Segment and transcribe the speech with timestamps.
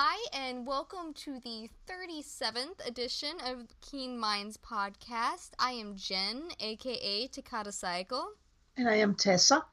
[0.00, 5.50] Hi, and welcome to the 37th edition of Keen Minds podcast.
[5.58, 8.28] I am Jen, aka Takata Cycle.
[8.76, 9.64] And I am Tessa.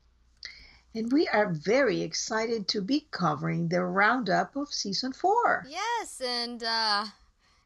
[0.95, 5.63] And we are very excited to be covering the roundup of season four.
[5.69, 7.05] Yes, and uh,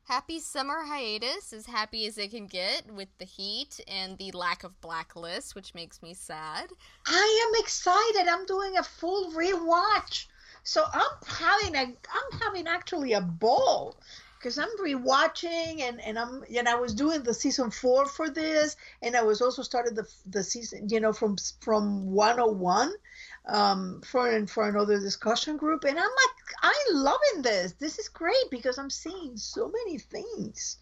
[0.03, 4.65] happy summer hiatus, as happy as it can get with the heat and the lack
[4.65, 6.69] of blacklist, which makes me sad.
[7.07, 8.27] I am excited.
[8.27, 10.25] I'm doing a full rewatch.
[10.63, 13.97] So I'm having a I'm having actually a ball
[14.39, 18.75] because I'm rewatching and and I'm and I was doing the season four for this
[19.01, 22.93] and I was also started the the season you know from from 101
[23.47, 28.07] um for and for another discussion group and I'm like I'm loving this this is
[28.07, 30.77] great because I'm seeing so many things.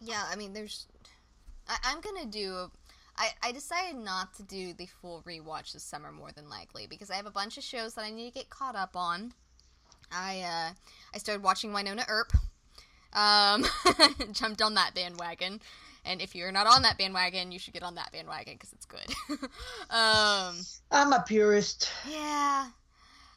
[0.00, 0.86] Yeah, I mean there's
[1.68, 2.70] I, I'm gonna do
[3.18, 7.10] I, I decided not to do the full rewatch this summer more than likely because
[7.10, 9.32] I have a bunch of shows that I need to get caught up on.
[10.12, 10.72] I uh,
[11.14, 12.32] I started watching Wynonna Earp.
[13.12, 13.64] Um,
[14.32, 15.60] jumped on that bandwagon,
[16.04, 18.84] and if you're not on that bandwagon, you should get on that bandwagon because it's
[18.84, 19.08] good.
[19.90, 20.56] um,
[20.90, 21.90] I'm a purist.
[22.08, 22.68] Yeah,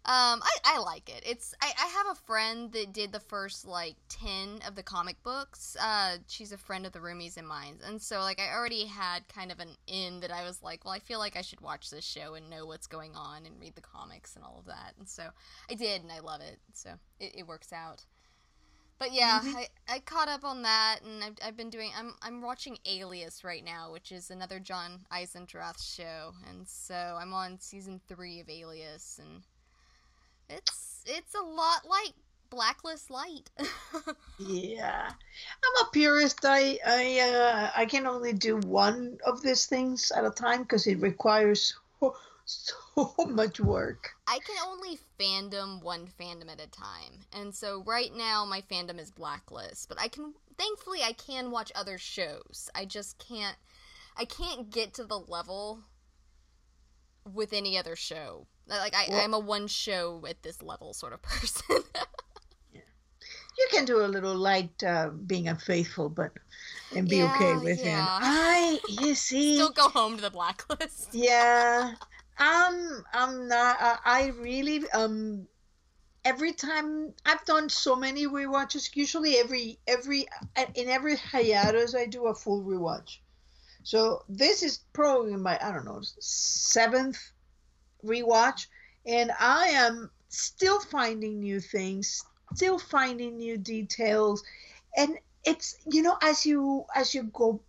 [0.09, 1.21] um, I, I like it.
[1.23, 5.21] It's I, I have a friend that did the first like ten of the comic
[5.21, 5.77] books.
[5.79, 9.27] Uh, she's a friend of the roomies and mine, and so like I already had
[9.27, 11.91] kind of an in that I was like, well, I feel like I should watch
[11.91, 14.95] this show and know what's going on and read the comics and all of that.
[14.97, 15.27] And so
[15.69, 16.57] I did, and I love it.
[16.73, 18.03] So it, it works out.
[18.97, 19.57] But yeah, mm-hmm.
[19.57, 21.91] I, I caught up on that, and I've, I've been doing.
[21.95, 27.31] I'm I'm watching Alias right now, which is another John Eisendrath show, and so I'm
[27.31, 29.43] on season three of Alias, and
[30.50, 32.14] it's it's a lot like
[32.50, 33.50] Blacklist Light.
[34.39, 36.39] yeah, I'm a purist.
[36.44, 40.88] I I uh, I can only do one of these things at a time because
[40.88, 44.09] it requires so, so much work.
[44.27, 49.00] I can only fandom one fandom at a time, and so right now my fandom
[49.00, 49.88] is Blacklist.
[49.88, 52.70] But I can, thankfully, I can watch other shows.
[52.73, 53.58] I just can't.
[54.17, 55.83] I can't get to the level
[57.25, 58.47] with any other show
[58.77, 61.83] like I, well, I'm a one show at this level sort of person.
[62.73, 62.81] yeah.
[63.57, 66.31] You can do a little light uh, being unfaithful, but
[66.95, 67.99] and be yeah, okay with yeah.
[67.99, 68.21] it.
[68.21, 71.09] I you see still go home to the blacklist.
[71.13, 71.93] yeah.
[72.41, 75.45] Um I'm not uh, I really um
[76.23, 78.95] every time I've done so many rewatches.
[78.95, 80.25] Usually every every
[80.75, 83.17] in every hiatus I do a full rewatch.
[83.84, 87.32] So this is probably my I don't know seventh
[88.04, 88.67] rewatch,
[89.06, 92.23] and I am still finding new things,
[92.56, 94.44] still finding new details,
[94.98, 97.62] and it's you know as you as you go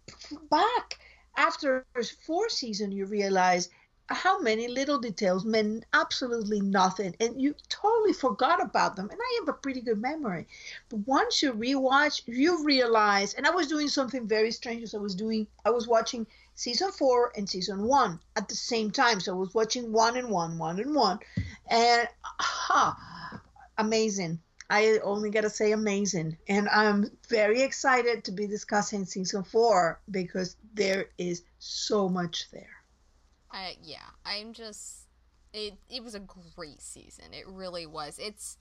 [0.51, 0.99] back
[1.37, 1.87] after
[2.27, 3.69] four season, you realize
[4.11, 9.37] how many little details meant absolutely nothing and you totally forgot about them and i
[9.41, 10.47] have a pretty good memory.
[10.89, 14.99] But once you rewatch you realize and i was doing something very strange as i
[14.99, 19.33] was doing i was watching season four and season one at the same time so
[19.33, 21.19] i was watching one and one one and one
[21.69, 23.41] and ha
[23.79, 24.41] amazing.
[24.69, 30.57] I only gotta say amazing and i'm very excited to be discussing season four because
[30.75, 32.80] there is so much there
[33.83, 35.07] Yeah, I'm just
[35.53, 36.21] it it was a
[36.57, 37.27] great season.
[37.33, 38.19] It really was.
[38.19, 38.57] It's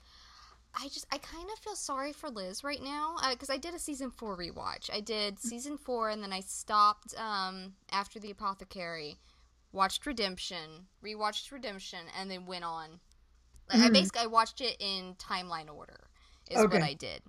[0.74, 3.74] I just I kind of feel sorry for Liz right now because uh, I did
[3.74, 4.90] a season four rewatch.
[4.92, 9.18] I did season four and then I stopped um, after the Apothecary,
[9.72, 13.00] watched Redemption, rewatched Redemption, and then went on.
[13.72, 13.82] Mm.
[13.82, 16.08] I basically I watched it in timeline order.
[16.50, 16.78] Is okay.
[16.78, 17.22] what I did.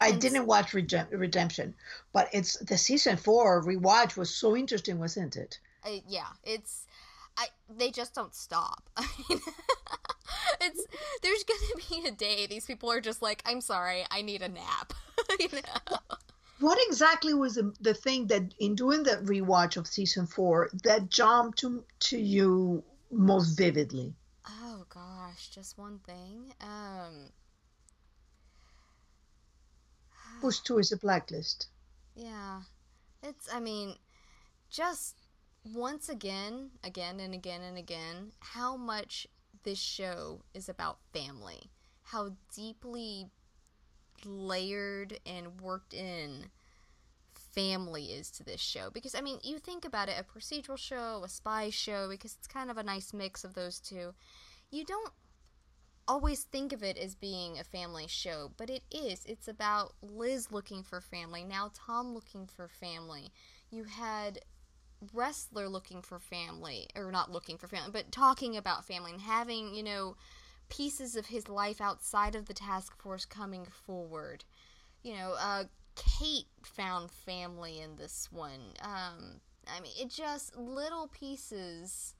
[0.00, 1.74] I and didn't watch Redemption,
[2.12, 5.58] but it's the season four rewatch was so interesting, wasn't it?
[5.86, 6.86] I, yeah, it's
[7.36, 8.90] I they just don't stop.
[8.96, 9.40] I mean,
[10.60, 10.86] it's
[11.22, 14.48] there's gonna be a day these people are just like, I'm sorry, I need a
[14.48, 14.92] nap.
[15.40, 15.98] you know?
[16.58, 21.08] What exactly was the, the thing that in doing the rewatch of season four that
[21.08, 24.14] jumped to to you most vividly?
[24.48, 26.52] Oh gosh, just one thing.
[26.60, 27.30] Um
[30.40, 31.68] Push is a blacklist.
[32.14, 32.60] Yeah.
[33.22, 33.96] It's I mean,
[34.70, 35.25] just
[35.74, 39.26] once again, again and again and again, how much
[39.64, 41.70] this show is about family.
[42.02, 43.26] How deeply
[44.24, 46.46] layered and worked in
[47.34, 48.90] family is to this show.
[48.90, 52.46] Because, I mean, you think about it a procedural show, a spy show, because it's
[52.46, 54.14] kind of a nice mix of those two.
[54.70, 55.12] You don't
[56.06, 59.24] always think of it as being a family show, but it is.
[59.24, 63.32] It's about Liz looking for family, now Tom looking for family.
[63.70, 64.38] You had
[65.14, 69.74] Ressler looking for family, or not looking for family, but talking about family and having,
[69.74, 70.16] you know,
[70.68, 74.44] pieces of his life outside of the task force coming forward.
[75.02, 75.64] You know, uh,
[75.94, 78.74] Kate found family in this one.
[78.80, 82.14] Um, I mean, it just little pieces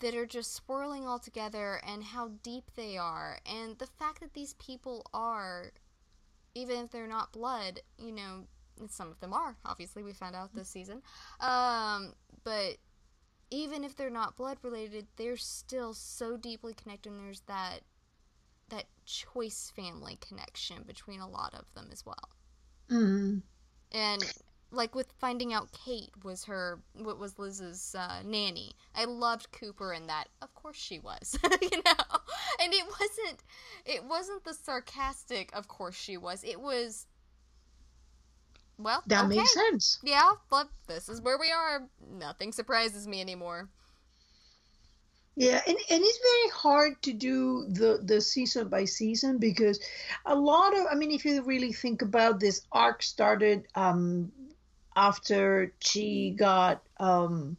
[0.00, 3.40] that are just swirling all together and how deep they are.
[3.46, 5.72] And the fact that these people are,
[6.54, 8.46] even if they're not blood, you know,
[8.86, 11.02] some of them are, obviously, we found out this season.
[11.40, 12.12] Um,
[12.44, 12.76] but
[13.50, 17.80] even if they're not blood related, they're still so deeply connected and there's that
[18.70, 22.28] that choice family connection between a lot of them as well.
[22.90, 23.42] Mm.
[23.92, 24.34] And
[24.70, 28.72] like with finding out Kate was her what was Liz's uh, nanny.
[28.94, 30.26] I loved Cooper in that.
[30.42, 32.18] Of course she was, you know.
[32.60, 33.42] And it wasn't
[33.86, 36.44] it wasn't the sarcastic of course she was.
[36.44, 37.06] It was
[38.78, 39.36] well, that okay.
[39.36, 39.98] makes sense.
[40.02, 41.88] Yeah, but this is where we are.
[42.10, 43.68] Nothing surprises me anymore.
[45.36, 49.78] Yeah, and, and it's very hard to do the, the season by season because
[50.26, 54.32] a lot of, I mean, if you really think about this arc started um,
[54.96, 57.56] after she got um,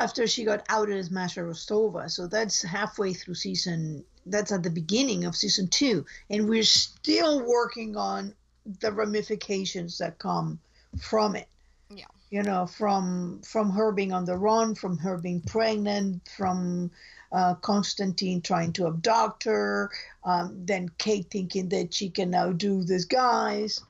[0.00, 2.10] after she got outed as Masha Rostova.
[2.10, 4.04] So that's halfway through season.
[4.26, 8.34] That's at the beginning of season two, and we're still working on
[8.80, 10.58] the ramifications that come
[11.00, 11.48] from it.
[11.90, 12.06] Yeah.
[12.30, 16.90] You know, from from her being on the run, from her being pregnant, from
[17.32, 19.90] uh, Constantine trying to abduct her,
[20.24, 23.80] um, then Kate thinking that she can now do this guys.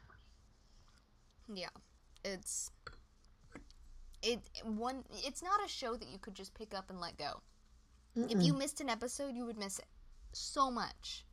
[1.52, 1.68] Yeah,
[2.24, 2.70] it's
[4.22, 5.04] it one.
[5.24, 7.40] It's not a show that you could just pick up and let go.
[8.16, 8.30] Mm-mm.
[8.30, 9.86] If you missed an episode, you would miss it
[10.32, 11.24] so much.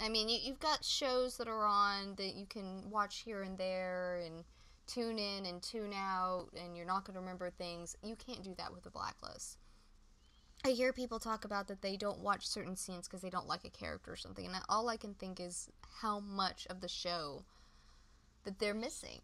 [0.00, 3.58] I mean, you, you've got shows that are on that you can watch here and
[3.58, 4.44] there and
[4.86, 7.96] tune in and tune out, and you're not going to remember things.
[8.02, 9.58] You can't do that with the Blacklist.
[10.64, 13.64] I hear people talk about that they don't watch certain scenes because they don't like
[13.64, 15.68] a character or something, and all I can think is
[16.00, 17.44] how much of the show
[18.44, 19.20] that they're missing.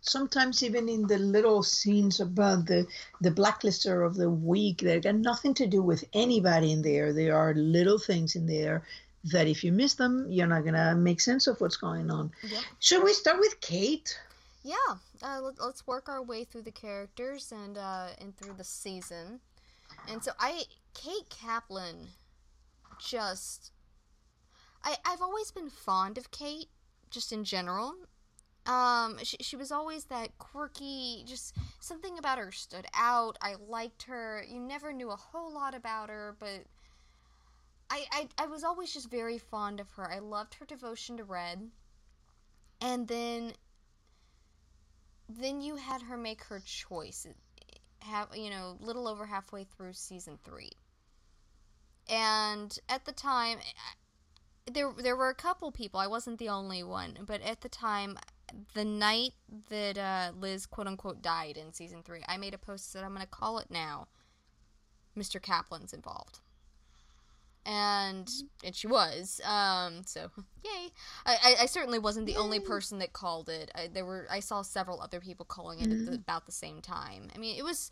[0.00, 2.86] Sometimes even in the little scenes about the
[3.20, 7.12] the blacklister of the week, they got nothing to do with anybody in there.
[7.12, 8.82] There are little things in there
[9.24, 12.32] that if you miss them, you're not gonna make sense of what's going on.
[12.80, 14.18] Should we start with Kate?
[14.64, 14.76] Yeah,
[15.22, 19.40] uh, let, us work our way through the characters and uh, and through the season.
[20.08, 20.62] And so I,
[20.94, 22.08] Kate Kaplan,
[22.98, 23.72] just,
[24.84, 26.68] I I've always been fond of Kate,
[27.10, 27.94] just in general.
[28.66, 33.38] Um, she she was always that quirky, just something about her stood out.
[33.42, 34.44] I liked her.
[34.48, 36.64] You never knew a whole lot about her, but.
[37.92, 40.10] I, I, I was always just very fond of her.
[40.10, 41.70] I loved her devotion to Red.
[42.80, 43.52] And then
[45.28, 47.26] then you had her make her choice
[48.00, 50.70] have you know little over halfway through season 3
[52.10, 53.58] and at the time
[54.70, 58.18] there there were a couple people i wasn't the only one but at the time
[58.74, 59.32] the night
[59.70, 63.14] that uh, liz quote unquote died in season 3 i made a post that i'm
[63.14, 64.08] going to call it now
[65.16, 66.40] mr kaplan's involved
[67.64, 68.28] and
[68.64, 69.40] and she was.
[69.44, 70.30] Um, so
[70.64, 70.90] yay!
[71.26, 72.38] I, I, I certainly wasn't the yay.
[72.38, 73.70] only person that called it.
[73.74, 76.04] I, there were I saw several other people calling it mm-hmm.
[76.04, 77.28] at the, about the same time.
[77.34, 77.90] I mean, it was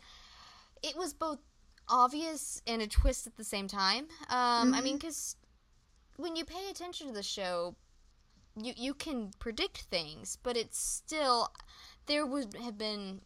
[0.83, 1.39] it was both
[1.87, 4.07] obvious and a twist at the same time.
[4.29, 4.37] Um,
[4.67, 4.73] mm-hmm.
[4.75, 5.35] I mean, because
[6.17, 7.75] when you pay attention to the show,
[8.55, 11.51] you you can predict things, but it's still
[12.07, 13.21] there would have been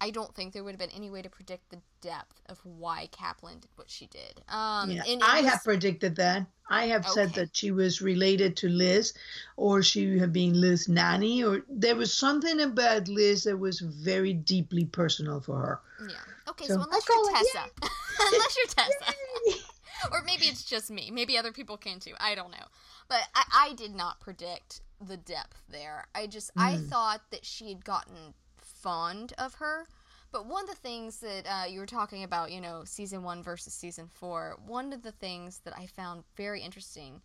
[0.00, 3.08] I don't think there would have been any way to predict the depth of why
[3.12, 4.40] Kaplan did what she did.
[4.48, 5.50] Um, yeah, I was...
[5.50, 6.46] have predicted that.
[6.68, 7.12] I have okay.
[7.12, 9.12] said that she was related to Liz,
[9.56, 14.32] or she had been Liz nanny, or there was something about Liz that was very
[14.32, 15.80] deeply personal for her.
[16.08, 16.16] Yeah.
[16.50, 17.70] Okay, so, so unless you're Tessa,
[18.20, 19.14] unless you're Tessa,
[20.12, 21.10] or maybe it's just me.
[21.12, 22.14] Maybe other people can too.
[22.20, 22.66] I don't know.
[23.08, 26.06] But I, I did not predict the depth there.
[26.14, 26.62] I just mm.
[26.62, 29.86] I thought that she had gotten fond of her.
[30.32, 33.42] But one of the things that uh, you were talking about, you know, season one
[33.42, 37.20] versus season four, one of the things that I found very interesting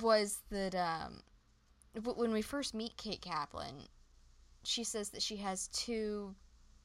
[0.00, 1.22] was that um,
[2.00, 3.88] when we first meet Kate Kaplan,
[4.64, 6.34] she says that she has two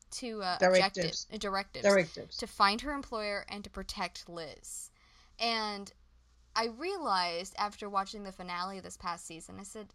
[0.09, 1.27] two uh, directives.
[1.31, 4.89] Uh, directives directives to find her employer and to protect Liz.
[5.39, 5.91] And
[6.55, 9.93] I realized after watching the finale this past season, I said,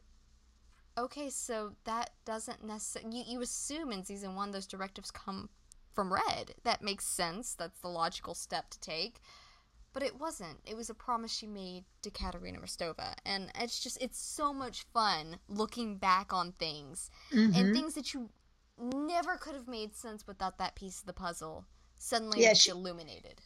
[0.97, 3.19] okay, so that doesn't necessarily.
[3.19, 5.49] You, you assume in season one those directives come
[5.93, 6.55] from Red.
[6.65, 7.55] That makes sense.
[7.55, 9.21] That's the logical step to take.
[9.93, 10.59] But it wasn't.
[10.65, 13.15] It was a promise she made to Katerina Rostova.
[13.27, 17.55] And it's just, it's so much fun looking back on things mm-hmm.
[17.55, 18.31] and things that you
[18.79, 21.67] never could have made sense without that piece of the puzzle
[21.99, 23.41] suddenly yeah, she, illuminated.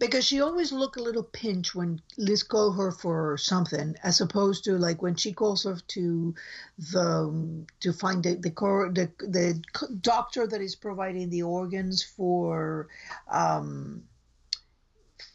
[0.00, 4.64] Because she always looked a little pinch when Liz called her for something, as opposed
[4.64, 6.34] to like when she calls her to
[6.78, 9.62] the to find the the the, the
[10.00, 12.88] doctor that is providing the organs for
[13.30, 14.02] um,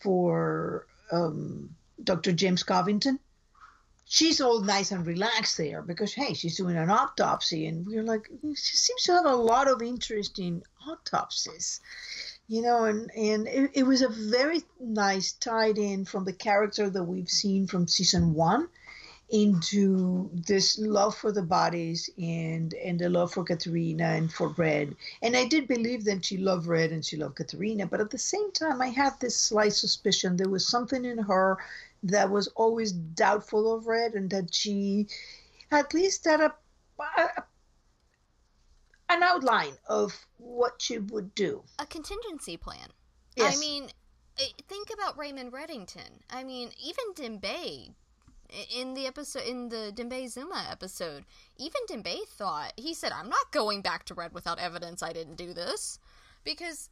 [0.02, 1.70] for um,
[2.04, 2.34] Dr.
[2.34, 3.20] James Covington.
[4.08, 8.28] She's all nice and relaxed there because hey, she's doing an autopsy, and we're like,
[8.56, 11.82] she seems to have a lot of interest in autopsies
[12.48, 16.90] you know and and it, it, was a very nice tied in from the character
[16.90, 18.68] that we've seen from season one
[19.30, 24.96] into this love for the bodies and and the love for Katerina and for Red.
[25.22, 28.20] And I did believe that she loved Red and she loved Katerina, but at the
[28.20, 31.58] same time I had this slight suspicion there was something in her
[32.04, 35.08] that was always doubtful of Red and that she
[35.72, 36.54] at least had a,
[37.00, 37.44] a
[39.10, 41.64] an outline of what you would do.
[41.80, 42.88] A contingency plan.
[43.36, 43.56] Yes.
[43.56, 43.90] I mean,
[44.40, 46.22] eh, think about Raymond Reddington.
[46.30, 47.94] I mean, even Dembe
[48.70, 51.26] in the episode in the Dembe Zuma episode,
[51.58, 55.36] even Dembe thought he said, "I'm not going back to Red without evidence I didn't
[55.36, 56.00] do this,"
[56.44, 56.90] because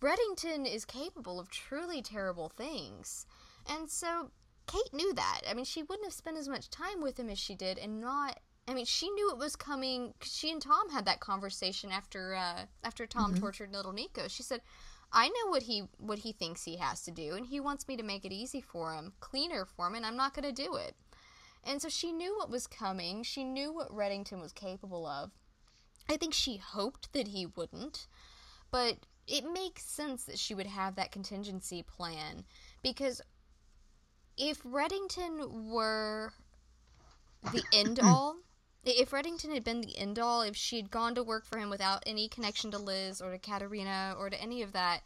[0.00, 3.26] Reddington is capable of truly terrible things,
[3.66, 4.30] and so
[4.66, 5.42] Kate knew that.
[5.48, 8.00] I mean, she wouldn't have spent as much time with him as she did, and
[8.00, 10.14] not I mean, she knew it was coming.
[10.22, 13.40] she and Tom had that conversation after uh, after Tom mm-hmm.
[13.40, 14.28] tortured little Nico.
[14.28, 14.62] She said,
[15.12, 17.96] "I know what he what he thinks he has to do, and he wants me
[17.96, 20.76] to make it easy for him, cleaner for him, and I'm not going to do
[20.76, 20.96] it."
[21.62, 23.22] And so she knew what was coming.
[23.22, 25.30] She knew what Reddington was capable of.
[26.08, 28.06] I think she hoped that he wouldn't,
[28.70, 32.44] but it makes sense that she would have that contingency plan
[32.82, 33.22] because
[34.36, 36.32] if Reddington were
[37.52, 38.36] the end all
[38.84, 41.70] if Reddington had been the end all, if she had gone to work for him
[41.70, 45.00] without any connection to Liz or to Katerina or to any of that,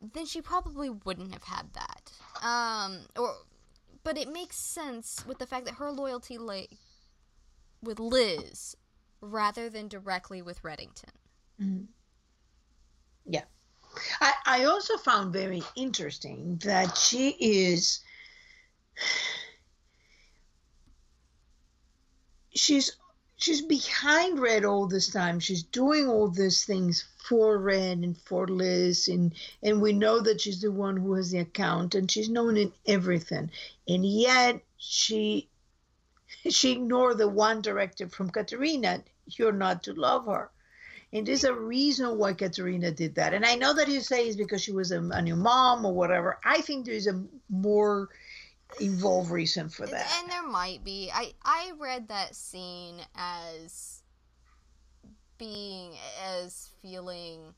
[0.00, 2.12] then she probably wouldn't have had that.
[2.42, 3.34] Um, or,
[4.04, 6.68] but it makes sense with the fact that her loyalty lay
[7.82, 8.76] with Liz
[9.20, 11.10] rather than directly with Reddington.
[11.60, 11.84] Mm-hmm.
[13.26, 13.44] Yeah.
[14.20, 18.00] I, I also found very interesting that she is
[22.56, 22.96] she's
[23.36, 25.38] she's behind Red all this time.
[25.38, 30.40] She's doing all these things for Red and for Liz, and and we know that
[30.40, 33.50] she's the one who has the account, and she's known in everything,
[33.86, 35.48] and yet she
[36.48, 40.50] she ignored the one directive from Katerina: "You're not to love her."
[41.12, 43.32] And there's a reason why Katerina did that.
[43.32, 45.94] And I know that you say it's because she was a, a new mom or
[45.94, 46.38] whatever.
[46.44, 48.08] I think there's a more
[48.80, 50.12] evolve reason for that.
[50.20, 51.10] And there might be.
[51.12, 54.02] I I read that scene as
[55.38, 55.94] being
[56.24, 57.54] as feeling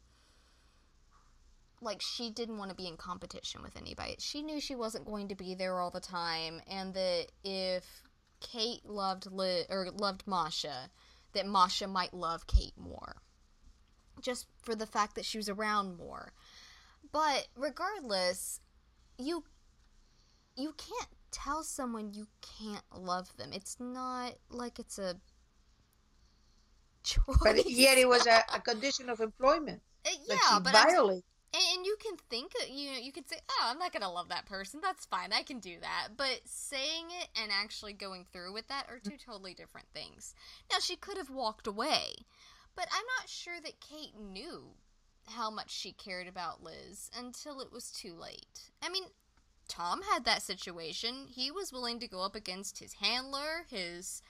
[1.80, 4.16] like she didn't want to be in competition with anybody.
[4.18, 8.02] She knew she wasn't going to be there all the time and that if
[8.40, 10.90] Kate loved Liz, or loved Masha,
[11.34, 13.16] that Masha might love Kate more.
[14.20, 16.32] Just for the fact that she was around more.
[17.12, 18.60] But regardless,
[19.16, 19.44] you
[20.58, 22.26] you can't tell someone you
[22.58, 23.50] can't love them.
[23.52, 25.16] It's not like it's a
[27.02, 27.38] choice.
[27.42, 29.80] But yet it was a, a condition of employment.
[30.06, 31.24] Uh, yeah, but violate.
[31.54, 34.44] And you can think, you know, you can say, "Oh, I'm not gonna love that
[34.44, 34.80] person.
[34.82, 35.32] That's fine.
[35.32, 39.16] I can do that." But saying it and actually going through with that are two
[39.16, 40.34] totally different things.
[40.70, 42.16] Now, she could have walked away,
[42.76, 44.74] but I'm not sure that Kate knew
[45.26, 48.70] how much she cared about Liz until it was too late.
[48.82, 49.04] I mean,
[49.68, 51.26] Tom had that situation.
[51.28, 54.22] He was willing to go up against his handler, his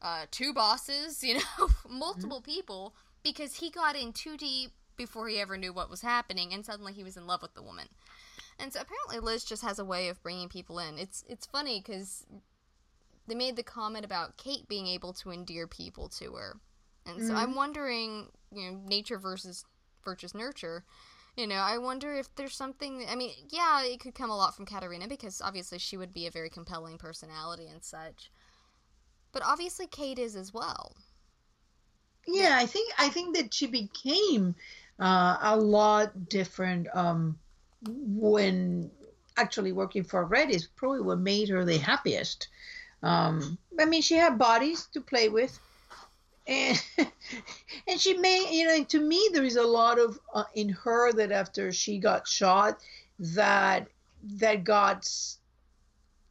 [0.00, 2.50] uh, two bosses, you know, multiple mm-hmm.
[2.50, 6.64] people, because he got in too deep before he ever knew what was happening, and
[6.64, 7.88] suddenly he was in love with the woman.
[8.58, 10.98] And so apparently Liz just has a way of bringing people in.
[10.98, 12.26] It's it's funny because
[13.28, 16.56] they made the comment about Kate being able to endear people to her,
[17.06, 17.36] and so mm-hmm.
[17.36, 19.64] I'm wondering, you know, nature versus
[20.04, 20.84] versus nurture
[21.38, 23.06] you know, I wonder if there's something.
[23.08, 26.26] I mean, yeah, it could come a lot from Katerina because obviously she would be
[26.26, 28.32] a very compelling personality and such.
[29.30, 30.96] But obviously, Kate is as well.
[32.26, 34.56] Yeah, I think I think that she became
[34.98, 37.38] uh, a lot different um,
[37.86, 38.90] when
[39.36, 42.48] actually working for Red is probably what made her the happiest.
[43.04, 45.56] Um, I mean, she had bodies to play with
[46.48, 46.82] and
[47.88, 51.12] and she may you know to me there is a lot of uh, in her
[51.12, 52.78] that after she got shot
[53.18, 53.86] that
[54.22, 55.08] that got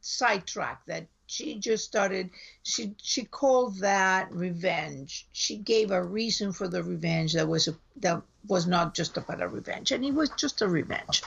[0.00, 2.30] sidetracked that she just started
[2.62, 7.74] she she called that revenge she gave a reason for the revenge that was a,
[7.96, 11.22] that was not just about a revenge and it was just a revenge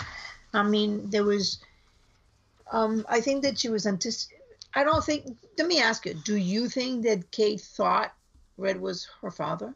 [0.53, 1.59] I mean, there was.
[2.71, 4.27] Um, I think that she was antici-
[4.73, 5.37] I don't think.
[5.57, 8.13] Let me ask you: Do you think that Kate thought
[8.61, 9.75] Red was her father?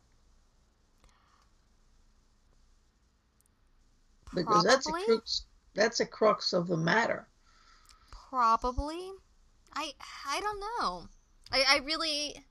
[4.34, 5.46] Because that's a crux.
[5.74, 7.28] That's a crux of the matter.
[8.30, 9.12] Probably.
[9.74, 9.92] I
[10.28, 11.08] I don't know.
[11.52, 12.46] I I really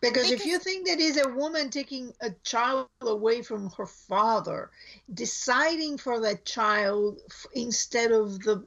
[0.00, 4.70] Because if you think that is a woman taking a child away from her father,
[5.12, 7.20] deciding for that child
[7.52, 8.66] instead of the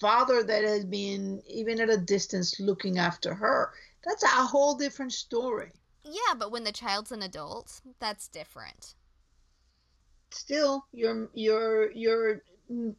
[0.00, 3.72] father that has been even at a distance looking after her,
[4.04, 5.72] that's a whole different story.
[6.04, 8.94] yeah, but when the child's an adult, that's different.
[10.30, 12.42] Still, you're you're you're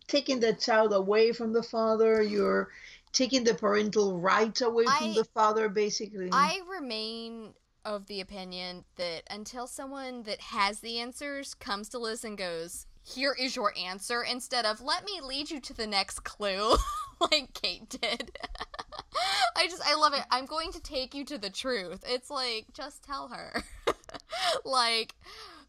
[0.07, 2.21] taking the child away from the father.
[2.21, 2.69] You're
[3.11, 6.29] taking the parental rights away from I- the father, basically.
[6.31, 7.53] I remain
[7.85, 12.87] of the opinion that until someone that has the answers comes to Liz and goes,
[13.03, 16.77] "Here is your answer," instead of "Let me lead you to the next clue,"
[17.31, 18.37] like Kate did.
[19.55, 20.23] I just I love it.
[20.31, 22.03] I'm going to take you to the truth.
[22.07, 23.63] It's like just tell her.
[24.65, 25.15] like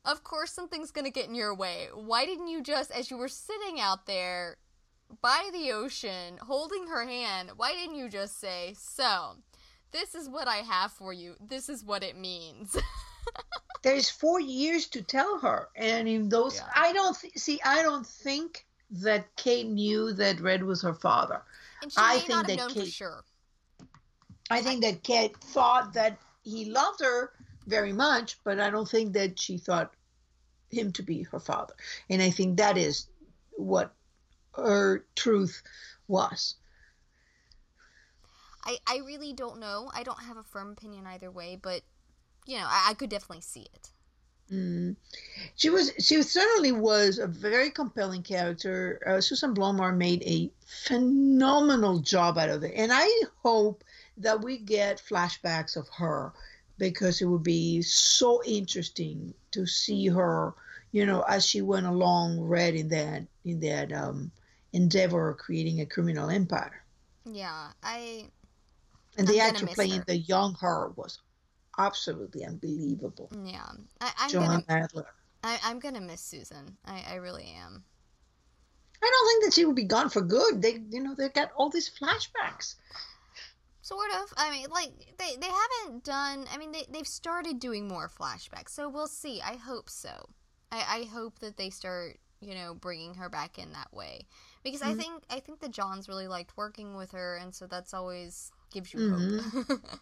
[0.04, 1.88] of course something's going to get in your way.
[1.94, 4.56] Why didn't you just as you were sitting out there
[5.20, 9.36] by the ocean holding her hand, why didn't you just say, "So,
[9.92, 11.36] this is what I have for you.
[11.40, 12.76] This is what it means."
[13.82, 16.68] There's four years to tell her and in those Yeah.
[16.74, 21.42] i don't th- see i don't think that kate knew that red was her father
[21.82, 23.24] and she I may think not have that known for Kate- sure.
[24.50, 27.32] i think that kate thought that he loved her
[27.66, 29.94] very much but i don't think that she thought
[30.70, 31.74] him to be her father
[32.10, 33.06] and i think that is
[33.56, 33.94] what
[34.56, 35.62] her truth
[36.08, 36.56] was
[38.66, 39.90] I, I really don't know.
[39.92, 41.82] I don't have a firm opinion either way, but
[42.46, 43.90] you know, I, I could definitely see it.
[44.52, 44.96] Mm.
[45.56, 49.00] She was she certainly was a very compelling character.
[49.06, 53.08] Uh, Susan Blommaert made a phenomenal job out of it, and I
[53.42, 53.82] hope
[54.18, 56.32] that we get flashbacks of her
[56.78, 60.54] because it would be so interesting to see her,
[60.92, 64.30] you know, as she went along, read in that in that um,
[64.72, 66.84] endeavor of creating a criminal empire.
[67.24, 68.28] Yeah, I
[69.16, 70.04] And I'm the actor playing her.
[70.06, 71.18] the young her was
[71.78, 73.30] absolutely unbelievable.
[73.44, 75.06] yeah, I, I'm John gonna Adler.
[75.42, 76.76] I, I'm gonna miss Susan.
[76.84, 77.84] I, I really am.
[79.02, 80.60] I don't think that she will be gone for good.
[80.62, 82.74] They, you know, they got all these flashbacks.
[83.82, 84.32] Sort of.
[84.36, 86.46] I mean, like they they haven't done.
[86.52, 89.40] I mean, they they've started doing more flashbacks, so we'll see.
[89.42, 90.30] I hope so.
[90.72, 94.26] I I hope that they start, you know, bringing her back in that way
[94.62, 94.96] because I Mhm.
[94.96, 98.94] think I think the Johns really liked working with her, and so that's always gives
[98.94, 99.32] you hope.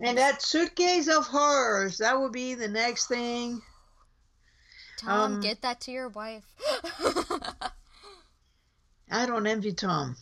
[0.00, 3.60] And that suitcase of hers, that would be the next thing.
[4.98, 6.44] Tom, Um, get that to your wife.
[9.10, 10.16] I don't envy Tom.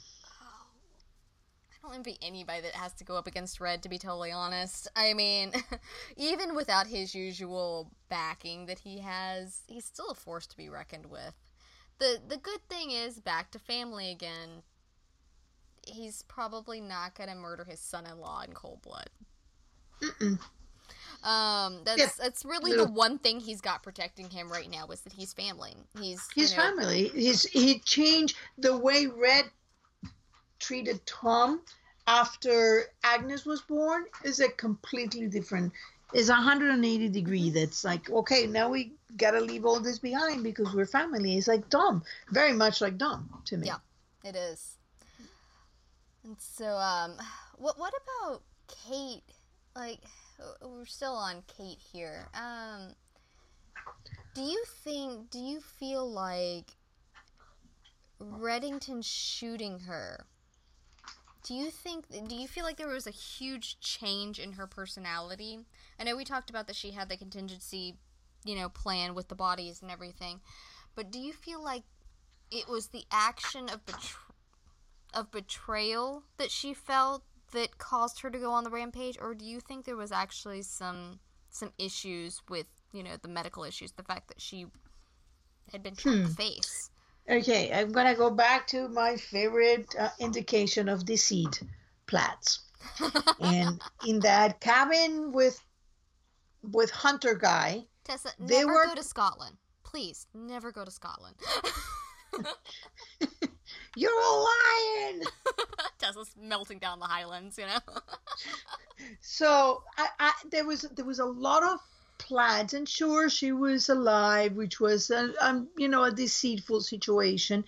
[1.70, 4.88] I don't envy anybody that has to go up against Red, to be totally honest.
[4.96, 5.52] I mean,
[6.16, 11.06] even without his usual backing that he has, he's still a force to be reckoned
[11.06, 11.34] with.
[11.98, 14.62] the The good thing is, back to family again.
[15.86, 19.10] He's probably not gonna murder his son-in-law in cold blood.
[20.00, 20.38] Mm-mm.
[21.22, 22.10] Um, that's Yeah.
[22.18, 22.84] that's really No.
[22.84, 25.76] the one thing he's got protecting him right now is that he's family.
[25.98, 27.08] He's you know, family.
[27.08, 29.50] His he changed the way Red
[30.58, 31.62] treated Tom
[32.06, 35.72] after Agnes was born is a completely different
[36.14, 40.86] is 180 degree that's like okay now we gotta leave all this behind because we're
[40.86, 43.78] family it's like Dom very much like Dom to me Yeah.
[44.26, 44.76] It is.
[46.24, 47.12] And so, um,
[47.56, 49.22] what what about Kate?
[49.76, 50.00] Like,
[50.62, 52.28] we're still on Kate here.
[52.34, 52.94] Um,
[54.34, 55.30] do you think?
[55.30, 56.72] Do you feel like
[58.20, 60.26] Reddington shooting her?
[61.44, 62.06] Do you think?
[62.28, 65.60] Do you feel like there was a huge change in her personality?
[65.98, 67.96] I know we talked about that she had the contingency,
[68.44, 70.40] you know, plan with the bodies and everything,
[70.94, 71.84] but do you feel like
[72.50, 74.32] it was the action of betr-
[75.14, 79.44] of betrayal that she felt that caused her to go on the rampage or do
[79.44, 81.18] you think there was actually some
[81.50, 84.66] some issues with you know the medical issues the fact that she
[85.72, 86.34] had been shot in the Hmm.
[86.34, 86.90] face
[87.28, 91.60] Okay, I'm gonna go back to my favorite uh, indication of deceit,
[92.06, 92.60] plats.
[93.40, 95.60] and in that cabin with
[96.70, 101.36] with Hunter guy, tessa They never were- go to scotland please never go to scotland
[103.96, 105.22] you're a lion.
[105.98, 107.78] tessa's melting down the highlands you know
[109.20, 111.80] So I, I there was there was a lot of
[112.18, 117.64] plaids, and sure, she was alive, which was, a, um, you know, a deceitful situation.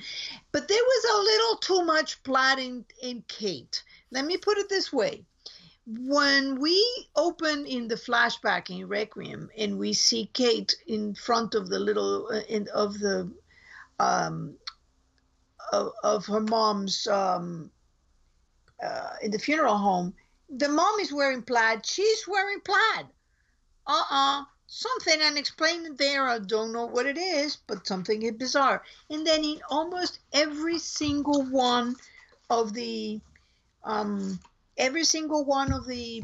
[0.53, 3.83] But there was a little too much plaid in, in Kate.
[4.11, 5.25] Let me put it this way.
[5.87, 6.85] When we
[7.17, 12.29] open in the flashback in Requiem and we see Kate in front of the little,
[12.31, 13.31] uh, in, of the,
[13.99, 14.55] um,
[15.73, 17.71] of, her mom's, um,
[18.83, 20.15] uh, in the funeral home,
[20.49, 21.85] the mom is wearing plaid.
[21.85, 23.07] She's wearing plaid.
[23.87, 26.29] Uh uh Something unexplained there.
[26.29, 28.83] I don't know what it is, but something bizarre.
[29.09, 31.97] And then in almost every single one
[32.51, 33.19] of the,
[33.83, 34.39] um,
[34.77, 36.23] every single one of the,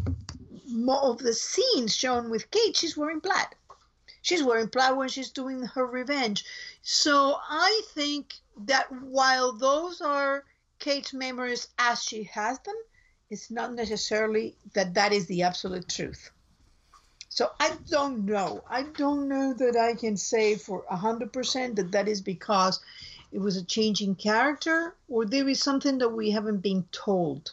[0.86, 3.46] of the scenes shown with Kate, she's wearing plaid.
[4.24, 6.46] She's wearing plaid when she's doing her revenge.
[6.80, 10.44] So I think that while those are
[10.78, 12.74] Kate's memories as she has them,
[13.28, 16.30] it's not necessarily that that is the absolute truth.
[17.28, 18.64] So I don't know.
[18.66, 22.80] I don't know that I can say for 100% that that is because
[23.30, 27.52] it was a changing character or there is something that we haven't been told.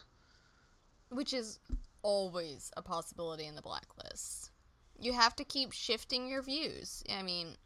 [1.10, 1.58] Which is
[2.02, 4.51] always a possibility in the blacklist.
[5.02, 7.02] You have to keep shifting your views.
[7.12, 7.56] I mean,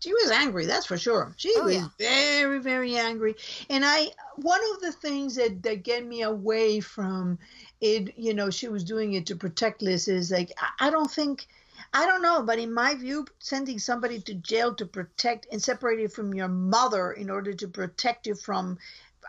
[0.00, 1.86] she was angry that's for sure she oh, was yeah.
[1.96, 3.36] very very angry
[3.70, 7.38] and i one of the things that that get me away from
[7.80, 11.10] it you know she was doing it to protect liz is like i, I don't
[11.10, 11.46] think
[11.94, 16.00] I don't know, but in my view, sending somebody to jail to protect and separate
[16.00, 18.78] you from your mother in order to protect you from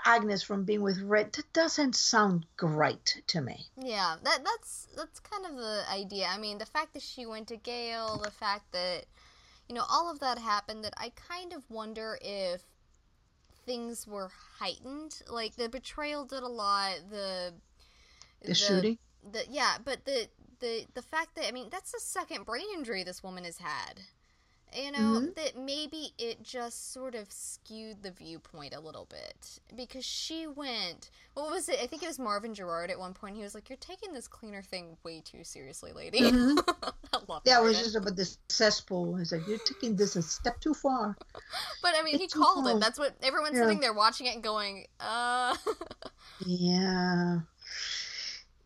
[0.06, 3.68] Agnes from being with Red, that doesn't sound great to me.
[3.78, 6.28] Yeah, that that's that's kind of the idea.
[6.30, 9.06] I mean, the fact that she went to Gale, the fact that
[9.68, 12.62] you know, all of that happened that I kind of wonder if
[13.66, 15.22] things were heightened.
[15.30, 16.96] Like the betrayal did a lot.
[17.10, 17.54] The
[18.42, 18.98] the, the shooting.
[19.32, 20.28] The yeah, but the
[20.60, 24.02] the the fact that I mean that's the second brain injury this woman has had
[24.76, 25.28] you know mm-hmm.
[25.36, 31.10] that maybe it just sort of skewed the viewpoint a little bit because she went
[31.34, 31.80] what was it?
[31.82, 33.36] I think it was marvin gerard at one point.
[33.36, 36.22] He was like you're taking this cleaner thing way too seriously lady.
[36.22, 36.60] Mm-hmm.
[37.46, 39.16] yeah it was just about this cesspool.
[39.16, 41.18] He's like you're taking this a step too far.
[41.82, 42.80] But i mean it's he called it.
[42.80, 43.64] that's what everyone's yeah.
[43.64, 45.56] sitting there watching it and going uh.
[46.46, 47.40] Yeah.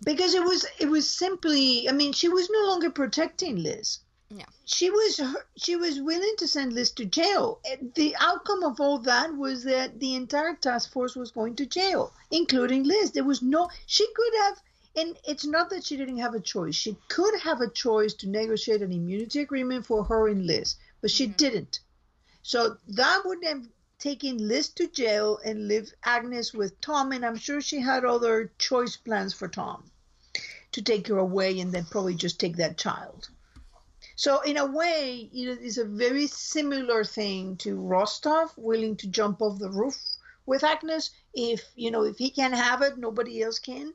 [0.03, 4.45] Because it was it was simply i mean she was no longer protecting liz yeah.
[4.65, 5.21] She was
[5.55, 7.61] she was willing to send Liz to jail.
[7.95, 12.13] The outcome of all that was that the entire task force was going to jail,
[12.29, 13.11] including Liz.
[13.11, 14.61] There was no she could have
[14.97, 16.75] and it's not that she didn't have a choice.
[16.75, 21.11] She could have a choice to negotiate an immunity agreement for her and Liz, but
[21.11, 21.37] she mm-hmm.
[21.37, 21.79] didn't.
[22.41, 23.65] So that would have
[23.99, 28.51] taken Liz to jail and leave Agnes with Tom, and I'm sure she had other
[28.57, 29.89] choice plans for Tom
[30.73, 33.29] to take her away and then probably just take that child.
[34.19, 39.43] So in a way, it is a very similar thing to Rostov willing to jump
[39.43, 39.95] off the roof
[40.47, 41.11] with Agnes.
[41.35, 43.93] If you know, if he can have it, nobody else can.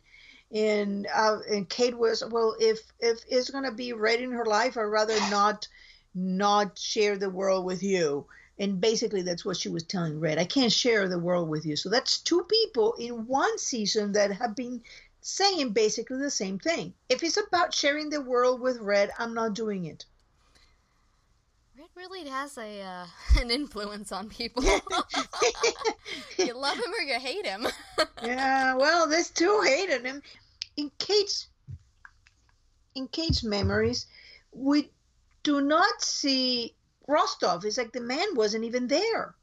[0.53, 4.77] And uh, and Kate was well, if if it's gonna be right in her life,
[4.77, 5.67] I'd rather not
[6.15, 8.25] not share the world with you.
[8.61, 10.39] And basically, that's what she was telling Red.
[10.39, 11.75] I can't share the world with you.
[11.75, 14.83] So that's two people in one season that have been
[15.21, 16.95] saying basically the same thing.
[17.09, 20.05] If it's about sharing the world with Red, I'm not doing it
[22.03, 23.07] really has a uh,
[23.41, 24.62] an influence on people.
[26.38, 27.67] you love him or you hate him.
[28.25, 30.23] yeah, well, there's two hated him.
[30.77, 31.49] In Kate's
[32.95, 34.07] in Kate's memories,
[34.53, 34.91] we
[35.43, 36.75] do not see
[37.07, 37.65] Rostov.
[37.65, 39.35] It's like the man wasn't even there.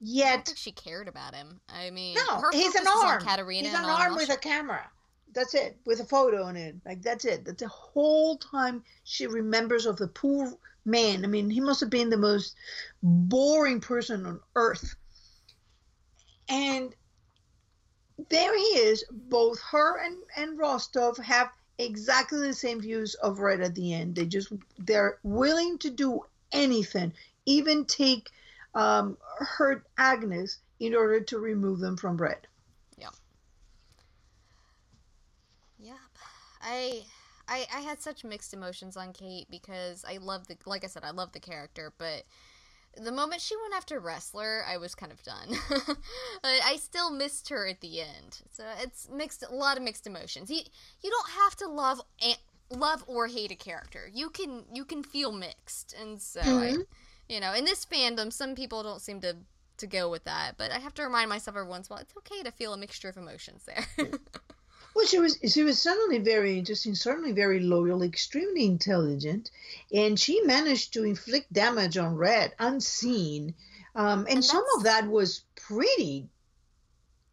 [0.00, 1.60] Yet I don't think she cared about him.
[1.68, 3.22] I mean, no, he's an arm.
[3.50, 4.90] He's an arm with a camera.
[5.34, 6.76] That's it, with a photo on it.
[6.84, 7.44] Like that's it.
[7.44, 10.52] That's the whole time she remembers of the poor
[10.84, 11.24] man.
[11.24, 12.54] I mean, he must have been the most
[13.02, 14.94] boring person on earth.
[16.48, 16.94] And
[18.28, 19.04] there he is.
[19.10, 24.14] Both her and, and Rostov have exactly the same views of Red at the end.
[24.14, 26.20] They just they're willing to do
[26.52, 27.12] anything,
[27.46, 28.30] even take
[28.74, 32.46] um, hurt Agnes in order to remove them from Red.
[32.96, 33.08] Yeah.
[35.80, 35.96] Yep.
[36.62, 37.04] I
[37.52, 41.04] I, I had such mixed emotions on Kate because I love the like I said
[41.04, 42.24] I love the character, but
[42.96, 45.56] the moment she went after Ressler, I was kind of done.
[45.68, 50.06] but I still missed her at the end, so it's mixed a lot of mixed
[50.06, 50.50] emotions.
[50.50, 50.60] You
[51.02, 52.00] you don't have to love
[52.70, 54.10] love or hate a character.
[54.12, 56.80] You can you can feel mixed, and so mm-hmm.
[56.80, 56.84] I,
[57.28, 59.36] you know in this fandom, some people don't seem to
[59.76, 62.02] to go with that, but I have to remind myself every once in a while
[62.02, 63.86] it's okay to feel a mixture of emotions there.
[64.94, 69.50] Well, she was she was certainly very interesting, certainly very loyal, extremely intelligent,
[69.92, 73.54] and she managed to inflict damage on Red unseen.
[73.94, 76.28] Um, and, And some of that was pretty.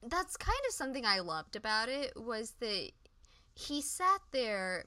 [0.03, 2.91] That's kind of something I loved about it was that
[3.55, 4.85] he sat there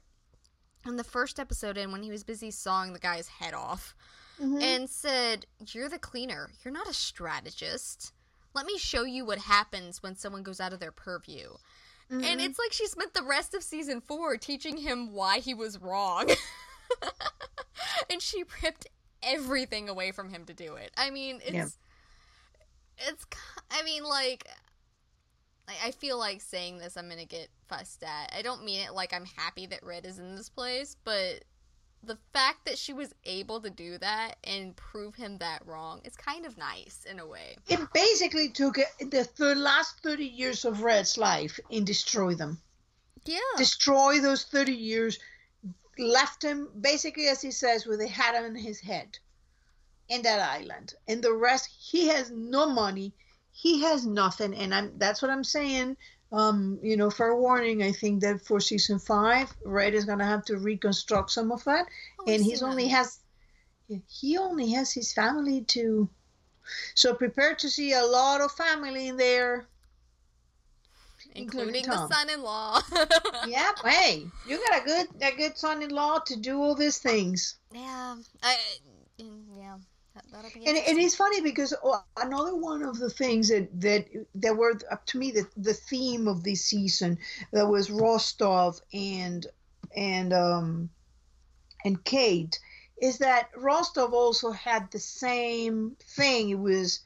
[0.85, 3.95] in the first episode and when he was busy sawing the guy's head off
[4.39, 4.61] Mhm.
[4.61, 6.51] and said, "You're the cleaner.
[6.63, 8.11] You're not a strategist.
[8.55, 11.55] Let me show you what happens when someone goes out of their purview."
[12.13, 12.45] And Mhm.
[12.45, 16.29] it's like she spent the rest of season 4 teaching him why he was wrong.
[18.09, 18.87] and she ripped
[19.21, 20.91] everything away from him to do it.
[20.97, 21.67] I mean, it's Yeah.
[23.09, 23.25] it's
[23.71, 24.47] I mean like
[25.67, 28.33] I I feel like saying this I'm gonna get fussed at.
[28.35, 31.43] I don't mean it like I'm happy that Red is in this place, but
[32.05, 36.15] the fact that she was able to do that and prove him that wrong is
[36.15, 37.55] kind of nice in a way.
[37.69, 42.59] It basically took the, the last 30 years of Red's life and destroyed them.
[43.25, 43.39] Yeah.
[43.57, 45.17] Destroy those 30 years,
[45.97, 49.17] left him, basically, as he says, with a hat on his head
[50.09, 50.93] in that island.
[51.07, 53.13] And the rest, he has no money.
[53.51, 54.53] He has nothing.
[54.53, 55.95] And I'm that's what I'm saying.
[56.33, 60.43] Um, you know, fair warning, I think that for season five, Red is gonna have
[60.45, 61.85] to reconstruct some of that.
[62.19, 63.19] Oh, and he's seen only has
[64.07, 66.09] he only has his family to
[66.95, 69.67] so prepare to see a lot of family in there
[71.35, 72.81] including, including the son-in-law.
[73.47, 78.15] yeah hey you got a good a good son-in-law to do all these things yeah.
[78.41, 78.55] I
[79.19, 79.77] mm, yeah.
[80.31, 84.55] That, and, and it's funny because oh, another one of the things that that that
[84.55, 87.17] were up to me the, the theme of this season
[87.51, 89.47] that was Rostov and
[89.95, 90.89] and um
[91.83, 92.59] and Kate
[93.01, 96.51] is that Rostov also had the same thing.
[96.51, 97.01] It was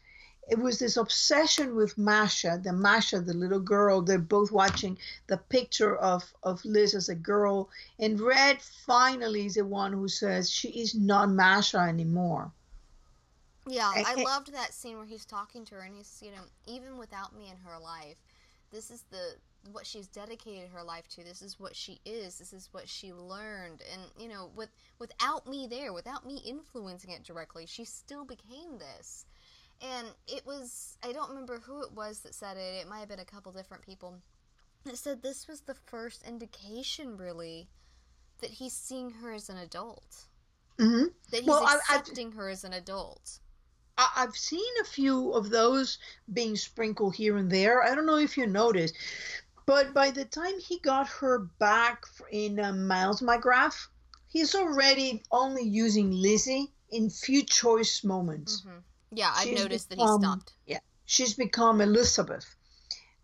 [0.50, 4.02] it was this obsession with Masha, the Masha, the little girl.
[4.02, 9.56] They're both watching the picture of of Liz as a girl, and Red finally is
[9.56, 12.52] the one who says she is not Masha anymore.
[13.68, 16.32] Yeah, I- I I- loved that scene where he's talking to her and he's, you
[16.32, 18.18] know, even without me in her life,
[18.72, 19.40] this is the
[19.72, 21.24] what she's dedicated her life to.
[21.24, 22.38] This is what she is.
[22.38, 23.82] This is what she learned.
[23.92, 28.78] And, you know, with without me there, without me influencing it directly, she still became
[28.78, 29.26] this.
[29.82, 32.76] And it was I don't remember who it was that said it.
[32.82, 34.22] It might have been a couple different people.
[34.86, 37.68] That said this was the first indication really
[38.40, 40.28] that he's seeing her as an adult.
[40.78, 43.40] hmm That he's Well, I- I- accepting her as an adult.
[43.98, 45.98] I, I've seen a few of those
[46.32, 47.84] being sprinkled here and there.
[47.84, 48.96] I don't know if you noticed,
[49.66, 53.88] but by the time he got her back in uh, Miles McGrath,
[54.30, 58.62] he's already only using Lizzie in few choice moments.
[58.62, 58.78] hmm
[59.12, 60.54] Yeah, I've She's noticed that he become- stopped.
[61.10, 62.46] She's become Elizabeth.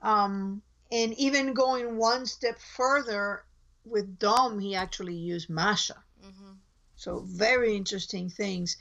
[0.01, 3.43] Um, and even going one step further
[3.83, 6.01] with Dom, he actually used Masha.
[6.21, 6.53] hmm
[6.95, 8.77] So very interesting things.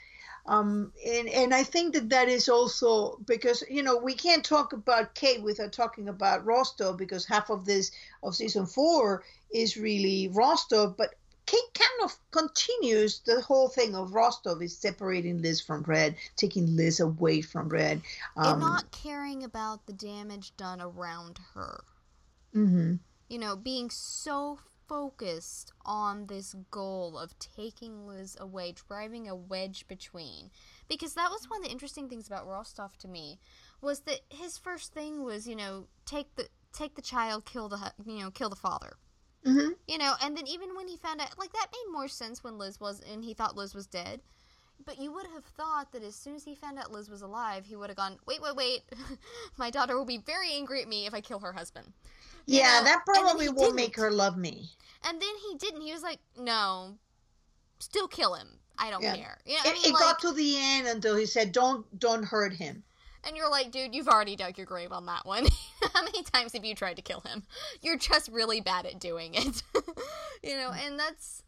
[0.46, 4.72] Um, and, and I think that that is also because, you know, we can't talk
[4.72, 9.22] about Kate without talking about Rostov because half of this of season four
[9.54, 11.14] is really Rostov, but
[11.46, 16.76] Kate kind of continues the whole thing of Rostov is separating Liz from Red, taking
[16.76, 18.02] Liz away from Red.
[18.36, 21.84] and Um, not caring about the damage done around her.
[22.54, 22.98] mhm.
[23.28, 24.58] You know, being so
[24.92, 30.50] focused on this goal of taking Liz away, driving a wedge between.
[30.86, 33.38] Because that was one of the interesting things about Rostov to me
[33.80, 37.94] was that his first thing was, you know, take the take the child, kill the
[38.04, 38.98] you know, kill the father.
[39.46, 39.76] Mhm.
[39.88, 42.58] You know, and then even when he found out, like that made more sense when
[42.58, 44.20] Liz was, and he thought Liz was dead.
[44.84, 47.64] But you would have thought that as soon as he found out Liz was alive,
[47.64, 48.82] he would have gone, wait, wait, wait,
[49.56, 51.94] my daughter will be very angry at me if I kill her husband.
[52.46, 53.76] Yeah, know, that probably will didn't.
[53.76, 54.70] Make her love me.
[55.04, 55.80] And then he didn't.
[55.82, 56.98] He was like, no,
[57.78, 58.58] still kill him.
[58.78, 59.16] I don't Yeah.
[59.16, 59.38] care.
[59.44, 61.98] You know, It, I mean, it like, got to the end until he said, "Don't,
[61.98, 62.82] don't hurt him."
[63.24, 65.46] and you're like, dude, you've already dug your grave on that one.
[65.94, 67.44] How many times have you tried to kill him?
[67.80, 69.62] You're just really bad at doing it.
[70.42, 70.86] you know, mm.
[70.86, 71.42] and that's.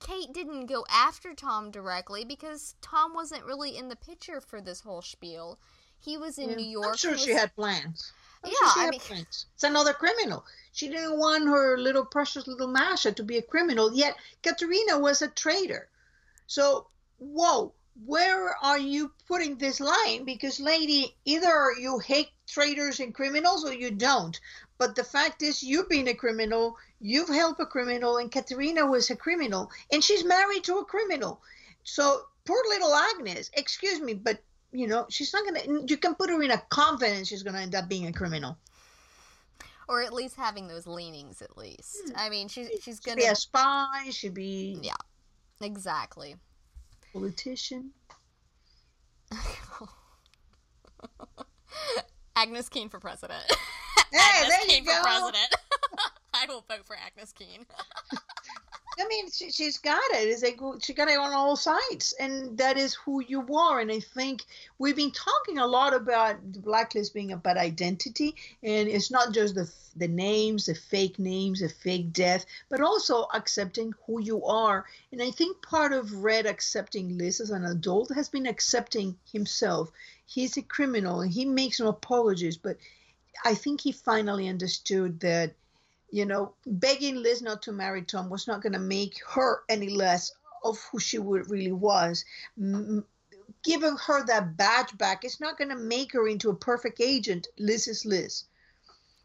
[0.00, 4.80] Kate didn't go after Tom directly because Tom wasn't really in the picture for this
[4.80, 5.58] whole spiel.
[5.98, 6.56] He was in Yeah.
[6.56, 6.88] New York.
[6.90, 8.12] I'm sure he she had plans.
[8.44, 9.46] I'm Yeah, she I mean- plans.
[9.54, 10.44] It's another criminal.
[10.72, 13.92] She didn't want her little precious little Masha to be a criminal.
[13.94, 15.88] Yet Katerina was a traitor.
[16.46, 17.72] So, whoa,
[18.04, 20.24] where are you putting this line?
[20.24, 24.38] Because, lady, either you hate traitors and criminals or you don't.
[24.76, 29.08] But the fact is, you've been a criminal, you've helped a criminal, and Katerina was
[29.10, 31.40] a criminal, and she's married to a criminal.
[31.84, 34.40] So, poor little Agnes, excuse me, but
[34.74, 35.84] you know, she's not gonna.
[35.86, 38.58] You can put her in a convent, and she's gonna end up being a criminal.
[39.88, 41.40] or at least having those leanings.
[41.42, 42.12] At least, Hmm.
[42.16, 44.08] I mean, she's she's gonna be a spy.
[44.10, 44.94] Should be Yeah.
[45.60, 46.36] exactly.
[47.12, 47.92] politician.
[52.36, 53.44] Agnes Keen for president.
[54.12, 54.92] Hey, Agnes there you go.
[54.96, 55.54] for president.
[56.34, 57.64] I will vote for Agnes Keen.
[58.98, 60.28] I mean, she, she's got it.
[60.28, 63.80] Is like she got it on all sides, and that is who you are.
[63.80, 64.44] And I think
[64.78, 69.54] we've been talking a lot about the blacklist being about identity, and it's not just
[69.54, 74.84] the the names, the fake names, the fake death, but also accepting who you are.
[75.12, 79.90] And I think part of Red accepting Liz as an adult has been accepting himself.
[80.26, 82.76] He's a criminal, and he makes no apologies, but
[83.44, 85.54] I think he finally understood that
[86.14, 89.88] you know, begging Liz not to marry Tom was not going to make her any
[89.88, 92.24] less of who she really was.
[92.56, 93.04] M-
[93.64, 97.48] giving her that badge back is not going to make her into a perfect agent.
[97.58, 98.44] Liz is Liz.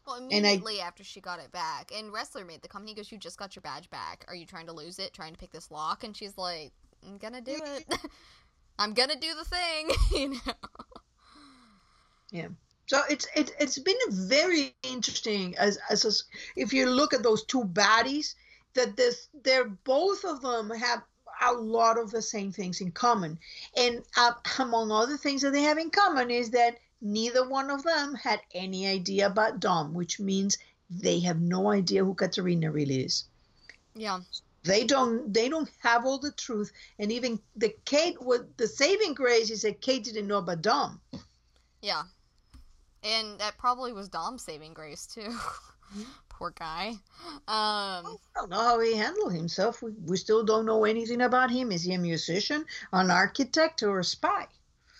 [0.04, 3.12] Well, And I- immediately after she got it back, and Ressler made the company goes,
[3.12, 4.24] "You just got your badge back.
[4.26, 5.12] Are you trying to lose it?
[5.12, 6.72] Trying to pick this lock?" And she's like,
[7.06, 7.86] "I'm gonna do it.
[8.80, 10.54] I'm gonna do the thing." you know.
[12.90, 16.10] So it's it, it's been very interesting as as a,
[16.60, 18.34] if you look at those two baddies
[18.74, 21.04] that this they're both of them have
[21.40, 23.38] a lot of the same things in common,
[23.76, 27.84] and uh, among other things that they have in common is that neither one of
[27.84, 30.58] them had any idea about Dom, which means
[30.90, 33.24] they have no idea who Katerina really is.
[33.94, 34.18] Yeah.
[34.64, 39.14] They don't they don't have all the truth, and even the Kate what the saving
[39.14, 41.00] grace is that Kate didn't know about Dom.
[41.82, 42.02] Yeah.
[43.02, 45.34] And that probably was Dom's saving grace too.
[46.28, 46.94] Poor guy.
[47.28, 49.82] Um I don't know how he handled himself.
[49.82, 51.72] We, we still don't know anything about him.
[51.72, 54.46] Is he a musician, an architect, or a spy?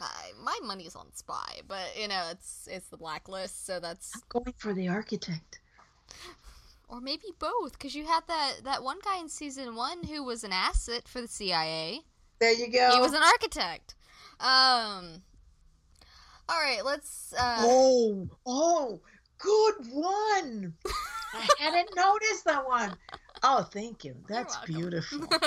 [0.00, 4.22] I, my money's on Spy, but you know it's it's the blacklist, so that's I'm
[4.28, 5.60] going for the architect.
[6.88, 10.42] or maybe both, because you had that that one guy in season one who was
[10.42, 12.00] an asset for the CIA.
[12.40, 12.90] There you go.
[12.92, 13.94] He was an architect.
[14.40, 15.22] Um.
[16.50, 17.32] All right, let's.
[17.32, 19.00] Uh, oh, oh,
[19.38, 20.74] good one.
[21.32, 22.96] I hadn't noticed that one.
[23.42, 24.16] Oh, thank you.
[24.28, 25.26] That's beautiful.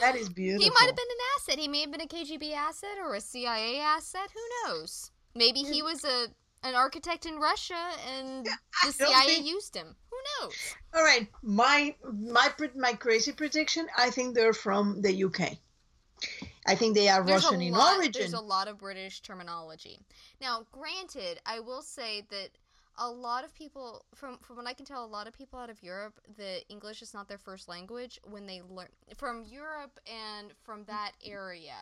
[0.00, 0.64] That is beautiful.
[0.64, 1.58] he might have been an asset.
[1.58, 4.28] He may have been a KGB asset or a CIA asset.
[4.34, 5.10] Who knows?
[5.34, 6.26] Maybe he was a
[6.64, 8.46] an architect in Russia and
[8.84, 9.94] the CIA think- used him.
[10.10, 10.54] Who knows?
[10.94, 13.86] All right, my my my crazy prediction.
[13.96, 15.52] I think they're from the UK.
[16.66, 18.12] I think they are There's Russian in lot, origin.
[18.22, 20.00] There's a lot of British terminology.
[20.40, 22.50] Now, granted, I will say that
[22.98, 25.70] a lot of people, from from what I can tell, a lot of people out
[25.70, 28.18] of Europe, the English is not their first language.
[28.24, 31.76] When they learn from Europe and from that area,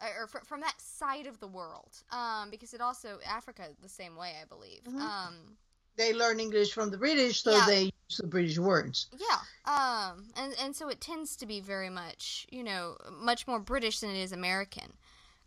[0.00, 4.16] or fr- from that side of the world, um, because it also Africa the same
[4.16, 4.82] way, I believe.
[4.84, 5.00] Mhm.
[5.00, 5.56] Um,
[5.98, 7.66] they learn English from the British, so Yeah.
[7.66, 8.96] they use the British words.
[9.26, 9.40] Yeah.
[9.76, 12.96] Um and and so it tends to be very much, you know,
[13.30, 14.90] much more British than it is American.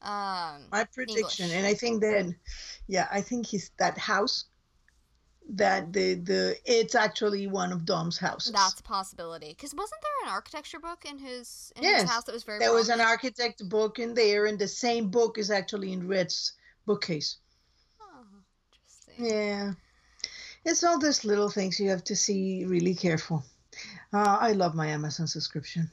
[0.01, 1.57] Um My prediction, English.
[1.57, 2.25] and I think that,
[2.87, 4.45] yeah, I think he's that house.
[5.63, 8.51] That the the it's actually one of Dom's houses.
[8.53, 9.51] that's a possibility.
[9.55, 12.01] Cuz wasn't there an architecture book in his in Yes.
[12.01, 15.09] his house that was very there was an architect book in there, and the same
[15.09, 16.53] book is actually in Red's
[16.85, 17.29] bookcase.
[17.99, 18.23] Oh,
[18.71, 19.25] interesting.
[19.25, 19.73] Yeah,
[20.65, 23.43] it's all those little things you have to see really careful.
[24.13, 25.89] Uh, I love my Amazon subscription.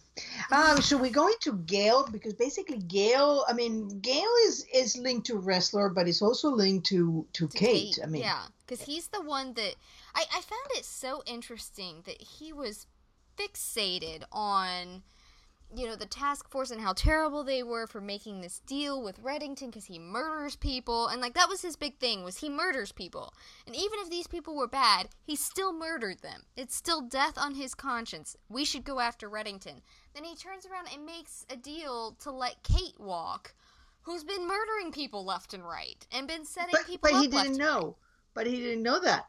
[0.50, 5.28] Um, should we go into Gale because basically Gale, I mean, Gale is is linked
[5.28, 7.98] to Ressler, but it's also linked to to, To Kate.
[8.02, 9.74] I mean, yeah, because he's the one that
[10.14, 12.87] I, I found it so interesting that he was
[13.38, 15.04] fixated on,
[15.74, 19.22] you know, the task force and how terrible they were for making this deal with
[19.22, 22.92] Reddington because he murders people and like that was his big thing was he murders
[22.92, 23.35] people
[23.66, 26.42] and even if these people were bad, he still murdered them.
[26.57, 28.37] It's still death on his conscience.
[28.48, 29.83] We should go after Reddington.
[30.14, 33.54] Then he turns around and makes a deal to let Kate walk.
[34.02, 37.38] Who's been murdering people left and right and been setting but, people but up But
[37.38, 37.96] he didn't know.
[38.33, 39.26] But he didn't know that.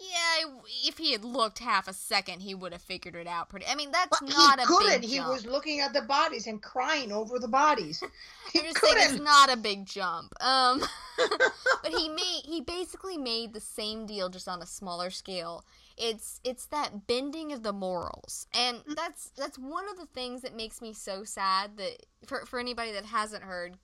[0.00, 3.66] Yeah, if he had looked half a second, he would have figured it out pretty.
[3.66, 5.00] I mean, that's But not he a couldn't.
[5.02, 5.28] big He jump.
[5.28, 8.02] was looking at the bodies and crying over the bodies.
[8.52, 9.50] He I'm just saying it's couldn't.
[9.50, 10.32] a big jump.
[10.40, 10.80] Um,
[11.82, 15.64] but he made he basically made the same deal just on a smaller scale.
[15.96, 18.94] It's it's that bending of the morals, and Mm.
[18.96, 22.92] that's that's one of the things that makes me so sad that for for anybody
[22.92, 23.78] that hasn't heard.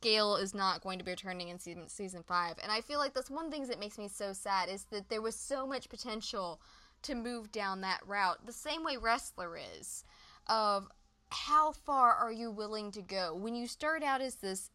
[0.00, 3.14] Gale is not going to be returning in season season five, and I feel like
[3.14, 5.66] that's one of the things that makes me so sad is that there was so
[5.66, 6.60] much potential
[7.02, 10.04] to move down that route, the same way Ressler is,
[10.46, 10.88] of
[11.30, 14.70] how far are you willing to go when you start out as this,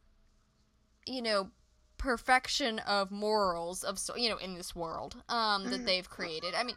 [1.05, 1.49] you know,
[1.97, 5.85] perfection of morals of so you know in this world um that Mhm.
[5.85, 6.53] they've created.
[6.53, 6.75] I mean,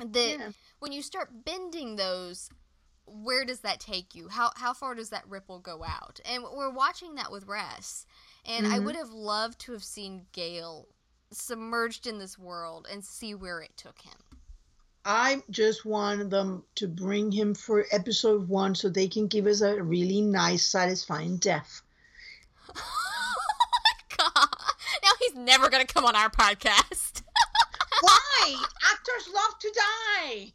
[0.00, 0.50] that Yeah.
[0.80, 2.50] when you start bending those
[3.10, 6.70] where does that take you how how far does that ripple go out and we're
[6.72, 8.06] watching that with Ress
[8.44, 8.84] and i Mhm.
[8.84, 10.88] would have loved to have seen Gale
[11.30, 14.18] submerged in this world and see where it took him
[15.04, 19.62] I just want them to bring him for episode one so they can give us
[19.62, 21.80] a really nice, satisfying death.
[24.16, 24.48] god
[25.02, 27.22] now he's never gonna come on our podcast
[28.00, 28.62] Why?
[28.92, 30.52] Actors love to die.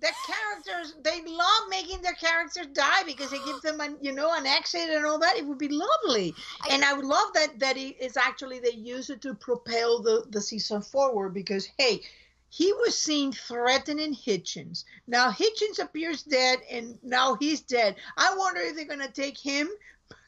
[0.00, 4.32] The characters, they love making their characters die because it gives them, an, you know,
[4.34, 5.36] an exit and all that.
[5.36, 7.58] It would be lovely, I- and I would love that.
[7.58, 12.00] That it is actually they use it to propel the the season forward because hey,
[12.48, 14.84] he was seen threatening Hitchens.
[15.06, 17.96] Now Hitchens appears dead, and now he's dead.
[18.16, 19.68] I wonder if they're gonna take him,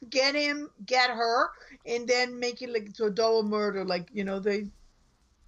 [0.09, 1.49] get him, get her,
[1.87, 3.83] and then make it like to a double murder.
[3.83, 4.67] Like you know, they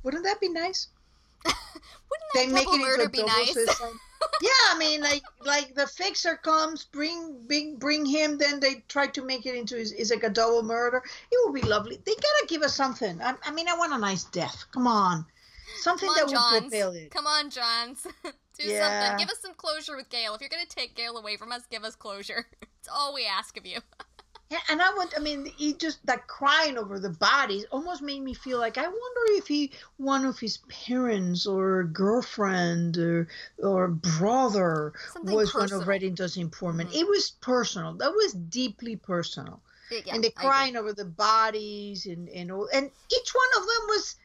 [0.02, 0.88] wouldn't that be nice?
[1.46, 3.68] wouldn't they that make double it murder a be double nice.
[4.42, 9.08] yeah, I mean, like like the fixer comes, bring bring bring him, then they try
[9.08, 11.02] to make it into is, is like a double murder.
[11.32, 12.00] It would be lovely.
[12.06, 13.22] They gotta give us something.
[13.22, 14.66] I, I mean, I want a nice death.
[14.72, 15.26] Come on,
[15.82, 16.70] something Come that on, will Johns.
[16.72, 17.12] propel it.
[17.12, 18.06] Come on, Johns.
[18.24, 19.00] Do Yeah.
[19.00, 19.18] something.
[19.18, 20.34] Give us some closure with Gale.
[20.34, 22.46] If you're gonna take Gale away from us, give us closure.
[22.80, 23.80] It's all we ask of you.
[24.56, 25.14] Yeah, and I went.
[25.18, 28.88] I mean, he just that crying over the bodies almost made me feel like I
[28.88, 33.28] wonder if he, one of his parents or girlfriend or
[33.58, 36.92] or brother, Something was one of Reddington's informant.
[36.92, 37.02] Mhm.
[37.02, 37.96] It was personal.
[37.96, 39.62] That was deeply personal.
[39.92, 43.88] Yeah, and they're crying over the bodies and and all, and each one of them
[43.90, 44.16] was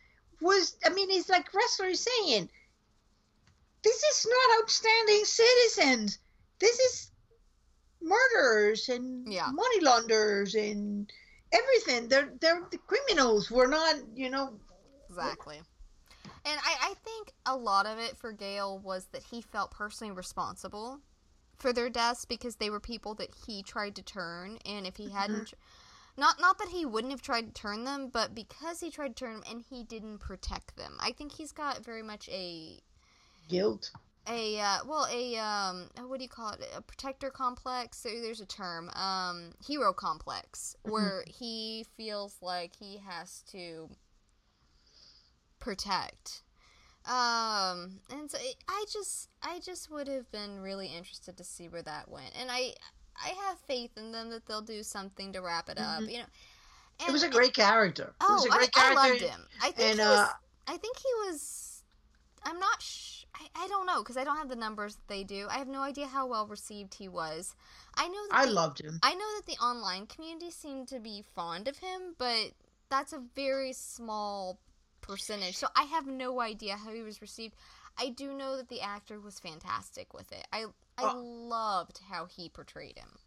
[0.40, 0.76] was.
[0.84, 2.48] I mean, it's like Ressler is saying,
[3.82, 6.18] this is not outstanding citizens.
[6.60, 7.09] This is
[8.02, 9.50] murderers and Yeah.
[9.52, 11.12] money launderers and
[11.52, 12.08] everything.
[12.08, 13.50] They're they're the criminals.
[13.50, 14.58] We're not, you know.
[15.08, 15.60] Exactly.
[16.44, 20.12] And I, I think a lot of it for Gale was that he felt personally
[20.12, 21.00] responsible
[21.58, 25.06] for their deaths because they were people that he tried to turn, and if he
[25.06, 25.16] mm-hmm.
[25.16, 25.54] hadn't, tr-
[26.16, 29.24] not not that he wouldn't have tried to turn them, but because he tried to
[29.24, 30.96] turn them and he didn't protect them.
[31.00, 32.80] I think he's got very much a
[33.48, 33.90] Guilt.
[34.28, 36.64] A uh, well a um what do you call it?
[36.76, 38.02] A protector complex?
[38.02, 43.88] There, there's a term um hero complex where he feels like he has to
[45.58, 46.42] protect.
[47.06, 51.68] Um and so it, i just i just would have been really interested to see
[51.68, 52.32] where that went.
[52.38, 52.74] And i
[53.24, 56.24] i have faith in them that they'll do something to wrap it up you know.
[57.00, 58.12] And, It was a great character.
[58.20, 59.08] oh it was a I, great I character.
[59.08, 59.46] loved him.
[59.62, 60.28] I think and, he was uh,
[60.68, 61.82] i think he was
[62.44, 65.24] i'm not sh- I, I don't know because i don't have the numbers that they
[65.24, 67.54] do i have no idea how well received he was
[67.94, 68.98] i know that I the- loved him.
[69.02, 72.52] I know that the online community seemed to be fond of him, but
[72.88, 74.58] that's a very small
[75.00, 75.56] percentage.
[75.56, 77.54] So I have no idea how he was received.
[77.98, 80.46] I do know that the actor was fantastic with it.
[80.52, 80.64] I
[80.98, 81.18] I Oh.
[81.18, 83.18] loved how he portrayed him.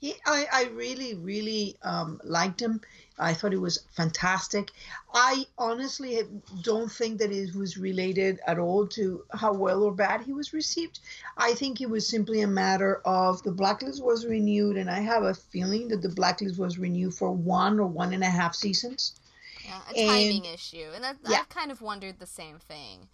[0.00, 2.80] He, I, I really, really um, liked him.
[3.18, 4.70] I thought it was fantastic.
[5.12, 6.22] I honestly
[6.62, 10.54] don't think that it was related at all to how well or bad he was
[10.54, 11.00] received.
[11.36, 15.22] I think it was simply a matter of the blacklist was renewed, and I have
[15.22, 19.20] a feeling that the blacklist was renewed for one or one and a half seasons.
[19.66, 21.40] Yeah, a And- timing issue, and that, Yeah.
[21.40, 23.06] I've kind of wondered the same thing.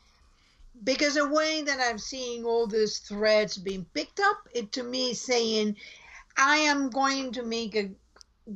[0.84, 5.12] because the way that I'm seeing all these threads being picked up, it to me
[5.12, 5.74] is saying,
[6.37, 7.91] I am going to make a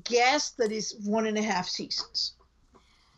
[0.04, 2.34] guess that is one and a half seasons.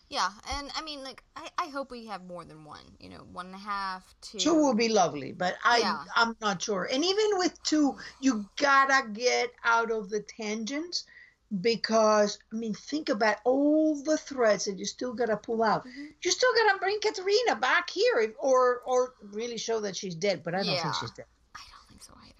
[0.08, 2.96] Yeah, and I mean, like, I, I hope we have more than one.
[3.00, 4.38] You know, one and a half, two.
[4.38, 6.04] Two will be lovely, but I Yeah.
[6.16, 6.88] I'm not sure.
[6.90, 11.04] And even with two, you gotta get out of the tangents
[11.60, 15.84] because I mean, think about all the threads that you still gotta pull out.
[15.86, 16.14] Mhm.
[16.22, 20.42] You still gotta bring Katerina back here, if, or or really show that she's dead.
[20.42, 20.82] But I don't Yeah.
[20.82, 21.26] think she's dead.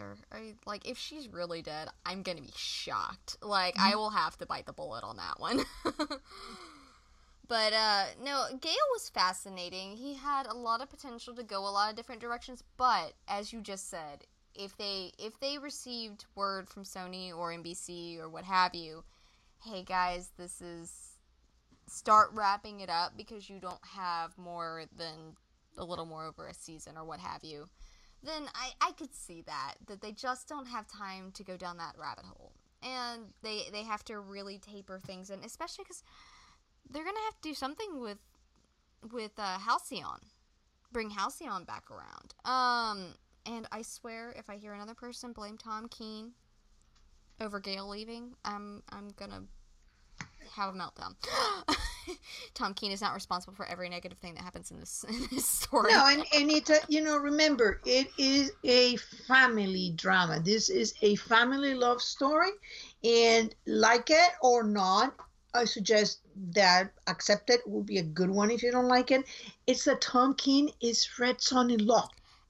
[0.02, 0.54] I don't think so either.
[0.66, 3.38] I like if she's really dead, I'm gonna be shocked.
[3.42, 5.64] Like I will have to bite the bullet on that one.
[7.48, 9.96] but uh no, Gale was fascinating.
[9.96, 13.52] He had a lot of potential to go a lot of different directions, but as
[13.52, 14.24] you just said,
[14.54, 19.04] if they if they received word from Sony or NBC or what have you,
[19.64, 21.08] hey guys, this is
[21.88, 25.36] start wrapping it up because you don't have more than
[25.78, 27.68] a little more over a season or what have you
[28.22, 31.76] then I, I could see that that they just don't have time to go down
[31.78, 32.52] that rabbit hole.
[32.82, 36.02] And they they have to really taper things in especially because
[36.90, 38.18] they're gonna have to do something with
[39.12, 40.20] with uh, Halcyon.
[40.92, 42.34] Bring Halcyon back around.
[42.44, 43.14] Um
[43.44, 46.32] and I swear if I hear another person blame Tom Keen
[47.40, 49.42] over Gale leaving I'm I'm gonna
[50.54, 51.14] have a meltdown.
[52.54, 55.46] Tom Keen is not responsible for every negative thing that happens in this, in this
[55.46, 55.92] story.
[55.92, 60.40] No, and, and it's a, you know, remember, it is a family drama.
[60.40, 62.50] This is a family love story.
[63.04, 65.14] And like it or not,
[65.54, 66.20] I suggest
[66.54, 69.24] that accept it will be a good one if you don't like it.
[69.66, 72.08] It's that Tom Keen is Red's son-in-law.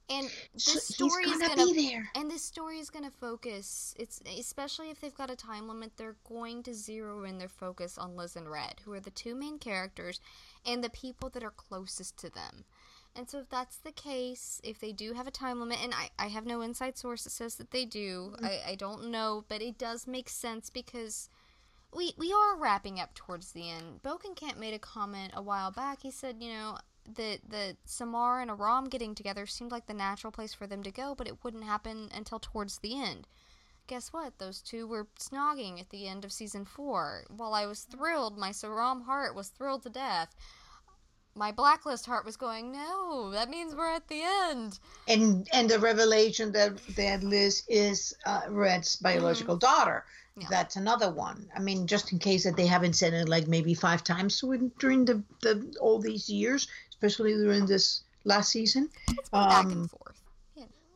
[0.09, 2.09] And So this he's story is gonna gonna be there.
[2.15, 3.95] and this story is gonna focus.
[3.97, 7.97] It's especially if they've got a time limit, they're going to zero in their focus
[7.97, 10.19] on Liz and Red, who are the two main characters,
[10.65, 12.65] and the people that are closest to them.
[13.15, 16.09] And so, if that's the case, if they do have a time limit, and I,
[16.17, 18.45] I have no inside source that says that they do, Mm-hmm.
[18.45, 21.29] I, I don't know, but it does make sense because
[21.95, 24.01] we we are wrapping up towards the end.
[24.03, 26.01] Bokenkamp made a comment a while back.
[26.01, 26.77] He said, you know,
[27.15, 30.91] that that Samar and Aram getting together seemed like the natural place for them to
[30.91, 33.27] go, but it wouldn't happen until towards the end.
[33.87, 34.39] Guess what?
[34.39, 37.25] Those two were snogging at the end of season four.
[37.29, 40.33] While I was thrilled, my Saram heart was thrilled to death.
[41.35, 44.79] My blacklist heart was going, no, that means we're at the end.
[45.07, 50.05] and and the revelation that that Liz is uh, Red's biological daughter.
[50.05, 50.41] Mm-hmm.
[50.41, 50.47] Yeah.
[50.49, 51.47] That's another one.
[51.55, 54.71] I mean, just in case that they haven't said it like maybe five times during
[54.79, 56.67] during the, the all these years,
[57.03, 58.89] especially during this last season.
[59.09, 60.15] It's back Um, and forth.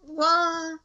[0.08, 0.80] Well,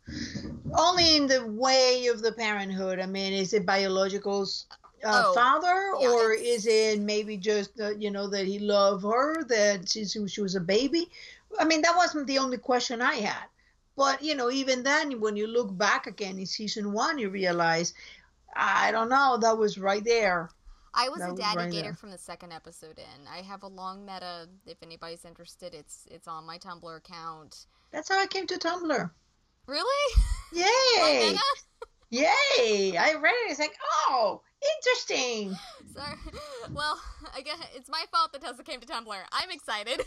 [0.77, 2.99] only in the way of the parenthood.
[2.99, 4.67] I mean, is it biological's
[5.05, 8.59] uh, Oh, father, yeah, or it's- is it maybe just uh, you know that he
[8.59, 11.09] loved her that since she was a baby?
[11.59, 13.47] I mean, that wasn't the only question I had.
[13.97, 17.95] But you know, even then, when you look back again in season one, you realize,
[18.57, 20.51] I don't know, that was right there.
[20.95, 21.95] I was That a was daddy right gator there.
[21.95, 23.27] from the second episode in.
[23.27, 24.49] I have a long meta.
[24.67, 27.67] If anybody's interested, it's it's on my Tumblr account.
[27.93, 29.11] That's how I came to Tumblr.
[29.67, 30.23] Really?
[30.53, 31.35] Yay!
[32.11, 32.97] Yay!
[32.97, 33.51] I read it.
[33.53, 33.75] It's like,
[34.09, 34.43] oh,
[34.77, 35.57] interesting.
[35.95, 36.17] Sorry.
[36.73, 37.01] Well,
[37.35, 39.17] I guess it's my fault that Tessa came to Tumblr.
[39.33, 40.03] I'm excited.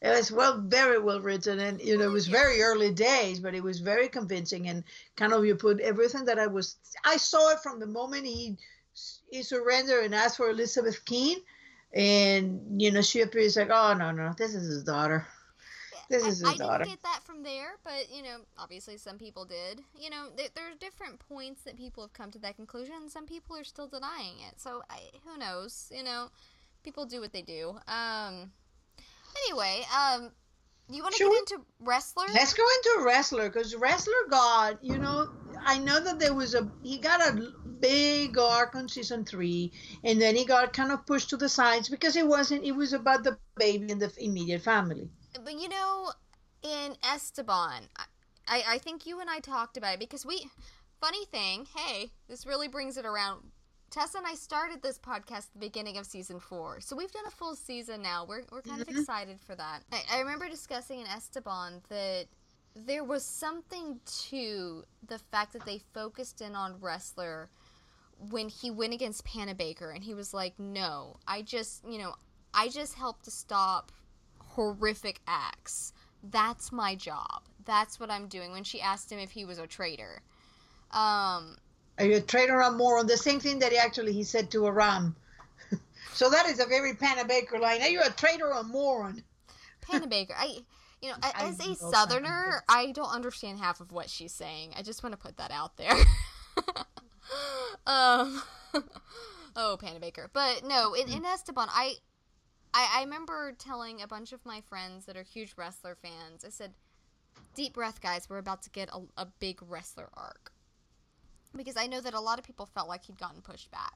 [0.00, 3.54] It was well, very well written, and you know, it was very early days, but
[3.54, 4.84] it was very convincing, and
[5.16, 6.76] kind of you put everything that I was.
[7.04, 8.56] I saw it from the moment he
[9.30, 11.38] he surrendered and asked for Elizabeth Keen,
[11.92, 15.26] and you know, she appears like, oh no, no, this is his daughter.
[16.08, 16.84] This is I, his I daughter.
[16.84, 19.82] didn't get that from there, but you know, obviously some people did.
[19.98, 23.10] You know, there, there are different points that people have come to that conclusion, and
[23.10, 24.60] some people are still denying it.
[24.60, 25.90] So I, who knows?
[25.92, 26.28] You know,
[26.84, 27.80] people do what they do.
[27.88, 28.52] Um.
[29.44, 30.30] Anyway, um,
[30.90, 32.32] you want to get we- into Ressler?
[32.34, 35.30] Let's go into Ressler because Ressler got you know
[35.64, 39.72] I know that there was a he got a big arc on season three
[40.02, 42.92] and then he got kind of pushed to the sides because it wasn't it was
[42.92, 45.08] about the baby and the immediate family.
[45.44, 46.10] But you know,
[46.62, 47.84] in Esteban,
[48.46, 50.48] I, I think you and I talked about it because we.
[51.00, 53.52] Funny thing, hey, this really brings it around.
[53.90, 57.24] Tessa and I started this podcast at the beginning of season four, so we've done
[57.26, 58.26] a full season now.
[58.28, 59.82] We're we're kind of excited for that.
[59.90, 62.26] I, I remember discussing in Esteban that
[62.74, 67.46] there was something to the fact that they focused in on Ressler
[68.30, 72.14] when he went against Panabaker, and he was like, "No, I just, you know,
[72.52, 73.90] I just helped to stop
[74.38, 75.94] horrific acts.
[76.22, 77.42] That's my job.
[77.64, 80.20] That's what I'm doing." When she asked him if he was a traitor,
[80.90, 81.56] um,
[81.98, 84.50] Are you a traitor or more on the same thing that he actually he said
[84.52, 85.16] to Aram.
[86.12, 87.82] so that is a very Panabaker line.
[87.82, 89.24] Are you a traitor or a moron?
[89.82, 90.58] Panabaker, I,
[91.02, 94.74] you know, I as a Southerner, I don't understand half of what she's saying.
[94.76, 95.92] I just want to put that out there.
[97.86, 98.42] um,
[99.56, 100.28] oh, Panabaker.
[100.32, 101.94] But no, in, in Esteban, I,
[102.72, 106.44] I, I remember telling a bunch of my friends that are huge Ressler fans.
[106.44, 106.74] I said,
[107.56, 108.28] "Deep breath, guys.
[108.30, 110.52] We're about to get a, a big Ressler arc."
[111.56, 113.94] Because I know that a lot of people felt like he'd gotten pushed back.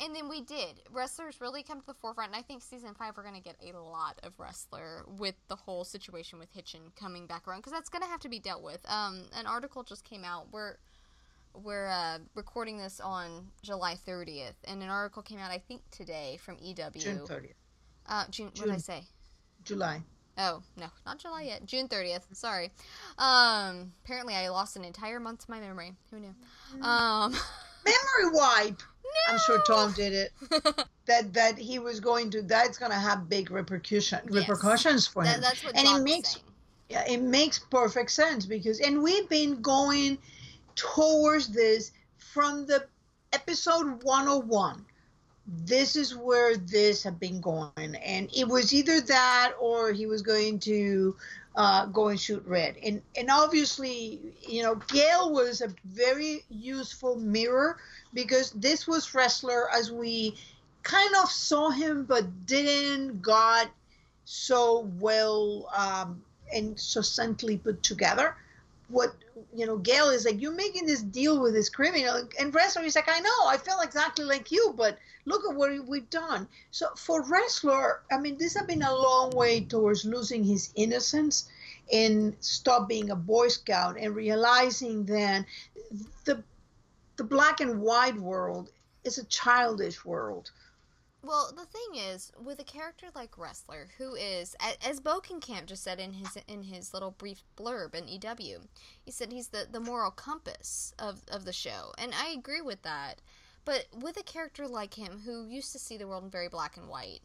[0.00, 0.80] And then we did.
[0.92, 3.56] Ressler's really come to the forefront, and I think season five we're going to get
[3.62, 7.90] a lot of Ressler with the whole situation with Hitchin coming back around because that's
[7.90, 8.80] going to have to be dealt with.
[8.90, 10.46] Um, an article just came out.
[10.50, 10.76] We're
[11.54, 16.38] we're uh, recording this on July 30th, and an article came out I think today
[16.42, 16.74] from EW.
[16.98, 17.52] June 30th,
[18.06, 18.46] Uh, June.
[18.46, 19.04] What did I say?
[19.64, 20.02] July.
[20.38, 21.66] Oh no, not July yet.
[21.66, 22.22] June 30th.
[22.32, 22.70] Sorry.
[23.18, 25.92] Um, apparently I lost an entire month to my memory.
[26.10, 26.34] Who knew?
[26.82, 27.34] Um.
[27.84, 28.78] Memory wipe.
[29.04, 29.34] No!
[29.34, 30.32] I'm sure Tom did it.
[31.06, 34.48] That that he was going to that's gonna have big repercussion Yes.
[34.48, 35.40] repercussions for That, him.
[35.40, 36.44] that's what and it makes saying.
[36.88, 40.16] yeah, it makes perfect sense because and we've been going
[40.76, 42.86] towards this from the
[43.32, 44.84] episode 101
[45.52, 50.22] this is where this had been going, and it was either that or he was
[50.22, 51.14] going to
[51.56, 52.76] uh, go and shoot red.
[52.82, 57.76] And and obviously, you know, Gale was a very useful mirror
[58.14, 60.36] because this was Ressler as we
[60.82, 63.70] kind of saw him but didn't got
[64.24, 66.22] so well um,
[66.52, 68.36] and succinctly put together.
[68.92, 69.14] What
[69.54, 72.96] you know, Gale is like, you're making this deal with this criminal, and Ressler is
[72.96, 76.46] like, I know, I feel exactly like you, but look at what we've done.
[76.70, 81.48] So for Ressler I mean, this has been a long way towards losing his innocence
[81.92, 85.46] and stop being a Boy Scout and realizing then
[86.24, 86.42] the
[87.16, 88.70] the black and white world
[89.04, 90.50] is a childish world.
[91.24, 96.00] Well, the thing is, with a character like Ressler, who is, as Bokenkamp just said
[96.00, 98.62] in his in his little brief blurb in EW,
[99.00, 102.82] he said he's the, the moral compass of, of the show, and I agree with
[102.82, 103.22] that.
[103.64, 106.76] But with a character like him, who used to see the world in very black
[106.76, 107.20] and white,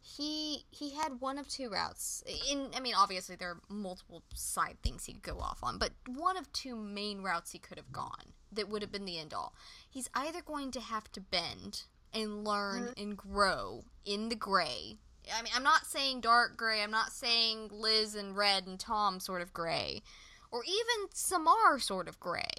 [0.00, 2.24] he he had one of two routes.
[2.50, 5.90] In I mean, obviously there are multiple side things he could go off on, but
[6.06, 9.34] one of two main routes he could have gone that would have been the end
[9.34, 9.54] all.
[9.90, 11.82] He's either going to have to bend
[12.14, 13.02] and learn mm-hmm.
[13.02, 14.98] and grow in the gray.
[15.36, 16.82] I mean, I'm not saying dark gray.
[16.82, 20.02] I'm not saying Liz and Red and Tom sort of gray,
[20.50, 22.50] or even Samar sort of gray.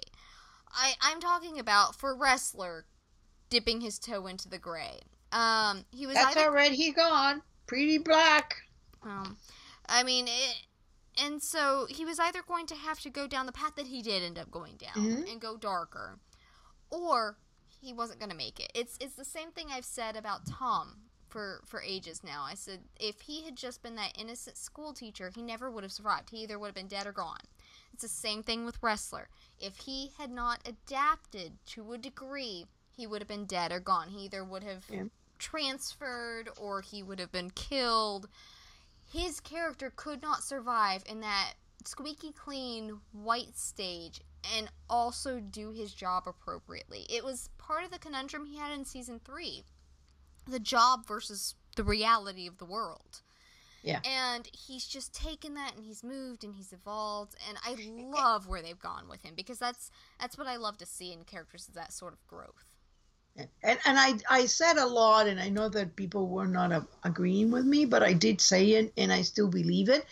[0.72, 2.82] I I'm talking about for Ressler
[3.48, 5.00] dipping his toe into the gray.
[5.32, 6.14] Um, he was.
[6.14, 7.42] That's either, already he gone.
[7.66, 8.56] Pretty black.
[9.02, 9.36] Um,
[9.88, 10.66] I mean, it,
[11.22, 14.02] and so he was either going to have to go down the path that he
[14.02, 15.30] did end up going down mm-hmm.
[15.30, 16.18] and go darker,
[16.90, 17.36] or
[17.80, 18.70] he wasn't going to make it.
[18.74, 20.96] It's it's the same thing I've said about Tom
[21.28, 22.44] for for ages now.
[22.46, 25.92] I said if he had just been that innocent school teacher, he never would have
[25.92, 26.30] survived.
[26.30, 27.40] He either would have been dead or gone.
[27.92, 29.26] It's the same thing with Ressler.
[29.58, 32.66] If he had not adapted to a degree,
[32.96, 34.08] he would have been dead or gone.
[34.08, 35.04] He either would have yeah.
[35.38, 38.28] transferred or he would have been killed.
[39.12, 41.54] His character could not survive in that
[41.84, 44.20] squeaky clean white stage
[44.56, 47.06] and also do his job appropriately.
[47.08, 49.62] It was part of the conundrum he had in season three
[50.48, 53.22] the job versus the reality of the world.
[53.84, 54.00] Yeah.
[54.04, 57.76] And he's just taken that and he's moved and he's evolved and I
[58.10, 61.22] love where they've gone with him because that's that's what I love to see in
[61.22, 62.64] characters is that sort of growth
[63.36, 66.82] and, and I, I said a lot, and I know that people were not uh,
[67.04, 70.04] agreeing with me, but I did say it, and I still believe it,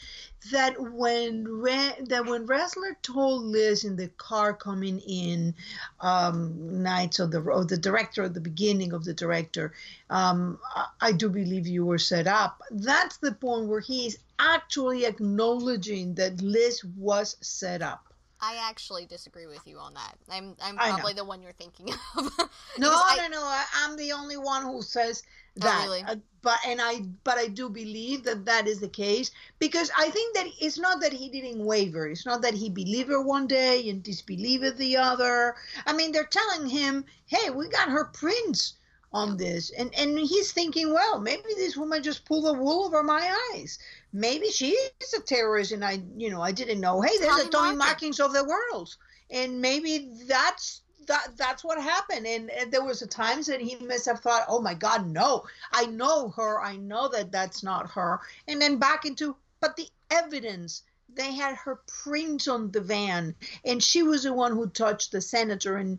[0.52, 5.54] that when Re- that when Ressler told Liz in the car coming in,
[6.00, 9.72] um, Nights of the the director at the beginning of the director,
[10.10, 12.62] um, I, I do believe you were set up.
[12.70, 18.07] That's the point where he's actually acknowledging that Liz was set up.
[18.40, 20.14] I actually disagree with you on that.
[20.30, 22.38] I'm I'm probably the one you're thinking of.
[22.78, 23.42] no, I, no, no.
[23.42, 25.22] I, am the only one who says
[25.56, 25.80] oh, that.
[25.80, 26.02] Oh, really?
[26.02, 30.10] uh, but and I but I do believe that that is the case because I
[30.10, 32.06] think that it's not that he didn't waver.
[32.06, 35.56] It's not that he believed her one day and disbelieved the other.
[35.84, 38.74] I mean, they're telling him, "Hey, we got her prince."
[39.12, 39.70] On this.
[39.70, 43.78] And and he's thinking well maybe this woman just pulled the wool over my eyes.
[44.12, 47.00] Maybe she is a terrorist and I, you know, I didn't know.
[47.00, 48.96] Hey, there's a Tommy Markings of the world.
[49.30, 52.26] And maybe that's that that's what happened.
[52.26, 55.44] And, and, there was a times that he must have thought oh my god no.
[55.72, 56.60] I know her.
[56.60, 58.20] I know that that's not her.
[58.46, 60.82] And then back into but the evidence
[61.18, 65.20] they had her print on the van and she was the one who touched the
[65.20, 65.98] senator and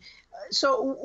[0.51, 0.95] so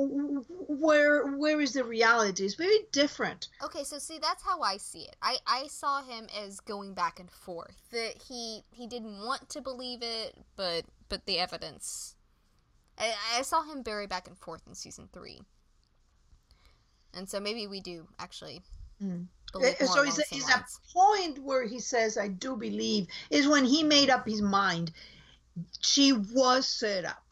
[0.68, 2.44] where where is the reality?
[2.44, 3.48] It's very different.
[3.62, 5.16] Okay so see that's how i see it.
[5.20, 9.60] I i saw him as going back and forth that he he didn't want to
[9.60, 12.14] believe it but but the evidence
[12.96, 15.42] i, I saw him very back and forth in season three.
[17.12, 18.62] And so maybe we do actually.
[19.02, 19.26] Mm.
[19.54, 23.82] So is a, is a point where he says i do believe is when he
[23.82, 24.90] made up his mind.
[25.80, 27.22] She was set up.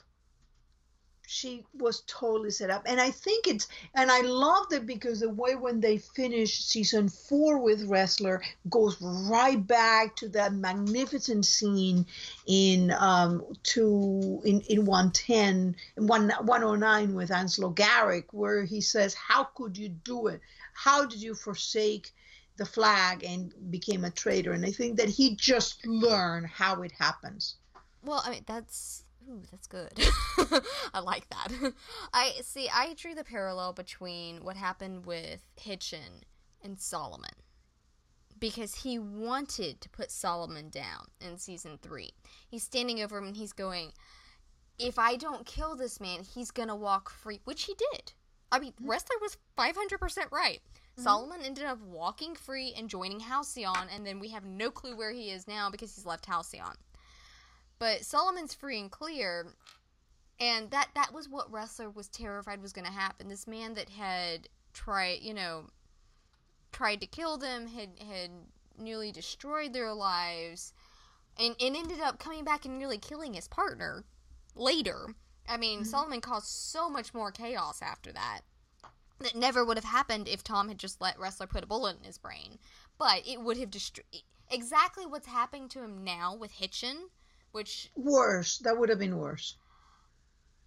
[1.26, 2.82] She was totally set up.
[2.86, 7.08] And i think it's and i loved it because the way when they finished season
[7.08, 12.06] four with Ressler goes right back to that magnificent scene
[12.46, 19.44] in um to in in 110 in 109 with anslo garrick where he says how
[19.44, 20.40] could you do it
[20.72, 22.10] how did you forsake
[22.56, 26.92] the flag and became a traitor and i think that he just learned how it
[26.92, 27.56] happens
[28.02, 29.92] well i mean that's Ooh, that's good.
[30.94, 31.52] I like that.
[32.12, 32.68] I see.
[32.68, 36.24] I drew the parallel between what happened with Hitchin
[36.62, 37.30] and Solomon
[38.38, 42.10] because he wanted to put Solomon down in season three.
[42.48, 43.92] He's standing over him and he's going,
[44.78, 48.12] "If I don't kill this man, he's gonna walk free," which he did.
[48.52, 50.60] I mean, Ressler was 500% right.
[50.92, 51.02] Mm-hmm.
[51.02, 55.10] Solomon ended up walking free and joining Halcyon, and then we have no clue where
[55.10, 56.76] he is now because he's left Halcyon.
[57.78, 59.46] But Solomon's free and clear,
[60.38, 63.28] and that that was what Ressler was terrified was going to happen.
[63.28, 65.64] This man that had tried, you know,
[66.72, 68.30] tried to kill them, had had
[68.78, 70.74] nearly destroyed their lives,
[71.40, 74.04] and, and ended up coming back and nearly killing his partner
[74.54, 75.14] later.
[75.48, 75.88] I mean, mm-hmm.
[75.88, 78.42] Solomon caused so much more chaos after that
[79.22, 82.04] that never would have happened if Tom had just let Ressler put a bullet in
[82.04, 82.58] his brain.
[82.98, 84.04] But it would have destroyed
[84.50, 87.08] exactly what's happening to him now with Hitchin,
[87.52, 88.58] which worse.
[88.58, 89.56] That would have been worse.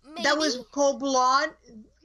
[0.07, 0.23] Maybe.
[0.23, 1.49] That was cold blood.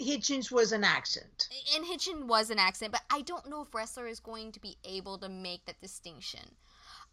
[0.01, 1.49] Hitchens was an accident.
[1.75, 4.77] And Hitchin was an accident, but I don't know if Ressler is going to be
[4.85, 6.57] able to make that distinction.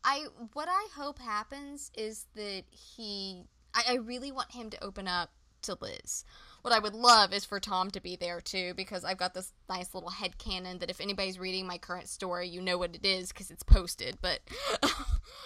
[0.03, 3.43] I what I hope happens is that he
[3.73, 5.31] I, I really want him to open up
[5.63, 6.23] to Liz.
[6.61, 9.53] What I would love is for Tom to be there too, because I've got this
[9.69, 13.05] nice little head canon that if anybody's reading my current story, you know what it
[13.05, 14.17] is because it's posted.
[14.21, 14.41] But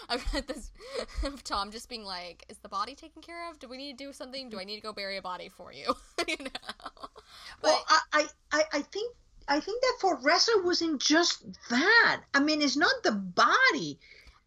[0.08, 0.72] I've got this
[1.24, 3.58] of Tom just being like, "Is the body taken care of?
[3.58, 4.48] Do we need to do something?
[4.48, 5.94] Do I need to go bury a body for you?"
[6.26, 7.08] you know.
[7.60, 9.14] But, well, I, I I think
[9.48, 12.22] I think that for Ressler wasn't just that.
[12.34, 13.98] I mean, it's not the body.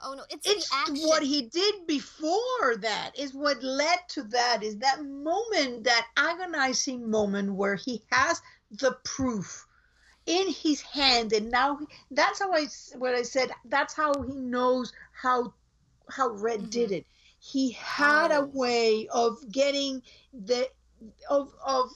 [0.08, 0.70] Oh no, it's it's
[1.04, 7.10] what he did before that is what led to that is that moment, that agonizing
[7.10, 8.40] moment where he has
[8.70, 9.66] the proof
[10.28, 13.50] in his hand, and now he, that's how I what I said.
[13.66, 15.54] That's how he knows how
[16.10, 16.70] how Red mm-hmm.
[16.70, 17.08] did it.
[17.40, 18.44] He had oh.
[18.44, 20.04] a way of getting
[20.34, 20.70] the
[21.32, 21.90] of of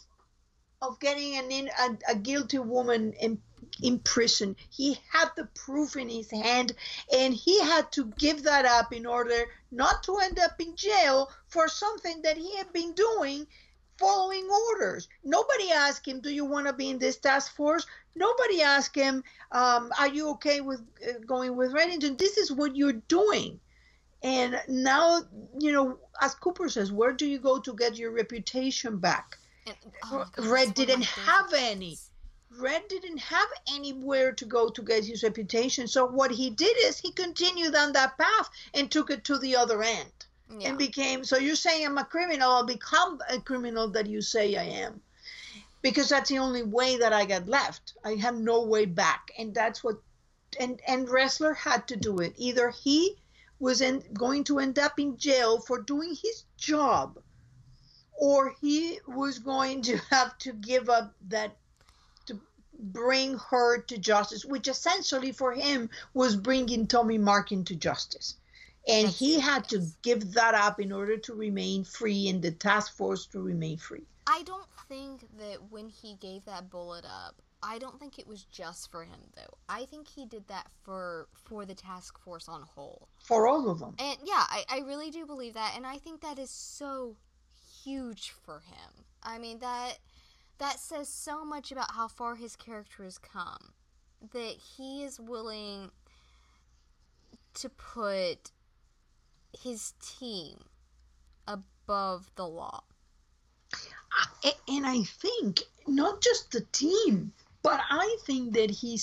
[0.81, 3.39] of getting an in, a, a guilty woman in
[3.81, 4.55] in prison.
[4.69, 6.73] He had the proof in his hand
[7.15, 11.29] and he had to give that up in order not to end up in jail
[11.47, 13.47] for something that he had been doing
[13.97, 15.07] following orders.
[15.23, 17.85] Nobody asked him, Do you want to be in this task force?
[18.15, 22.17] Nobody asked him, um, Are you okay with uh, going with Reddington?
[22.17, 23.59] This is what you're doing.
[24.21, 25.21] And now,
[25.59, 29.37] you know, as Cooper says, where do you go to get your reputation back?
[29.65, 29.75] And,
[30.05, 31.97] oh God, Red didn't have any.
[32.59, 35.87] Red didn't have anywhere to go to get his reputation.
[35.87, 39.55] So what he did is he continued on that path and took it to the
[39.55, 40.11] other end.
[40.49, 40.69] Yeah.
[40.69, 44.55] And became so you're saying I'm a criminal, I'll become a criminal that you say
[44.55, 45.01] I am.
[45.81, 47.93] Because that's the only way that I got left.
[48.03, 49.31] I have no way back.
[49.37, 50.01] And that's what
[50.59, 52.33] and and Ressler had to do it.
[52.35, 53.15] Either he
[53.59, 57.19] was in, going to end up in jail for doing his job
[58.19, 61.55] or he was going to have to give up that
[62.79, 68.35] bring her to justice, which essentially for him was bringing Tommy Markin to justice.
[68.87, 72.95] And he had to give that up in order to remain free and the task
[72.95, 74.05] force to remain free.
[74.25, 78.43] I don't think that when he gave that bullet up, I don't think it was
[78.43, 79.57] just for him though.
[79.67, 83.09] I think he did that for for the task force on whole.
[83.23, 83.95] For all of them.
[83.99, 87.17] And yeah, I, I really do believe that and I think that is so
[87.83, 89.05] huge for him.
[89.23, 89.97] I mean that
[90.59, 93.73] that says so much about how far his character has come
[94.33, 95.91] that he is willing
[97.53, 98.51] to put
[99.57, 100.57] his team
[101.47, 102.83] above the law.
[104.67, 107.31] And I think not just the team,
[107.63, 108.99] but I think that he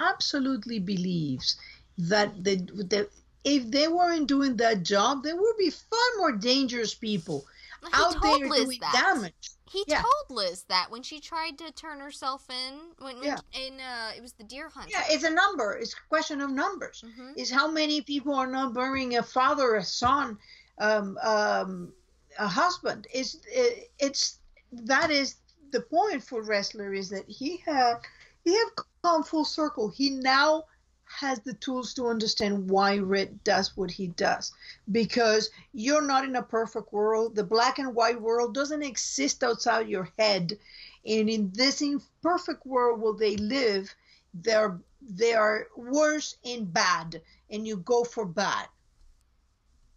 [0.00, 1.56] absolutely believes
[1.98, 3.08] that the, the
[3.44, 7.44] if they weren't doing that job, there would be far more dangerous people
[7.82, 8.92] he out there doing that.
[8.92, 9.50] damage.
[9.70, 10.02] He yeah.
[10.02, 13.36] told Liz that when she tried to turn herself in when, yeah.
[13.52, 14.90] in uh, it was the deer hunt.
[14.90, 15.76] Yeah, it's a number.
[15.76, 17.04] It's a question of numbers.
[17.06, 17.34] Mm-hmm.
[17.36, 20.36] Is how many people are not burying a father, a son,
[20.78, 21.92] um, um,
[22.36, 23.06] a husband.
[23.14, 24.40] Is it, it's
[24.72, 25.36] that is
[25.70, 27.98] the point for Ressler is that he had
[28.44, 28.70] he have
[29.04, 29.88] come full circle.
[29.88, 30.64] He now
[31.18, 34.52] has the tools to understand why Red does what he does.
[34.90, 37.34] Because you're not in a perfect world.
[37.34, 40.56] The black and white world doesn't exist outside your head.
[41.04, 43.92] And in this imperfect world where they live,
[44.34, 48.66] they're they are worse and bad, and you go for bad.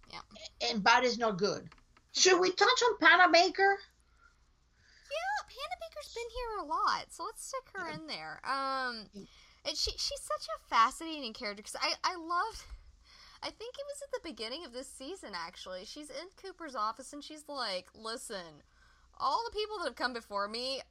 [0.10, 0.70] Yeah.
[0.70, 1.68] And bad is not good.
[2.14, 3.76] Should we touch on Panabaker?
[5.12, 8.40] Yeah, Panabaker's been here a lot, so let's stick her in there.
[8.46, 9.06] Um
[9.66, 12.64] and she she's such a fascinating character because I I loved.
[13.42, 15.86] I think it was at the beginning of this season actually.
[15.86, 18.64] She's in Cooper's office and she's like, "Listen,
[19.18, 20.82] all the people that have come before me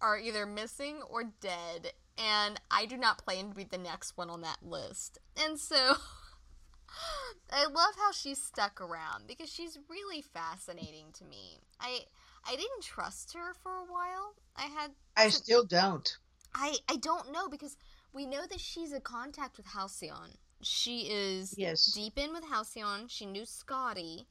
[0.00, 4.30] are either missing or dead, and I do not plan to be the next one
[4.30, 5.76] on that list." And so
[7.50, 11.58] I love how she's stuck around because she's really fascinating to me.
[11.80, 12.00] I
[12.46, 14.34] I didn't trust her for a while.
[14.56, 16.16] I had I still don't.
[16.54, 17.76] I I don't know because
[18.12, 20.36] we know that she's in contact with Halcyon.
[20.62, 21.86] She is Yes.
[21.86, 23.08] deep in with Halcyon.
[23.08, 24.26] She knew Scotty.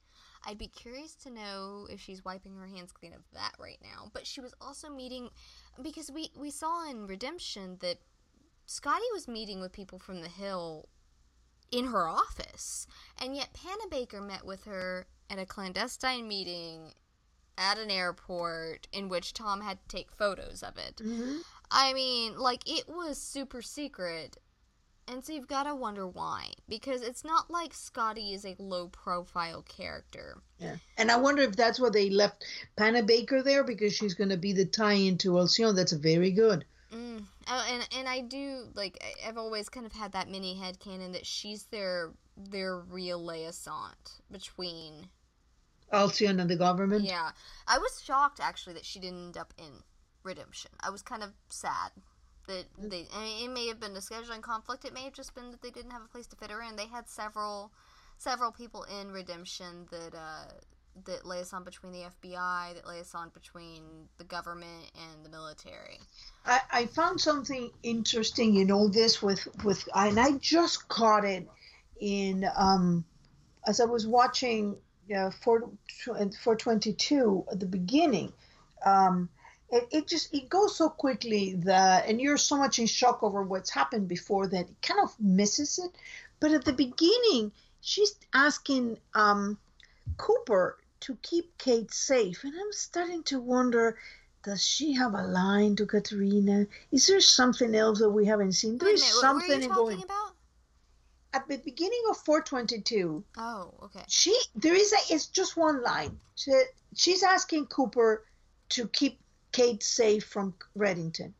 [0.46, 4.10] I'd be curious to know if she's wiping her hands clean of that right now.
[4.14, 5.30] But she was also meeting
[5.82, 8.00] because we we saw in Redemption that
[8.66, 10.88] Scotty was meeting with people from the Hill
[11.72, 12.88] in her office,
[13.20, 16.94] and yet Panabaker met with her at a clandestine meeting
[17.58, 21.00] at an airport in which Tom had to take photos of it.
[21.04, 21.38] hmm
[21.72, 24.38] I mean, like it was super secret.
[25.08, 26.52] And so you've got to wonder why.
[26.70, 30.38] Because it's not like Scotty is a low profile character.
[30.60, 30.76] Yeah.
[30.98, 32.46] And I wonder if that's why they left
[32.78, 35.76] Panabaker there because she's going to be the tie into Halcyon.
[35.76, 36.66] That's very good.
[36.94, 37.24] Mm.
[37.48, 41.14] Oh, and and I do like I've always kind of had that mini head canon
[41.14, 43.96] that she's their their real liaison
[44.30, 45.08] between.
[45.92, 47.04] Halcyon and the government.
[47.04, 47.32] Yeah,
[47.68, 49.84] I was shocked actually that she didn't end up in
[50.24, 50.72] Redemption.
[50.80, 51.92] I was kind of sad
[52.48, 53.08] that they.
[53.14, 54.86] I mean, it may have been a scheduling conflict.
[54.86, 56.76] It may have just been that they didn't have a place to fit her in.
[56.76, 57.72] They had several
[58.18, 60.52] several people in Redemption that uh,
[61.06, 63.84] that liaison between the FBI, that liaison between
[64.18, 66.00] the government and the military.
[66.46, 71.48] I, I found something interesting in all this with with and I just caught it
[72.00, 73.06] in um
[73.68, 74.76] as I was watching
[75.16, 75.70] uh, 4
[76.06, 78.34] 422 at the beginning
[78.86, 79.30] um
[79.72, 83.42] it, it just it goes so quickly that and you're so much in shock over
[83.44, 85.92] what's happened before that it kind of misses it
[86.40, 87.52] but at the beginning
[87.82, 89.58] she's asking um
[90.18, 93.98] Cooper to keep Kate safe and I'm starting to wonder
[94.44, 96.66] does she have a line to Katerina?
[96.92, 98.80] Is there something else that we haven't seen?
[98.80, 100.04] There's minute, what were something going.
[100.04, 100.32] about?
[101.34, 104.04] At the beginning of 422, Oh, okay.
[104.08, 106.20] she there is a it's just one line.
[106.36, 106.52] She,
[106.96, 108.26] she's asking Cooper
[108.70, 109.21] to keep
[109.52, 111.34] Kate safe from Reddington.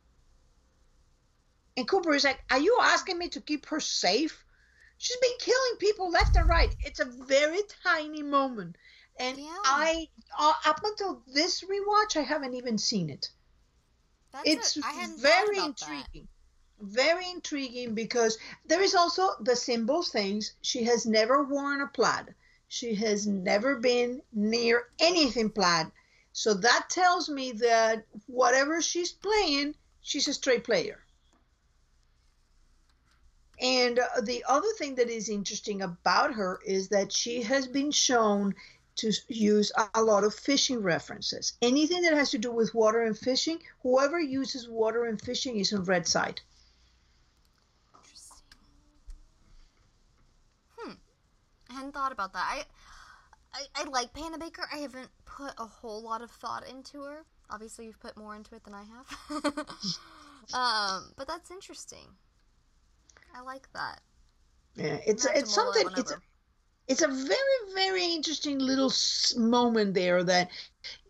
[1.76, 4.44] And Cooper is like, "Are you asking me to keep her safe?
[4.98, 8.76] She's been killing people left and right." It's a very tiny moment.
[9.18, 9.58] And Yeah.
[9.64, 10.08] I
[10.38, 13.30] uh, up until this rewatch, I haven't even seen it.
[14.32, 14.80] That's it's a,
[15.18, 15.88] very about that.
[15.88, 16.28] intriguing
[16.82, 22.34] very intriguing because there is also the symbol things she has never worn a plaid
[22.66, 25.86] she has never been near anything plaid
[26.32, 30.98] so that tells me that whatever she's playing she's a straight player
[33.60, 37.92] and uh, the other thing that is interesting about her is that she has been
[37.92, 38.54] shown
[38.96, 41.54] to use a- lot of fishing references.
[41.62, 45.72] Anything that has to do with water and fishing, whoever uses water and fishing is
[45.72, 46.40] on red side.
[47.94, 48.36] Interesting.
[50.76, 50.92] Hmm.
[51.70, 52.44] I hadn't thought about that.
[52.44, 52.64] I,
[53.54, 54.64] I, I like Panabaker.
[54.72, 57.24] I haven't put a whole lot of thought into her.
[57.50, 59.42] Obviously, you've put more into it than I have.
[60.54, 62.08] um, but that's interesting.
[63.34, 64.00] I like that.
[64.74, 65.86] Yeah, it's to it's something.
[65.96, 66.16] It's a,
[66.88, 68.92] it's a very very interesting little
[69.36, 70.50] moment there that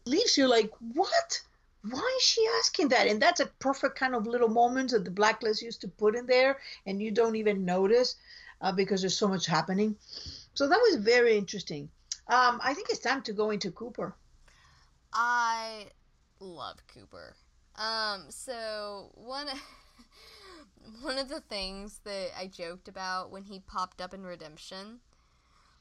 [0.05, 1.41] leaves you like, what?
[1.89, 3.09] Why is she asking that?
[3.09, 6.27] And that's a perfect kind of little moment that the blacklist used to put in
[6.27, 8.17] there, and you don't even notice
[8.61, 9.97] uh, because there's so much happening.
[10.55, 11.89] So that was very interesting.
[12.29, 14.15] Um, I think it's time to go into Cooper.
[15.13, 15.89] I
[16.41, 17.35] love Cooper.
[17.77, 19.49] Um, so one
[21.03, 25.01] one of the things that I joked about when he popped up in Redemption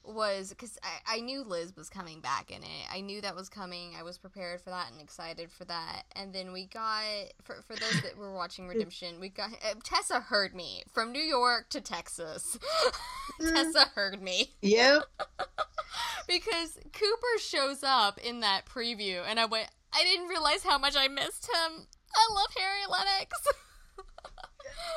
[0.04, 2.86] was because I, I knew Liz was coming back in it.
[2.92, 3.94] I knew that was coming.
[3.98, 6.04] I was prepared for that and excited for that.
[6.16, 7.04] And then we got
[7.42, 11.22] for for those that were watching Redemption, we got uh, Tessa heard me from New
[11.22, 12.58] York to Texas.
[13.40, 15.04] Tessa heard me Yep.
[16.28, 20.96] because Cooper shows up in that preview, and I went, I didn't realize how much
[20.96, 21.86] I missed him.
[22.14, 23.28] I love Harry Lennix.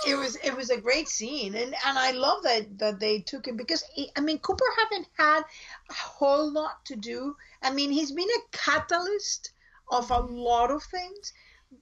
[0.07, 3.47] It was it was a great scene and and i love that that they took
[3.47, 5.41] him because he, i mean cooper haven't had
[5.89, 9.51] a whole lot to do i mean he's been a catalyst
[9.91, 11.33] of a lot of things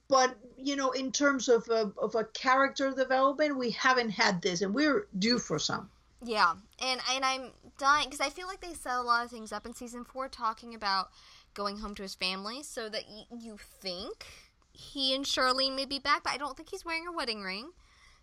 [0.08, 4.62] but you know in terms of a, of a character development we haven't had this
[4.62, 5.88] and we're due for some
[6.24, 9.52] yeah, and and I'm dying because I feel like they set a lot of things
[9.52, 11.10] up in season four, talking about
[11.52, 14.26] going home to his family, so that y- you think
[14.72, 17.70] he and Charlene may be back, but I don't think he's wearing a wedding ring.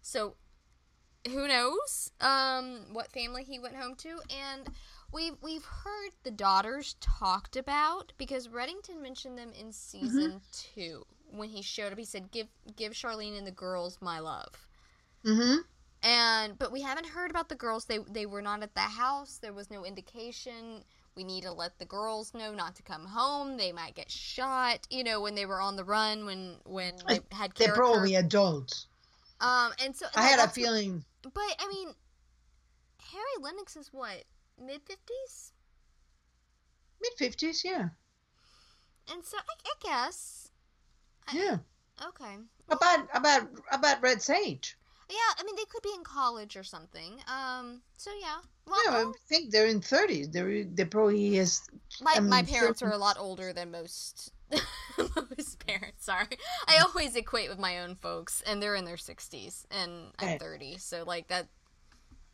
[0.02, 0.36] So
[1.28, 4.20] who knows um, what family he went home to?
[4.30, 4.68] And
[5.14, 11.50] we've we've heard the daughters talked about because Reddington mentioned them in season two when
[11.50, 12.00] he showed up.
[12.00, 14.68] He said, "Give give Charlene and the girls my love."
[15.26, 15.58] mm-hmm
[16.04, 17.86] And but we haven't heard about the girls.
[17.86, 19.38] They they were not at the house.
[19.38, 20.84] There was no indication.
[21.16, 23.58] we need to let the girls know not to come home.
[23.58, 24.88] They might get shot.
[24.90, 27.68] You know, when they were on the run, when when they had kids.
[27.68, 27.82] They're character.
[27.94, 28.88] probably adults.
[29.42, 31.04] Um, and so I had a feeling.
[31.24, 31.90] But I mean,
[33.12, 34.24] Harry Lennix is what
[34.64, 35.52] mid fifties,
[37.02, 37.90] Mid fifties, yeah,
[39.12, 40.50] and so I, I guess
[41.28, 41.58] I- yeah.
[42.08, 42.36] okay.
[42.70, 44.78] About about about Red Sage.
[45.10, 47.20] Yeah, I mean they could be in college or something.
[47.28, 48.38] Um, so yeah.
[48.66, 50.30] Well, Yeah, I think they're in thirties.
[50.30, 51.62] They're they probably is.
[52.02, 54.32] my I'm my parents sure- are a lot older than most
[54.98, 56.06] most parents.
[56.06, 56.28] Sorry,
[56.68, 60.78] I always equate with my own folks, and they're in their sixties, and I'm thirty.
[60.78, 61.48] So like that.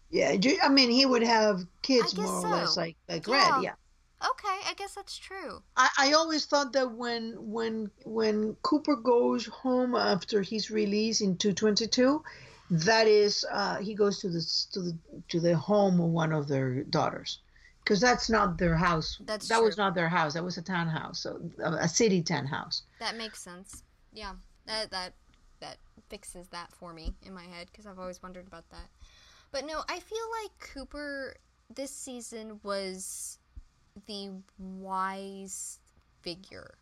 [0.09, 3.55] Yeah, do- I mean he would have kids more or less like like Yeah.
[3.55, 3.63] Red.
[3.63, 3.73] Yeah.
[4.19, 5.61] Okay, I guess that's true.
[5.75, 11.37] I, I always thought that when when when Cooper goes home after he's released in
[11.37, 12.23] 222,
[12.71, 14.41] that is uh, he goes to the
[14.71, 14.97] to the
[15.29, 17.39] to the home of one of their daughters,
[17.87, 19.17] because that's not their house.
[19.25, 20.33] That's that was not their house.
[20.33, 22.83] That was a townhouse, so a, a city townhouse.
[22.99, 23.83] That makes sense.
[24.13, 24.33] Yeah,
[24.65, 25.13] that that
[25.61, 25.77] that
[26.09, 28.89] fixes that for me in my head because I've always wondered about that.
[29.51, 31.35] But no, I feel like Cooper
[31.73, 33.39] this season was
[34.07, 35.79] the wise
[36.21, 36.75] figure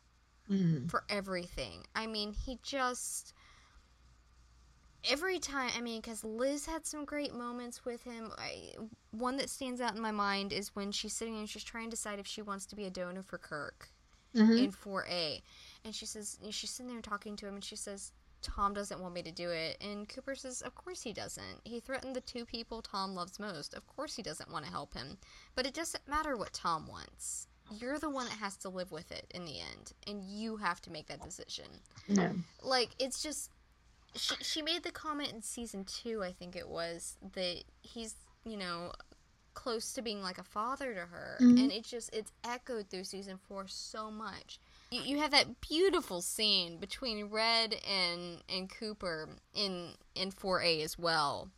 [0.50, 0.92] Mm.
[0.92, 1.84] for everything.
[1.96, 3.34] I mean, he just
[5.10, 5.72] every time.
[5.78, 8.32] I mean, because Liz had some great moments with him.
[8.38, 8.74] I,
[9.12, 11.92] one that stands out in my mind is when she's sitting and she's trying to
[11.92, 13.90] decide if she wants to be a donor for Kirk
[14.36, 14.64] Mhm.
[14.66, 15.42] in 4A.
[15.84, 19.14] And she says, she's sitting there talking to him, and she says, Tom doesn't want
[19.14, 19.78] me to do it.
[19.82, 21.62] And Cooper says, Of course he doesn't.
[21.64, 23.74] He threatened the two people Tom loves most.
[23.74, 25.18] Of course he doesn't want to help him.
[25.56, 27.48] But it doesn't matter what Tom wants.
[27.72, 30.80] You're the one that has to live with it in the end, and you have
[30.82, 31.66] to make that decision.
[32.08, 32.34] Yeah.
[32.62, 33.50] Like, it's just.
[34.16, 38.58] She, she made the comment in season two, I think it was, that he's, you
[38.58, 38.92] know,
[39.54, 41.38] close to being like a father to her.
[41.42, 41.60] Mhm.
[41.60, 44.60] And it just, it's echoed through season four so much.
[44.92, 50.98] You, you have that beautiful scene between Red and, and Cooper in, in 4A as
[50.98, 51.50] well.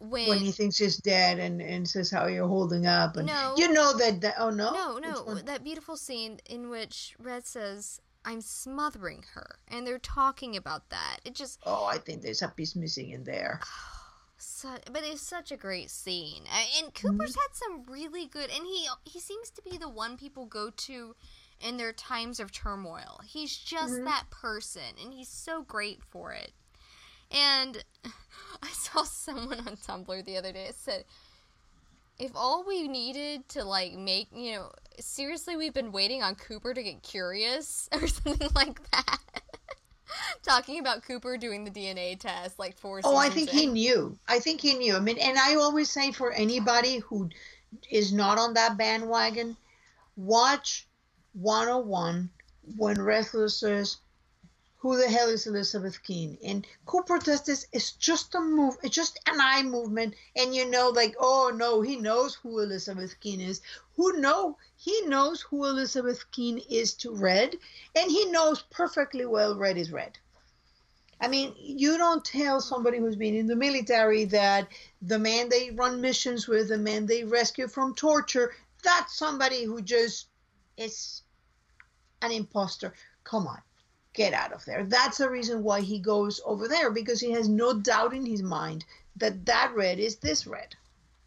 [0.00, 3.54] When, When he thinks he's dead and, and says how you're holding up and No.
[3.56, 8.00] you know that, that oh no no, no, that beautiful scene in which Red says,
[8.24, 9.58] I'm smothering her.
[9.68, 11.18] And they're talking about that.
[11.24, 13.60] It just, oh I think there's a piece missing in there
[14.36, 16.42] Su but it's such a great scene,
[16.82, 18.50] and Cooper's had some really good.
[18.50, 21.14] And he he seems to be the one people go to
[21.60, 23.20] in their times of turmoil.
[23.24, 24.04] He's just Mhm.
[24.04, 26.52] that person, and he's so great for it.
[27.30, 27.84] And
[28.62, 31.04] I saw someone on Tumblr the other day that said,
[32.18, 36.74] "If all we needed to like make you know seriously, we've been waiting on Cooper
[36.74, 39.18] to get curious or something like that."
[40.42, 43.00] Talking about Cooper doing the DNA test, like four.
[43.02, 44.16] Oh, I think he knew.
[44.28, 44.96] I think he knew.
[44.96, 47.30] I mean, and I always say for anybody who
[47.90, 49.56] is not on that bandwagon,
[50.16, 50.86] watch
[51.32, 52.30] 101
[52.76, 53.98] when Ressler says,
[54.84, 56.36] Who the hell is Elizabeth Keen?
[56.44, 57.66] And Cooper does this.
[57.72, 58.76] It's just a move.
[58.82, 60.14] It's just an eye movement.
[60.36, 63.62] And you know, like, oh no, he knows who Elizabeth Keen is.
[63.96, 64.58] Who know?
[64.76, 67.56] He knows who Elizabeth Keen is to Red.
[67.96, 70.18] And he knows perfectly well Red is Red.
[71.18, 74.68] I mean, you don't tell somebody who's been in the military that
[75.00, 79.80] the man they run missions with, the man they rescue from torture, that's somebody who
[79.80, 80.26] just
[80.76, 81.22] is
[82.20, 82.92] an imposter.
[83.24, 83.62] Come on,
[84.14, 84.84] get out of there.
[84.84, 88.42] That's the reason why he goes over there because he has no doubt in his
[88.42, 88.84] mind
[89.16, 90.74] that that red is this red.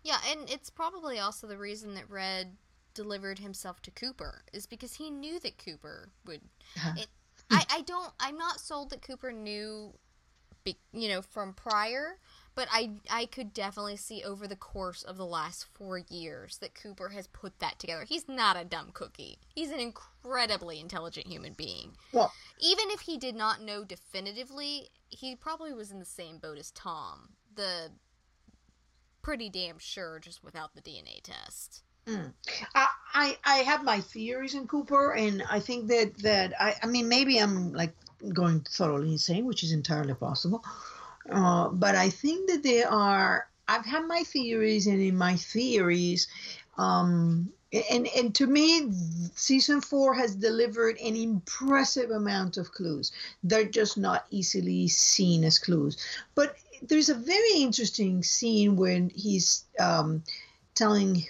[0.08, 2.56] Yeah, and it's probably also the reason that Red
[2.94, 6.40] delivered himself to Cooper is because he knew that Cooper would.
[6.78, 6.94] Uh-huh.
[6.96, 7.08] It,
[7.52, 8.14] I, I don't.
[8.18, 9.92] I'm not sold that Cooper knew,
[10.64, 12.20] be, you know, from prior.
[12.58, 16.74] But I I could definitely see over the course of the last four years that
[16.74, 18.03] Cooper has put that together.
[18.03, 19.38] He's not a dumb cookie.
[19.53, 21.91] He's an incredibly intelligent human being.
[22.12, 26.58] Well, Even if he did not know definitively, he probably was in the same boat
[26.58, 27.30] as Tom.
[27.53, 27.91] The
[29.22, 31.84] pretty damn sure just without the DNA test.
[32.08, 32.34] Mm.
[32.74, 36.88] I, I I have my theories in Cooper, and I think that that I I
[36.88, 37.93] mean maybe I'm like
[38.34, 40.64] going thoroughly insane, which is entirely possible.
[41.32, 43.47] Uh, but I think that they are.
[43.67, 46.28] I've had my theories, and in my theories,
[46.78, 47.51] um,
[47.89, 48.91] and and to me,
[49.36, 53.11] season four has delivered an impressive amount of clues.
[53.43, 55.97] They're just not easily seen as clues.
[56.34, 60.23] But there's a very interesting scene when he's um,
[60.75, 61.25] telling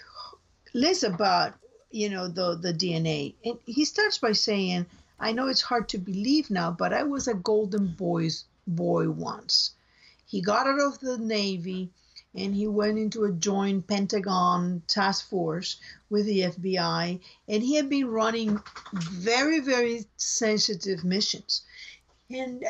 [0.76, 1.56] Liz about
[1.90, 4.86] you know the the DNA, and he starts by saying,
[5.20, 9.72] "I know it's hard to believe now, but I was a golden boy's boy once."
[10.30, 11.90] He got out of the navy,
[12.36, 15.78] and he went into a joint Pentagon task force
[16.10, 18.62] with the FBI, and he had been running
[18.92, 21.62] very, very sensitive missions.
[22.30, 22.66] And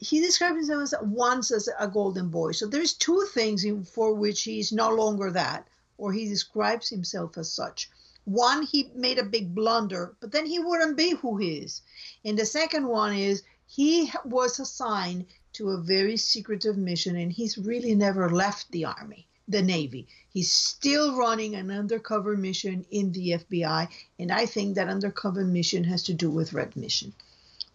[0.00, 2.52] he described himself as once as a golden boy.
[2.52, 7.52] So there's two things for which he's no longer that, or he describes himself as
[7.52, 7.90] such.
[8.24, 11.82] One, he made a big blunder, but then he wouldn't be who he is.
[12.24, 17.58] And the second one is he was assigned to a very secretive mission and he's
[17.58, 20.06] really never left the army the navy.
[20.30, 23.88] He's still running an undercover mission in the fbi
[24.18, 27.12] and i think that undercover mission has to do with red mission.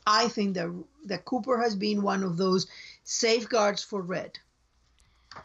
[0.05, 0.73] I think that
[1.05, 2.67] that cooper has been one of those
[3.03, 4.39] safeguards for red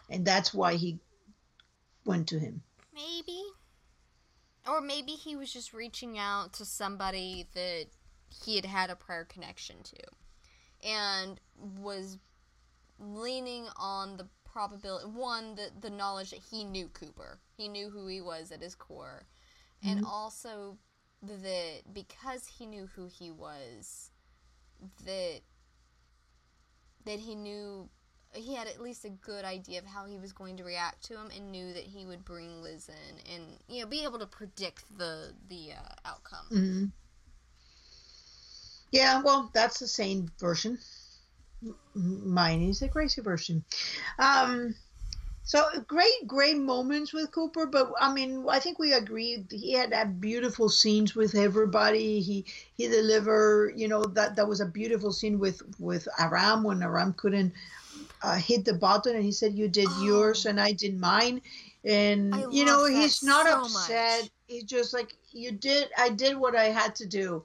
[0.09, 0.99] and that's why he
[2.05, 2.63] went to him.
[2.95, 3.43] Maybe.
[4.67, 7.87] Or maybe he was just reaching out to somebody that
[8.29, 9.97] he had had a prior connection to
[10.83, 11.41] and
[11.81, 12.19] was
[12.99, 18.07] leaning on the probability one the, the knowledge that he knew cooper he knew who
[18.07, 19.27] he was at his core
[19.83, 19.97] mm-hmm.
[19.97, 20.77] and also
[21.23, 24.11] that because he knew who he was
[25.05, 25.41] that
[27.05, 27.89] that he knew
[28.35, 31.15] he had at least a good idea of how he was going to react to
[31.15, 34.27] him and knew that he would bring Liz in and you know be able to
[34.27, 36.47] predict the the uh, outcome.
[36.51, 36.85] Mm-hmm.
[38.93, 40.79] Yeah, well, that's the same version.
[41.95, 43.65] Mine is a Gracie version.
[44.19, 44.75] Um,
[45.45, 49.91] so great, great moments with Cooper, but I mean, I think we agreed he had
[49.91, 52.21] that beautiful scenes with everybody.
[52.21, 56.83] He he delivered, you know, that that was a beautiful scene with with Aram when
[56.83, 57.55] Aram couldn't
[58.23, 60.05] uh, hit the button, and he said, "You did oh.
[60.05, 61.43] yours, and I did mine."
[61.85, 64.23] And I you know, he's not so upset.
[64.23, 64.31] Much.
[64.47, 65.89] He's just like, "You did.
[65.99, 67.45] I did what I had to do."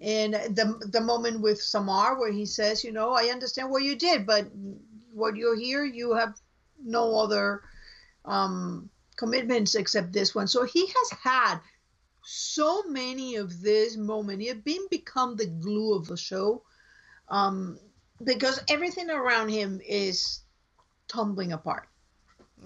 [0.00, 3.96] And the the moment with Samar where he says, you know, I understand what you
[3.96, 4.46] did, but
[5.12, 6.34] what you're here, you have
[6.82, 7.62] no other
[8.24, 10.46] um, commitments except this one.
[10.46, 11.58] So he has had
[12.22, 14.42] so many of these moments.
[14.42, 16.62] He had been become the glue of the show
[17.28, 17.78] um,
[18.22, 20.40] because everything around him is
[21.08, 21.88] tumbling apart.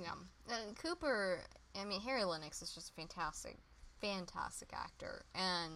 [0.01, 0.13] Yeah,
[0.51, 1.41] and Cooper.
[1.81, 3.57] I mean, Harry Lennix is just a fantastic,
[4.01, 5.73] fantastic actor, and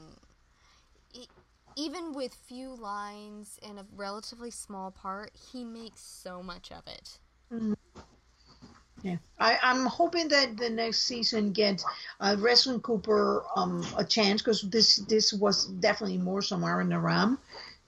[1.13, 1.29] he,
[1.77, 7.19] even with few lines and a relatively small part, he makes so much of it.
[7.53, 7.75] Mm-hmm.
[9.03, 11.85] Yeah, I, I'm hoping that the next season gets
[12.19, 17.39] uh, Wrestling Cooper um, a chance because this this was definitely more Samar and Aram.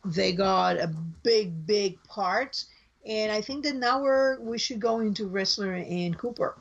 [0.04, 2.62] They got a big big part,
[3.06, 6.56] and I think that now we're we should go into Ressler and Cooper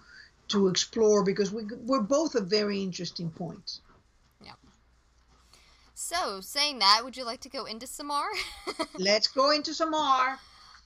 [0.47, 3.81] to explore because we we're both at very interesting points.
[5.99, 8.27] So, saying that, would you like to go into Samar?
[8.99, 10.37] Let's go into Samar.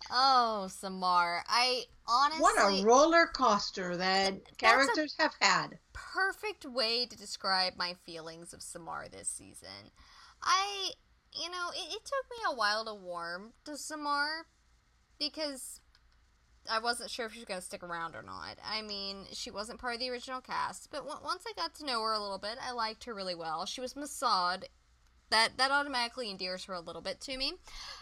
[0.09, 1.43] Oh, Samar.
[1.49, 2.41] I honestly.
[2.41, 5.79] What a roller coaster that characters have had.
[5.91, 9.91] Perfect way to describe my feelings of Samar this season.
[10.41, 10.91] I,
[11.33, 14.45] you know, it, it took me a while to warm to Samar
[15.19, 15.81] because
[16.71, 18.59] I wasn't sure if she was going to stick around or not.
[18.65, 21.85] I mean, she wasn't part of the original cast, but w- once I got to
[21.85, 23.65] know her a little bit, I liked her really well.
[23.65, 24.63] She was Mossad
[25.31, 27.53] that that automatically endears her a little bit to me.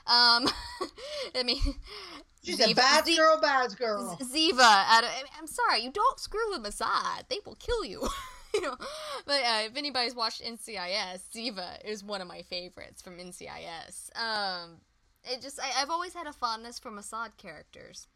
[0.05, 0.47] Um,
[1.35, 1.61] I mean,
[2.43, 4.17] she's Ziva, a bad Z- girl, bad girl.
[4.21, 8.07] Ziva, I am sorry, you don't screw with Mossad; they will kill you.
[8.53, 8.75] you know,
[9.25, 14.09] but uh, if anybody's watched NCIS, Ziva is one of my favorites from NCIS.
[14.19, 14.81] Um,
[15.23, 18.07] it just I, have always had a fondness for Mossad characters,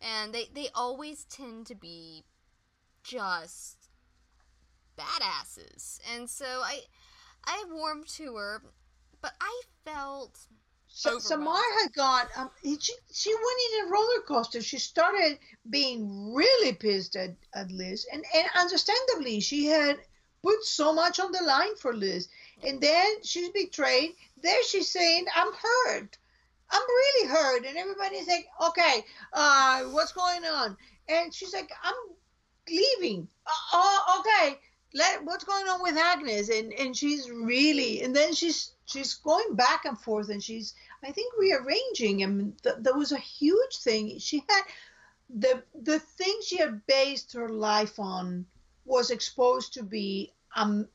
[0.00, 2.24] and they they always tend to be
[3.02, 3.88] just
[4.98, 6.80] badasses, and so I
[7.44, 8.62] I warmed to her,
[9.20, 10.38] but I felt.
[10.88, 14.60] So Samar had got um, she she went in a roller coaster.
[14.60, 15.38] She started
[15.68, 19.98] being really pissed at, at Liz, and and understandably, she had
[20.42, 22.28] put so much on the line for Liz,
[22.62, 24.14] and then she's betrayed.
[24.42, 26.18] There she's saying, "I'm hurt.
[26.70, 30.76] I'm really hurt," and everybody's like, "Okay, uh, what's going on?"
[31.08, 31.94] And she's like, "I'm
[32.68, 33.28] leaving.
[33.46, 34.58] Uh, oh, okay."
[34.94, 36.48] Let what's going on with Agnes?
[36.48, 41.12] And and she's really and then she's she's going back and forth and she's I
[41.12, 44.18] think rearranging and th- that was a huge thing.
[44.18, 44.62] She had
[45.28, 48.46] the the thing she had based her life on
[48.84, 50.88] was exposed to be um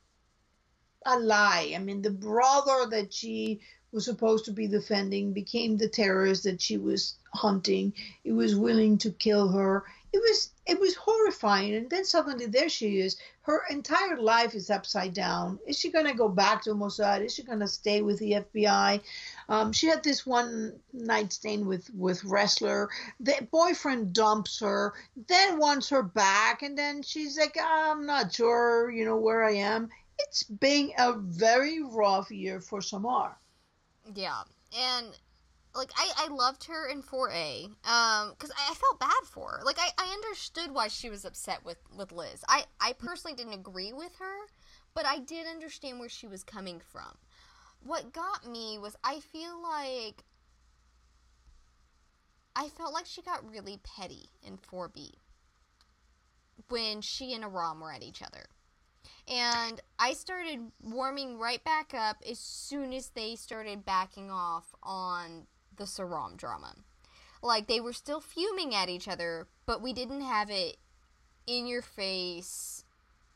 [1.05, 1.73] a lie.
[1.75, 3.61] I mean the brother that she
[3.91, 7.93] was supposed to be defending became the terrorist that she was hunting.
[8.23, 9.85] He was willing to kill her.
[10.11, 11.75] It was it was horrifying.
[11.75, 15.59] And then suddenly there she is her entire life is upside down.
[15.67, 17.23] Is she going to go back to mossad?
[17.23, 19.01] Is she going to stay with the fbi
[19.47, 22.87] um, she had this one night stand with with Ressler.
[23.19, 24.93] the boyfriend dumps her
[25.27, 29.53] then wants her back and then she's like i'm not sure you know where i
[29.53, 29.89] am.
[30.17, 33.37] It's been a very rough year for samar.
[34.13, 34.41] Yeah
[34.77, 35.07] and
[35.75, 39.61] like I, I loved her in 4A um because I, I, felt bad for her.
[39.63, 42.43] Like I, I understood why she was upset with with Liz.
[42.47, 44.35] I I personally didn't agree with her
[44.95, 47.17] but I did understand where she was coming from.
[47.83, 50.23] What got me was I feel like
[52.55, 55.11] I felt like she got really petty in 4B
[56.69, 58.45] when she and Aram were at each other.
[59.27, 65.47] And I started warming right back up as soon as they started backing off on
[65.77, 66.75] the Saram drama.
[67.41, 70.77] Like they were still fuming at each other, but we didn't have it
[71.47, 72.85] in your face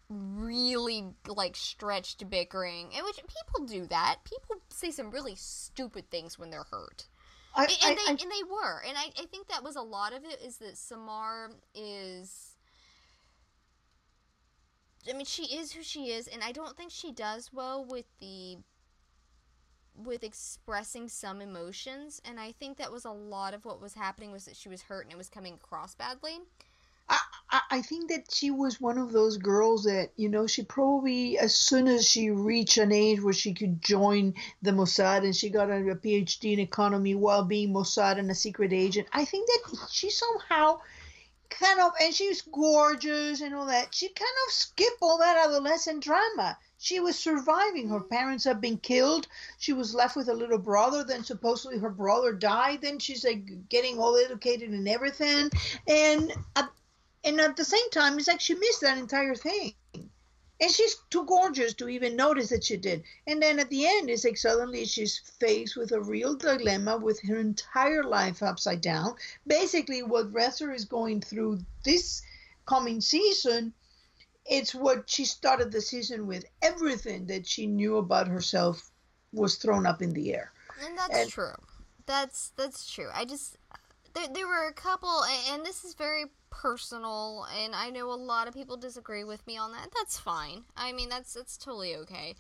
[0.10, 6.40] really like stretched bickering and which people do that people say some really stupid things
[6.40, 7.08] when they're hurt
[7.56, 9.82] I, and, I, they I, and they were and I, I think that was a
[9.82, 12.56] lot of it is that samar is
[15.08, 18.06] i mean she is who she is and i don't think she does well with
[18.20, 18.58] the
[19.96, 24.32] with expressing some emotions and i think that was a lot of what was happening
[24.32, 26.40] was that she was hurt and it was coming across badly
[27.52, 31.40] I, I think that she was one of those girls that you know she probably
[31.40, 35.50] as soon as she reached an age where she could join the Mossad and she
[35.50, 39.08] got a PhD in economy while being Mossad and a secret agent.
[39.12, 40.80] I think that she somehow
[41.50, 43.96] kind of and she's gorgeous and all that.
[43.96, 46.58] She kind of skipped all that adolescent drama.
[46.82, 47.90] She was surviving.
[47.90, 49.28] Her parents had been killed.
[49.58, 51.04] She was left with a little brother.
[51.04, 52.82] Then supposedly her brother died.
[52.82, 55.52] Then she's like getting all educated and everything.
[55.88, 56.72] And at,
[57.26, 59.74] and at the same time, it's like she missed that entire thing.
[60.62, 63.04] And she's too gorgeous to even notice that she did.
[63.28, 67.22] And then at the end, it's like suddenly she's faced with a real dilemma with
[67.24, 69.16] her entire life upside down.
[69.46, 72.22] Basically, what Ressler is going through this
[72.66, 73.74] coming season
[74.50, 76.44] it's what she started the season with.
[76.62, 78.92] Everything that she knew about herself
[79.32, 80.52] was thrown up in the air.
[80.84, 81.56] And that's and, true.
[82.06, 83.10] That's that's true.
[83.14, 83.58] I just
[84.16, 88.48] there, there were a couple and this is very personal and I know a lot
[88.48, 89.90] of people disagree with me on that.
[89.96, 90.64] That's fine.
[90.76, 92.36] I mean, that's that's totally okay.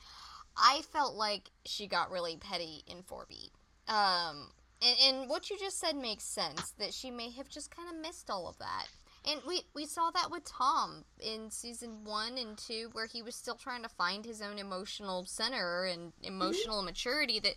[0.57, 3.51] I felt like she got really petty in 4B.
[3.87, 7.89] Um and, and what you just said makes sense that she may have just kind
[7.89, 8.87] of missed all of that.
[9.27, 13.35] And we we saw that with Tom in season one and two, where he was
[13.35, 16.85] still trying to find his own emotional center and emotional mm-hmm.
[16.85, 17.39] maturity.
[17.39, 17.55] That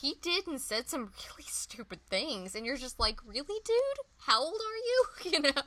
[0.00, 4.06] he did and said some really stupid things, and you're just like, really, dude?
[4.18, 5.04] How old are you?
[5.32, 5.62] You know.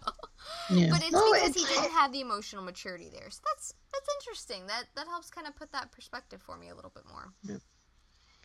[0.69, 0.87] Yeah.
[0.89, 1.69] But it's because it's...
[1.69, 3.29] he didn't have the emotional maturity there.
[3.29, 4.67] So that's that's interesting.
[4.67, 7.31] That that helps kind of put that perspective for me a little bit more.
[7.43, 7.57] Yeah.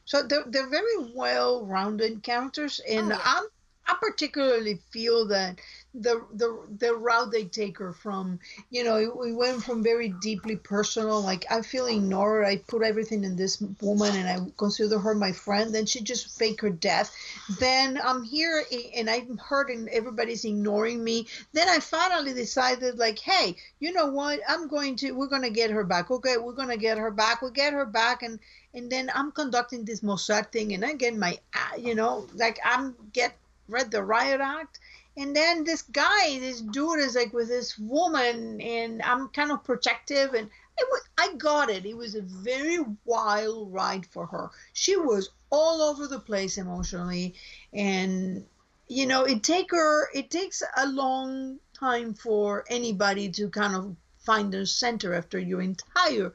[0.05, 3.21] So they're, they're very well rounded characters, and oh, yeah.
[3.25, 3.45] I'm
[3.87, 5.61] I particularly feel that
[6.01, 8.39] the the the route they take her from,
[8.71, 12.45] you know, we went from very deeply personal, like I feel ignored.
[12.45, 15.75] I put everything in this woman, and I consider her my friend.
[15.75, 17.15] Then she just fake her death.
[17.59, 18.63] Then I'm here,
[18.95, 19.89] and I'm hurting.
[19.91, 21.27] Everybody's ignoring me.
[21.53, 24.41] Then I finally decided, like, hey, you know what?
[24.49, 25.13] I'm going to.
[25.13, 26.11] We're gonna get her back.
[26.11, 27.43] Okay, we're gonna get her back.
[27.43, 28.39] We get her back, and
[28.75, 31.39] and then I'm conducting this Mossad thing, and I get my,
[31.79, 33.35] you know, like I'm get
[33.69, 34.79] read the riot act
[35.17, 39.65] and then this guy this dude is like with this woman and i'm kind of
[39.65, 41.87] protective and it was, i got it.
[41.87, 44.51] It was a very wild ride for her.
[44.73, 47.35] She was all over the place emotionally
[47.73, 48.45] and
[48.89, 53.97] you know it take her it takes a long time for anybody to kind of
[54.19, 56.35] find their center after your entire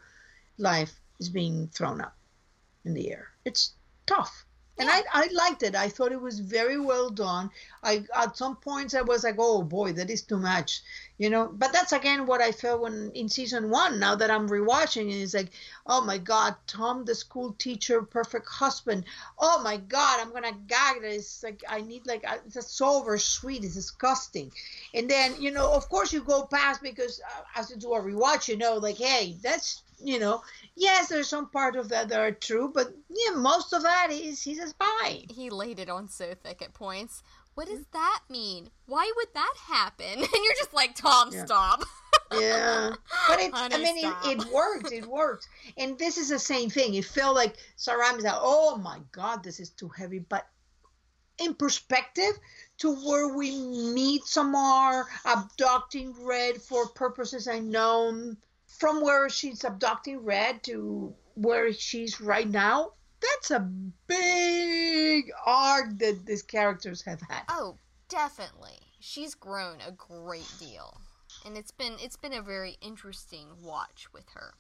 [0.57, 2.15] life is being thrown up
[2.85, 3.27] in the air.
[3.45, 3.73] It's
[4.05, 4.45] tough
[4.77, 5.75] and I, I liked it.
[5.75, 7.49] I thought it was very well done.
[7.83, 10.81] I at some points I was like, oh boy, that is too much,
[11.21, 11.47] you know.
[11.53, 13.99] But that's again what I felt when in season one.
[13.99, 15.51] Now that I'm rewatching, it, it's like,
[15.85, 19.05] oh my God, Tom, the school teacher, perfect husband.
[19.37, 21.03] Oh my God, I'm gonna gag.
[21.03, 23.63] It's like I need like it's so over sweet.
[23.63, 24.51] It's disgusting.
[24.95, 28.01] And then you know, of course, you go past because uh, as you do a
[28.01, 30.41] rewatch, you know, like, hey, that's you know,
[30.75, 34.41] yes, there's some part of that that are true, but yeah, most of that is
[34.41, 35.25] he's a spy.
[35.29, 37.21] He laid it on so thick at points.
[37.55, 37.91] What does mm.
[37.93, 38.69] that mean?
[38.85, 40.05] Why would that happen?
[40.19, 41.45] And you're just like, Tom, yeah.
[41.45, 41.83] stop.
[42.31, 42.91] yeah,
[43.27, 43.57] but it's.
[43.57, 44.91] Honey, I mean, it, it worked.
[44.91, 45.47] It worked,
[45.77, 46.93] and this is the same thing.
[46.95, 50.47] It felt like Saram is like, oh my god, this is too heavy, but
[51.39, 52.33] in perspective,
[52.77, 53.51] to where we
[53.93, 58.37] meet Samar abducting Red for purposes unknown,
[58.67, 63.59] from where she's abducting Red to where she's right now, that's a
[64.07, 67.43] big arc that these characters have had.
[67.49, 67.77] Oh,
[68.09, 68.79] definitely.
[68.99, 70.99] She's grown a great deal.
[71.45, 74.53] And it's been it's been a very interesting watch with her.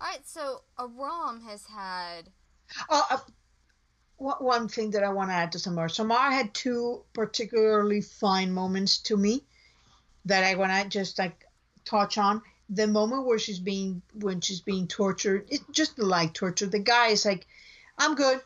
[0.00, 2.28] Alright, so Aram has had
[2.88, 3.18] uh, uh,
[4.16, 5.88] one thing that I want to add to Samar.
[5.88, 9.42] Samar had two particularly fine moments to me
[10.24, 11.44] that I want to just like
[11.84, 12.42] touch on.
[12.68, 16.66] The moment where she's being when she's being tortured, it's just like torture.
[16.66, 17.46] The guy is like,
[18.04, 18.42] "I'm good,"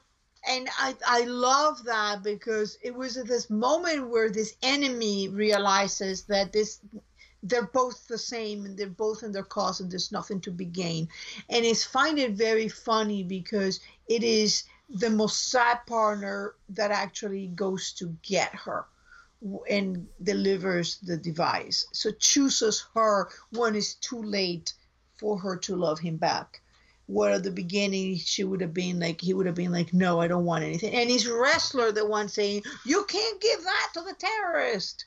[0.47, 6.25] and I I love that because it was at this moment where this enemy realizes
[6.25, 6.81] that this
[7.43, 10.67] they're both the same and they're both in their cause and there's nothing to be
[10.67, 11.09] gained.
[11.49, 17.93] And it's find it very funny because it is the Mossad partner that actually goes
[17.93, 18.85] to get her
[19.71, 21.87] and delivers the device.
[21.93, 24.75] So chooses her when it's too late
[25.19, 26.61] for her to love him back.
[27.07, 30.21] Where at the beginning she would have been like, he would have been like, no,
[30.21, 30.93] I don't want anything.
[30.93, 35.05] And he's Ressler the one saying, you can't give that to the terrorist,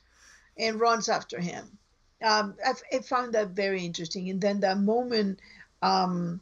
[0.56, 1.78] and runs after him.
[2.22, 4.28] Um, I, I found that very interesting.
[4.30, 5.40] And then that moment,
[5.82, 6.40] um,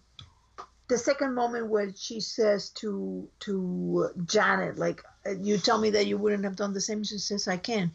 [0.89, 5.02] the second moment where she says to to Janet, like,
[5.40, 7.93] "You tell me that you wouldn't have done the same," she says, "I can,"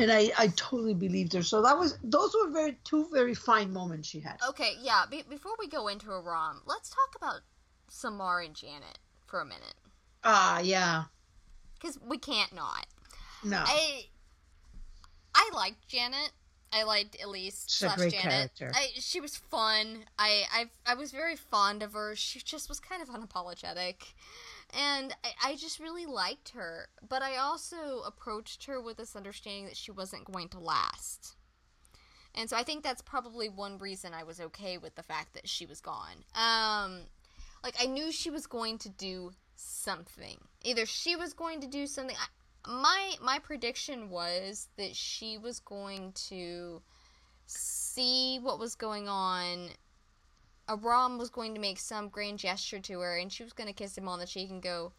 [0.00, 1.42] and I I totally believed her.
[1.42, 4.38] So that was those were very two very fine moments she had.
[4.48, 5.04] Okay, yeah.
[5.10, 7.40] Be- before we go into Aram, let's talk about
[7.88, 9.74] Samar and Janet for a minute.
[10.24, 11.04] Ah, uh, yeah.
[11.74, 12.86] Because we can't not.
[13.44, 13.62] No.
[13.64, 14.06] I
[15.34, 16.32] I liked Janet.
[16.72, 18.52] I liked Elise She's slash Janet.
[18.74, 20.04] I, she was fun.
[20.18, 22.14] I, I I was very fond of her.
[22.14, 24.12] She just was kind of unapologetic,
[24.72, 26.88] and I, I just really liked her.
[27.08, 31.36] But I also approached her with this understanding that she wasn't going to last.
[32.34, 35.48] And so I think that's probably one reason I was okay with the fact that
[35.48, 36.24] she was gone.
[36.34, 37.00] Um,
[37.64, 40.38] like I knew she was going to do something.
[40.64, 42.16] Either she was going to do something.
[42.16, 46.82] I, my my prediction was that she was going to
[47.46, 49.70] see what was going on.
[50.70, 53.74] Aram was going to make some grand gesture to her, and she was going to
[53.74, 54.92] kiss him on the cheek and go,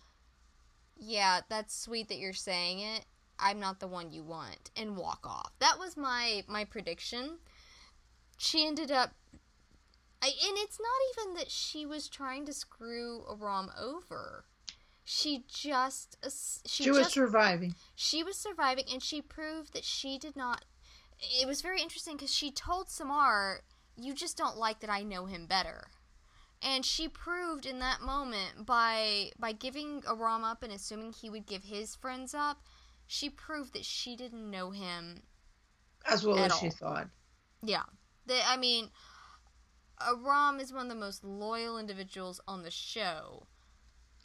[0.97, 3.05] "Yeah, that's sweet that you're saying it.
[3.39, 5.53] I'm not the one you want," and walk off.
[5.59, 7.39] That was my my prediction.
[8.37, 9.11] She ended up
[10.21, 14.45] I, and it's not even that she was trying to screw Aram over
[15.03, 16.29] she just uh,
[16.65, 17.75] she, she was just, surviving.
[17.95, 20.63] She was surviving, and she proved that she did not.
[21.19, 23.61] It was very interesting because she told Samar,
[24.01, 25.89] "You just don't like that I know him better."
[26.61, 31.45] And she proved in that moment by by giving Aram up and assuming he would
[31.45, 32.61] give his friends up,
[33.07, 35.23] she proved that she didn't know him
[36.05, 36.59] as well as all.
[36.59, 37.09] she thought.
[37.63, 37.83] Yeah,
[38.29, 38.91] I mean,
[40.01, 43.47] Aram is one of the most loyal individuals on the show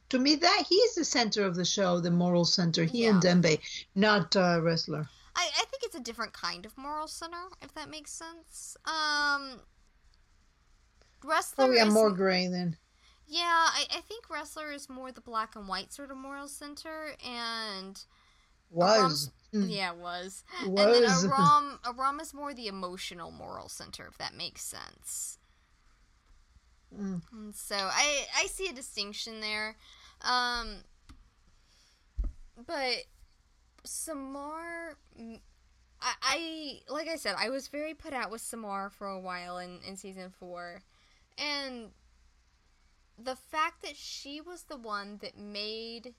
[0.08, 3.10] to me that he's the center of the show the moral center he yeah.
[3.10, 3.58] and dembe
[3.94, 7.90] not uh, Ressler I, I think it's a different kind of moral center if that
[7.90, 8.76] makes sense.
[8.86, 9.60] Um
[11.58, 12.76] oh yeah is, more gray then
[13.28, 17.14] yeah I, I think Ressler is more the black and white sort of moral center
[17.26, 18.02] and
[18.70, 19.30] was.
[19.52, 20.44] Aram's, yeah was.
[20.64, 25.38] was and then Aram Aram is more the emotional moral center if that makes sense.
[26.94, 27.20] Mm.
[27.54, 29.76] So I I see a distinction there,
[30.22, 30.76] um,
[32.66, 33.04] but
[33.86, 34.96] Samar,
[36.00, 39.58] I, I like I said I was very put out with Samar for a while
[39.58, 40.82] in in season four,
[41.38, 41.90] and
[43.18, 46.14] the fact that she was the one that made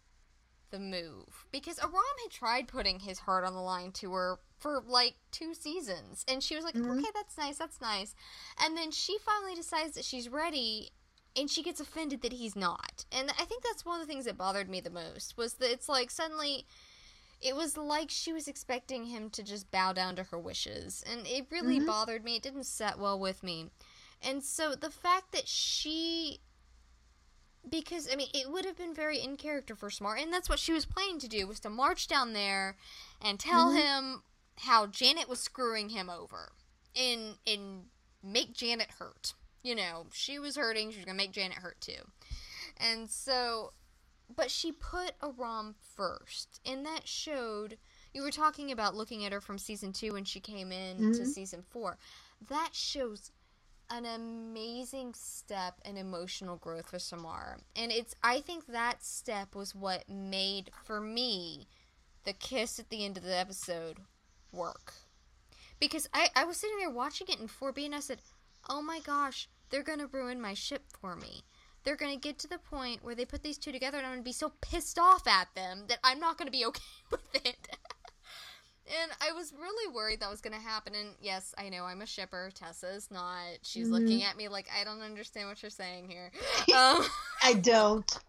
[0.72, 4.84] the move because Aram had tried putting his heart on the line to her for
[4.86, 6.26] like two seasons.
[6.28, 6.92] And she was like mm-hmm.
[6.92, 8.16] okay that's nice that's nice.
[8.62, 10.92] And then she finally decides that she's ready
[11.36, 13.06] and she gets offended that he's not.
[13.12, 15.72] And i think that's one of the things that bothered me the most was that
[15.72, 16.66] it's like suddenly
[17.42, 21.28] it was like she was expecting him to just bow down to her wishes and
[21.28, 21.88] it really mm-hmm.
[21.88, 23.70] bothered me it didn't set well with me
[24.22, 26.40] and so the fact that she
[27.70, 30.16] because I mean it would have been very in character for Samar.
[30.16, 32.78] and that's what she was planning to do was to march down there
[33.22, 33.78] and tell mm-hmm.
[33.78, 34.24] him
[34.60, 36.52] how Janet was screwing him over,
[36.96, 37.86] and and
[38.24, 39.34] make Janet hurt.
[39.64, 40.92] You know, she was hurting.
[40.92, 42.12] She was gonna make Janet hurt too,
[42.78, 43.74] and so,
[44.34, 47.78] but she put Aram first, and that showed.
[48.14, 51.12] You were talking about looking at her from season two when she came in mm-hmm.
[51.12, 51.98] to season four.
[52.50, 53.32] That shows
[53.90, 57.58] an amazing step in emotional growth for Samar.
[57.76, 61.68] And it's I think that step was what made for me
[62.24, 63.98] the kiss at the end of the episode
[64.52, 64.94] work.
[65.80, 68.20] Because I, I was sitting there watching it in 4B and I said,
[68.68, 71.44] oh my gosh, they're going to ruin my ship for me.
[71.88, 74.12] They're going to get to the point where they put these two together and I'm
[74.12, 76.82] going to be so pissed off at them that I'm not going to be okay
[77.10, 77.46] with it.
[79.02, 80.94] and I was really worried that was going to happen.
[80.96, 82.52] And yes, I know I'm a shipper.
[82.54, 83.60] Tessa's not.
[83.62, 83.94] She's mm-hmm.
[83.94, 86.30] looking at me like, I don't understand what you're saying here.
[86.76, 87.06] Um,
[87.42, 88.20] I don't.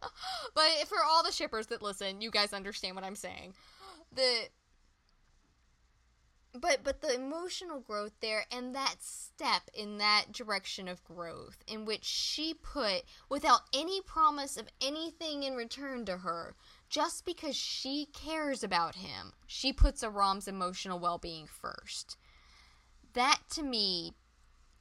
[0.55, 3.55] But for all the shippers that listen, you guys understand what I'm saying.
[4.14, 4.48] The
[6.54, 11.84] but but the emotional growth there and that step in that direction of growth in
[11.84, 16.54] which she put without any promise of anything in return to her
[16.88, 22.16] just because she cares about him she puts Aram's emotional well-being first.
[23.14, 24.12] That to me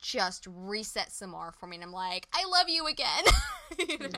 [0.02, 3.24] just resets Samar for me and I'm like I love you again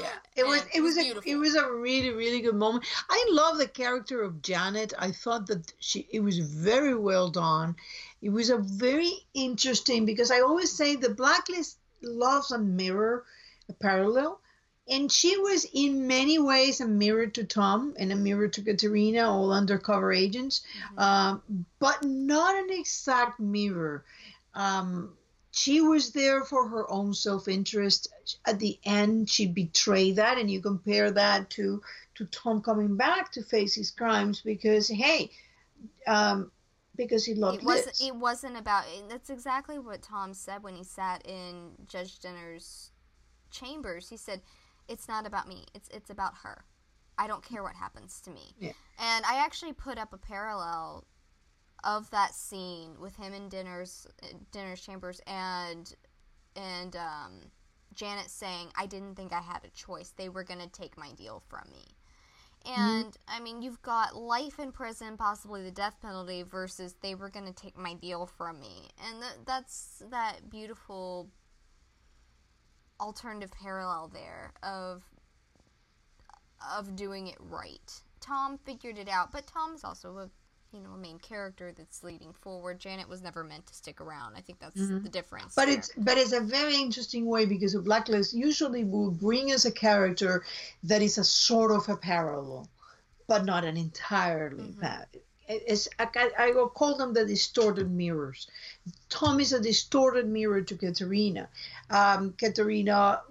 [0.00, 2.84] Yeah, it was it was, a it was a really really good moment.
[3.08, 4.92] I love the character of Janet.
[4.98, 7.76] I thought that she it was very well done.
[8.20, 13.24] It was a very interesting because I always say the Blacklist loves a mirror,
[13.68, 14.40] a parallel,
[14.88, 19.30] and she was in many ways a mirror to Tom and a mirror to Katarina,
[19.30, 20.98] all undercover agents, mm-hmm.
[20.98, 24.04] um, but not an exact mirror.
[24.56, 25.12] Um,
[25.52, 28.08] she was there for her own self-interest.
[28.44, 31.82] At the end she betrayed that and you compare that to
[32.16, 35.30] to tom coming back to face his crimes because hey
[36.06, 36.50] um
[36.96, 40.82] because he loved it wasn't it wasn't about that's exactly what tom said when he
[40.82, 42.90] sat in judge dinner's
[43.50, 44.08] chambers.
[44.08, 44.42] He said
[44.88, 45.64] it's not about me.
[45.74, 46.64] It's it's about her.
[47.18, 48.54] I don't care what happens to me.
[48.58, 48.72] Yeah.
[48.98, 51.04] and i actually put up a parallel
[51.84, 54.06] of that scene with him in dinner's
[54.52, 55.94] dinner's chambers and
[56.56, 57.40] and um,
[57.94, 60.12] Janet saying, "I didn't think I had a choice.
[60.16, 61.96] They were going to take my deal from me."
[62.66, 62.80] Mm-hmm.
[62.80, 63.36] And mm-hmm.
[63.36, 67.46] I mean, you've got life in prison, possibly the death penalty, versus they were going
[67.46, 71.28] to take my deal from me, and th- that's that beautiful
[72.98, 75.02] alternative parallel there of
[76.74, 78.02] of doing it right.
[78.20, 80.30] Tom figured it out, but Tom's also a
[80.72, 82.78] you know a main character that's leading forward.
[82.78, 84.34] Janet was never meant to stick around.
[84.36, 85.02] I think that's mm-hmm.
[85.02, 85.54] the difference.
[85.54, 89.64] But it's but it's a very interesting way because a blacklist usually will bring us
[89.64, 90.44] a character
[90.84, 92.68] that is a sort of a parallel,
[93.26, 94.74] but not an entirely.
[94.80, 95.18] Mm-hmm.
[95.48, 98.48] It's, I, I will call them the distorted mirrors.
[99.08, 101.48] Tom is a distorted mirror to Katarina.
[101.88, 103.22] Um, Katarina,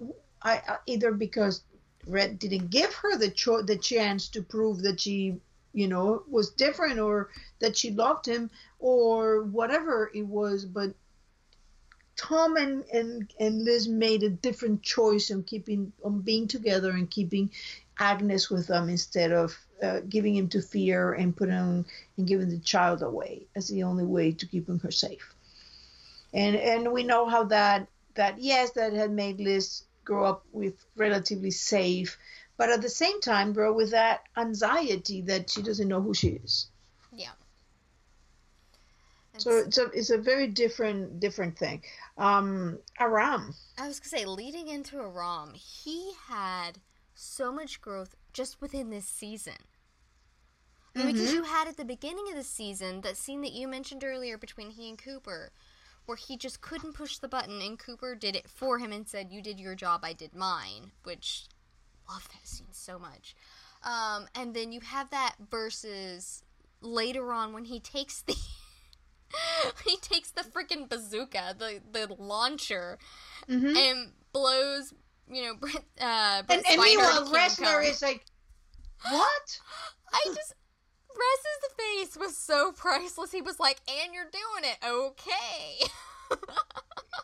[0.42, 1.62] I, either because
[2.08, 5.42] Red didn't give her the cho- the chance to prove that she
[5.76, 7.30] you know was different or
[7.60, 8.50] that she loved him
[8.80, 10.94] or whatever it was but
[12.16, 17.12] tom and and, and liz made a different choice on keeping on being together and
[17.12, 17.50] keeping
[18.00, 21.86] agnes with them instead of uh, giving him to fear and putting him
[22.18, 25.34] and giving the child away as the only way to keeping her safe.
[26.34, 30.86] And and we know how that that yes that had made liz grow up with
[30.96, 32.18] relatively safe
[32.58, 36.30] but at the same time, bro, with that anxiety that she doesn't know who she
[36.30, 36.68] is.
[37.12, 37.32] Yeah.
[39.38, 41.84] So it's a it's a very different different thing.
[42.18, 43.54] Um, Aram.
[43.78, 46.80] I was gonna say, leading into Aram, he had
[47.14, 49.56] so much growth just within this season.
[50.96, 51.08] Mm-hmm.
[51.08, 54.38] Because you had at the beginning of the season that scene that you mentioned earlier
[54.38, 55.52] between he and Cooper,
[56.06, 59.32] where he just couldn't push the button and Cooper did it for him and said,
[59.32, 61.50] "You did your job, I did mine," which
[62.10, 63.36] love that scene so much.
[63.84, 66.44] Um, and then you have that versus
[66.82, 68.36] later on when he takes the
[69.86, 72.98] he takes the freaking bazooka, the the launcher,
[73.50, 73.76] mm-hmm.
[73.76, 74.94] and blows.
[75.28, 78.26] You know, Brent, uh, Brent and, and meanwhile, Ressler is like,
[79.10, 79.60] "What?"
[80.14, 80.54] I just
[81.10, 83.32] Rez's face was so priceless.
[83.32, 85.88] He was like, "And you're doing it, okay?"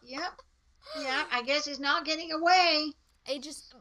[0.03, 0.33] yep.
[0.99, 2.91] Yeah, I guess he's not getting away.
[3.27, 3.75] It just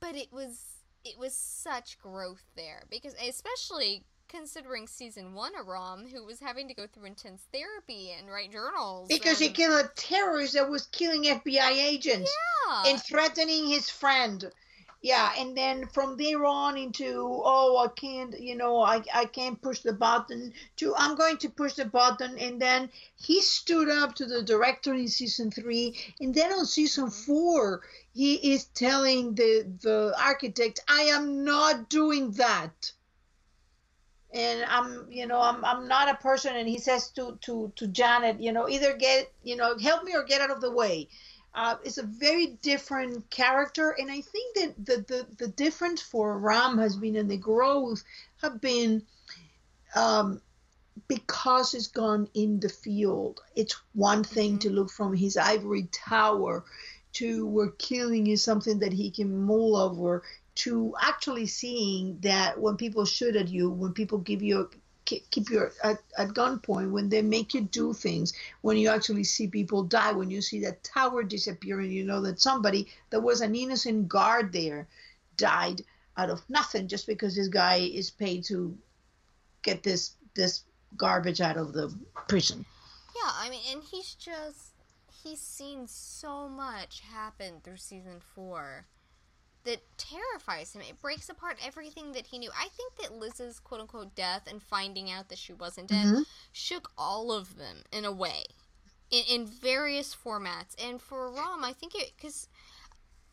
[0.00, 0.60] but it was
[1.04, 6.68] it was such growth there because especially considering season one of Rom, who was having
[6.68, 9.08] to go through intense therapy and write journals.
[9.08, 9.48] Because and...
[9.48, 12.30] he killed a terrorist that was killing FBI agents
[12.66, 12.90] yeah.
[12.90, 14.50] and threatening his friend
[15.02, 19.60] yeah and then from there on into oh i can't you know i i can't
[19.60, 22.38] push the button to i'm going to push the button.
[22.38, 25.96] And then he stood up to the director in season three.
[26.20, 27.32] And then on season mm-hmm.
[27.32, 27.82] four
[28.14, 32.92] he is telling the the architect i am not doing that.
[34.32, 36.56] And i'm you know i'm i'm not a person.
[36.56, 40.14] And he says to to to janet you know either get you know help me
[40.14, 41.08] or get out of the way
[41.56, 46.38] uh, is a very different character, and I think that the, the the difference for
[46.38, 48.04] Ram has been in the growth
[48.42, 49.02] have been
[49.94, 50.42] um,
[51.08, 53.40] because he's gone in the field.
[53.56, 54.58] It's one thing Mm-hmm.
[54.58, 56.64] to look from his ivory tower
[57.14, 60.22] to where killing is something that he can mull over
[60.56, 64.68] to actually seeing that when people shoot at you, when people give you a
[65.06, 69.46] keep you at, at gunpoint, when they make you do things, when you actually see
[69.46, 73.40] people die, when you see that tower disappear, and you know that somebody that was
[73.40, 74.86] an innocent guard there
[75.36, 75.82] died
[76.16, 78.76] out of nothing just because this guy is paid to
[79.62, 80.64] get this this
[80.96, 81.92] garbage out of the
[82.28, 82.64] prison.
[83.14, 84.72] Yeah, I mean, and he's just
[85.22, 88.86] he's seen so much happen through season four
[89.66, 90.80] that terrifies him.
[90.82, 92.50] It breaks apart everything that he knew.
[92.58, 96.24] I think that Liz's quote unquote death and finding out that she wasn't dead Mhm.
[96.52, 98.44] shook all of them in a way,
[99.10, 100.74] in, in various formats.
[100.82, 102.48] And for Rom, I think it because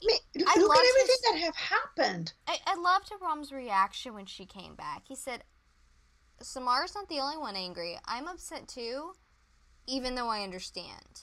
[0.02, 2.34] I mean, I look at everything his- that have happened.
[2.46, 5.04] I, I loved Rom's reaction when she came back.
[5.08, 5.44] He said,
[6.42, 7.98] Samar's not the only one angry.
[8.06, 9.14] I'm upset too,
[9.88, 11.22] even though I understand.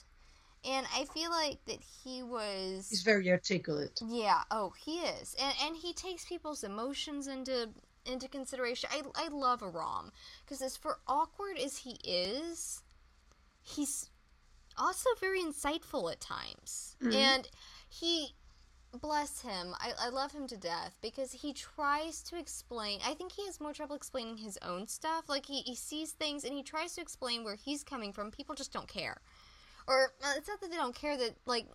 [0.69, 2.87] And I feel like that he was.
[2.89, 3.99] He's very articulate.
[4.07, 5.35] Yeah, oh, he is.
[5.41, 7.69] And, and he takes people's emotions into
[8.05, 8.89] into consideration.
[8.91, 10.11] I, I love a Rom.
[10.43, 12.81] Because as for awkward as he is,
[13.61, 14.09] he's
[14.77, 16.95] also very insightful at times.
[17.01, 17.13] Mhm.
[17.13, 17.49] And
[17.89, 18.35] he,
[18.99, 22.99] bless him, I, I love him to death because he tries to explain.
[23.05, 25.29] I think he has more trouble explaining his own stuff.
[25.29, 28.31] Like, he, he sees things and he tries to explain where he's coming from.
[28.31, 29.21] People just don't care.
[29.91, 31.67] Or, uh, it's not that they don't care, that, like,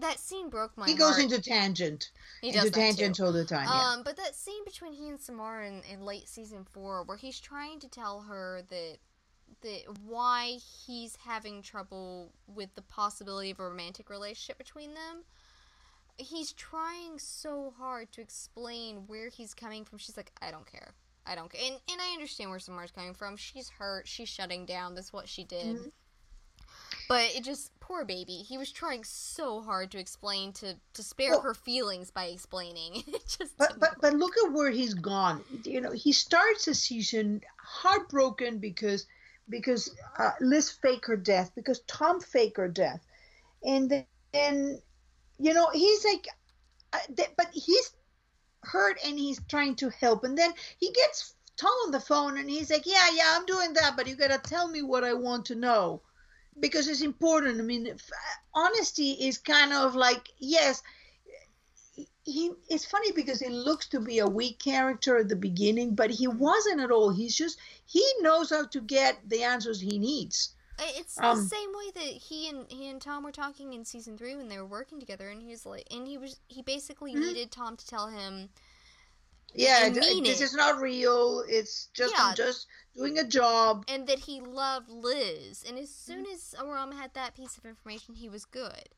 [0.00, 1.14] that scene broke my he heart.
[1.16, 2.10] goes into tangent,
[2.40, 2.80] He does into too.
[2.80, 3.68] tangents all the time.
[3.68, 3.90] yeah.
[3.92, 7.38] Um, but that scene between he and Samara in, in late season four, where he's
[7.38, 8.98] trying to tell her that
[9.60, 10.56] that why
[10.86, 15.22] he's having trouble with the possibility of a romantic relationship between them.
[16.16, 19.98] He's trying so hard to explain where he's coming from.
[19.98, 20.94] She's like, I don't care.
[21.26, 21.60] I don't care.
[21.64, 23.36] And, and I understand where Samara's coming from.
[23.36, 24.08] She's hurt.
[24.08, 24.94] She's shutting down.
[24.94, 25.76] That's what she did.
[25.76, 25.92] Mhm.
[27.12, 28.36] But it just, poor baby.
[28.36, 33.04] He was trying so hard to explain, to, to spare Well- her feelings by explaining.
[33.06, 33.98] It just But but work.
[34.00, 35.44] but look at where he's gone.
[35.64, 39.06] You know, he starts the season heartbroken because
[39.48, 43.02] because uh, Liz faked her death, because Tom faked her death,
[43.62, 43.90] and
[44.32, 44.80] then
[45.38, 46.26] you know he's like,
[46.94, 47.90] uh, th- but he's
[48.62, 52.48] hurt and he's trying to help, and then he gets Tom on the phone and
[52.48, 55.44] he's like, yeah yeah I'm doing that, but you gotta tell me what I want
[55.46, 56.00] to know.
[56.60, 57.58] Because it's important.
[57.58, 58.10] I mean, f-
[58.54, 60.82] honesty is kind of like yes,
[62.24, 66.10] he it's funny because he looks to be a weak character at the beginning but
[66.10, 70.54] he wasn't at all he's just he knows how to get the answers he needs
[70.78, 74.16] It's Um, the same way that he and he and Tom were talking in season
[74.16, 77.14] three when they were working together, and he was like, and he was he basically
[77.14, 77.20] Mhm.
[77.20, 78.48] needed Tom to tell him,
[79.54, 80.40] yeah this it.
[80.40, 82.24] is not real it's just Yeah.
[82.28, 82.66] i'm just
[82.96, 85.64] doing a job and that he loved Liz.
[85.66, 86.34] And as soon Mm-hmm.
[86.34, 88.88] as Aram had that piece of information, he was good.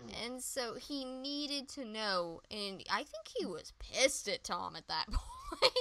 [0.00, 0.26] Mm.
[0.26, 4.86] And so he needed to know, and I think he was pissed at Tom at
[4.88, 5.72] that point.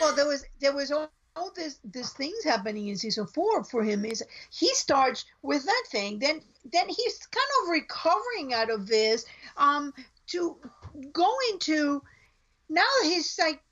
[0.00, 3.82] well there was there was all, all this this things happening in season four for
[3.84, 6.40] him is he starts with that thing then
[6.72, 9.24] then he's kind of recovering out of this
[9.58, 9.92] um
[10.28, 10.56] to
[11.12, 12.02] go into
[12.72, 13.62] now he's like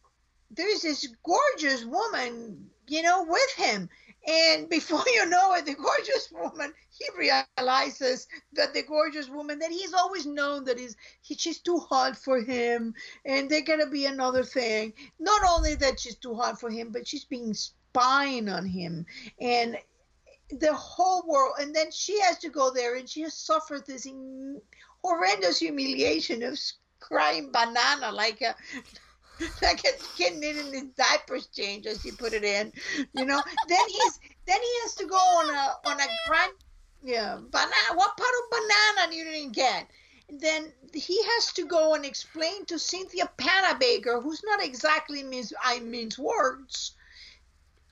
[0.50, 3.88] there's this gorgeous woman you know with him.
[4.28, 9.70] And before you know it the gorgeous woman he realizes that the gorgeous woman that
[9.70, 12.94] he's always known that is he, she's too hot for him.
[13.24, 14.92] And they're gonna be another thing.
[15.18, 19.06] Not only that she's too hot for him but she's being spying on him.
[19.40, 19.78] And
[20.50, 24.06] the whole world and then she has to go there and she has suffered this
[25.02, 26.58] horrendous humiliation of
[27.00, 28.52] crying banana like uh,
[29.40, 32.72] a like a kid needing his diapers changed as he put it in
[33.12, 33.42] you know?
[33.68, 36.52] Then he's then he has to go on a on a grand
[37.02, 39.86] yeah banana what part of banana you didn't get?
[40.28, 45.80] Then he has to go and explain to Cynthia Panabaker, who's not exactly Miss I
[45.80, 46.94] means words,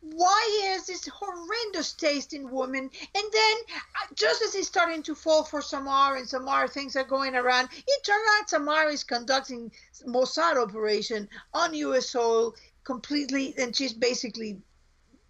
[0.01, 2.83] why has this horrendous taste in women.
[2.83, 7.05] And then, uh, just as he's starting to fall for Samar and Samar things are
[7.05, 9.73] going around, it turns out Samar is conducting
[10.07, 12.11] Mossad operation on U.S.
[12.11, 12.55] soil
[12.85, 14.61] completely, and she's basically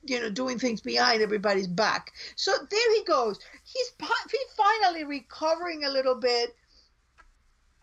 [0.04, 2.12] you know, doing things behind everybody's back.
[2.36, 3.38] So there he goes.
[3.64, 3.92] He's
[4.30, 6.54] he's finally recovering a little bit,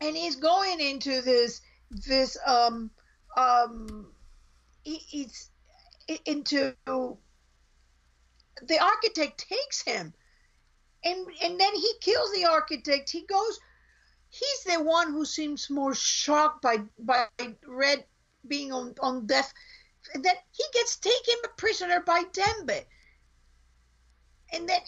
[0.01, 2.89] and he's going into this this um
[3.37, 4.07] um
[4.83, 5.49] he, he's
[6.25, 6.75] into
[8.61, 10.13] the architect takes him.
[11.03, 13.09] And and then he kills the architect.
[13.09, 13.59] He goes
[14.29, 17.27] he's the one who seems more shocked by by
[17.67, 18.05] Red
[18.47, 19.53] being on on death.
[20.13, 22.85] That he gets taken prisoner by Dembe,
[24.53, 24.81] and then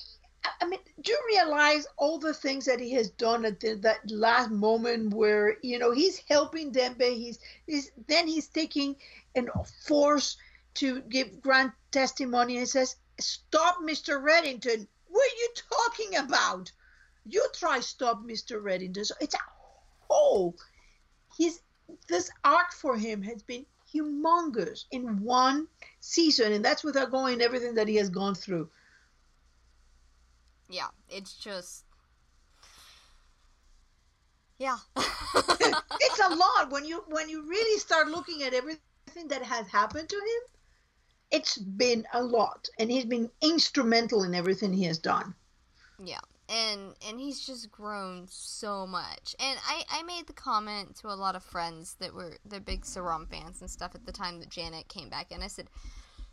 [0.62, 4.10] I mean, do you realize all the things that he has done at the, that
[4.10, 8.96] last moment where you know he's helping Dembe, he's, he's then he's taking
[9.36, 9.50] and
[9.86, 10.38] force
[10.78, 14.22] to give grand testimony and says, "Stop, Mr.
[14.22, 14.88] Reddington.
[15.08, 16.72] What are you talking about?
[17.26, 18.62] You try stop, Mr.
[18.62, 19.40] Reddington." So it's a
[20.10, 20.56] whole.
[21.38, 21.62] He's
[22.08, 25.68] this arc for him has been humongous in one
[26.00, 28.70] season, and that's without going everything that he has gone through
[30.70, 31.86] yeah, it's just
[34.60, 34.78] yeah.
[34.98, 40.10] it's a lot when you when you really start looking at everything that has happened
[40.10, 40.57] to him.
[41.32, 45.34] It's been a lot, and he's been instrumental in everything he has done.
[46.04, 49.36] Yeah, and and he's just grown so much.
[49.40, 52.84] And I I made the comment to a lot of friends that were the big
[52.84, 55.70] Saram fans and stuff at the time that Janet came back, and I said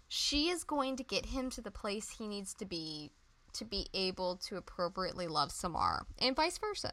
[0.09, 3.11] she is going to get him to the place he needs to be
[3.55, 6.93] to be able to appropriately love Samar, and vice versa.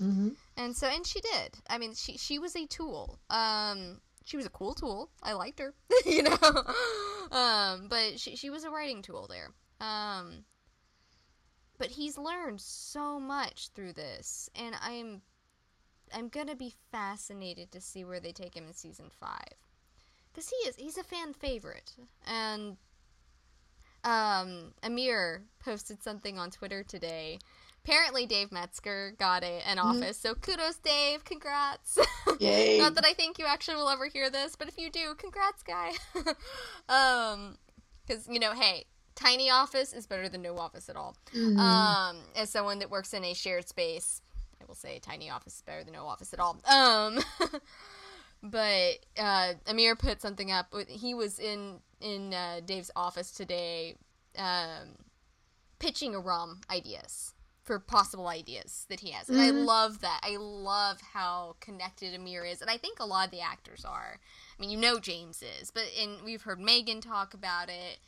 [0.00, 0.30] Mm-hmm.
[0.56, 1.58] And so, and she did.
[1.68, 3.18] I mean, she she was a tool.
[3.30, 5.10] Um, she was a cool tool.
[5.22, 5.74] I liked her,
[6.06, 6.36] you know.
[7.30, 9.50] um, but she she was a writing tool there.
[9.80, 10.44] Um,
[11.78, 15.22] but he's learned so much through this, and I'm
[16.12, 19.54] I'm gonna be fascinated to see where they take him in season five,
[20.32, 21.92] because he is he's a fan favorite,
[22.26, 22.76] and
[24.04, 27.38] um, Amir posted something on Twitter today.
[27.84, 29.86] Apparently, Dave Metzger got a, an mm-hmm.
[29.88, 30.28] office, mm-hmm.
[30.28, 31.22] so kudos, Dave.
[31.24, 31.98] Congrats.
[32.40, 32.78] Yay.
[32.78, 35.62] Not that I think you actually will ever hear this, but if you do, congrats,
[35.62, 35.92] guy.
[36.88, 37.58] um,
[38.06, 41.14] because you know, hey, tiny office is better than no office at all.
[41.34, 41.58] Mm-hmm.
[41.58, 44.22] Um, as someone that works in a shared space,
[44.62, 46.58] I will say tiny office is better than no office at all.
[46.66, 47.20] Um,
[48.42, 50.72] but uh, Amir put something up.
[50.88, 53.96] He was in in uh, Dave's office today,
[54.38, 54.96] um,
[55.78, 57.33] pitching Aram ideas
[57.64, 59.56] for possible ideas that he has, and mm-hmm.
[59.56, 60.20] I love that.
[60.22, 64.20] I love how connected Amir is, and I think a lot of the actors are.
[64.56, 67.98] I mean, you know James is, but and we've heard Megan talk about it.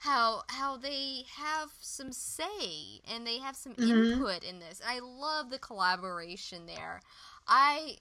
[0.00, 4.12] How how they have some say and they have some mm-hmm.
[4.12, 4.80] input in this.
[4.80, 7.00] And I love the collaboration there.
[7.48, 7.98] I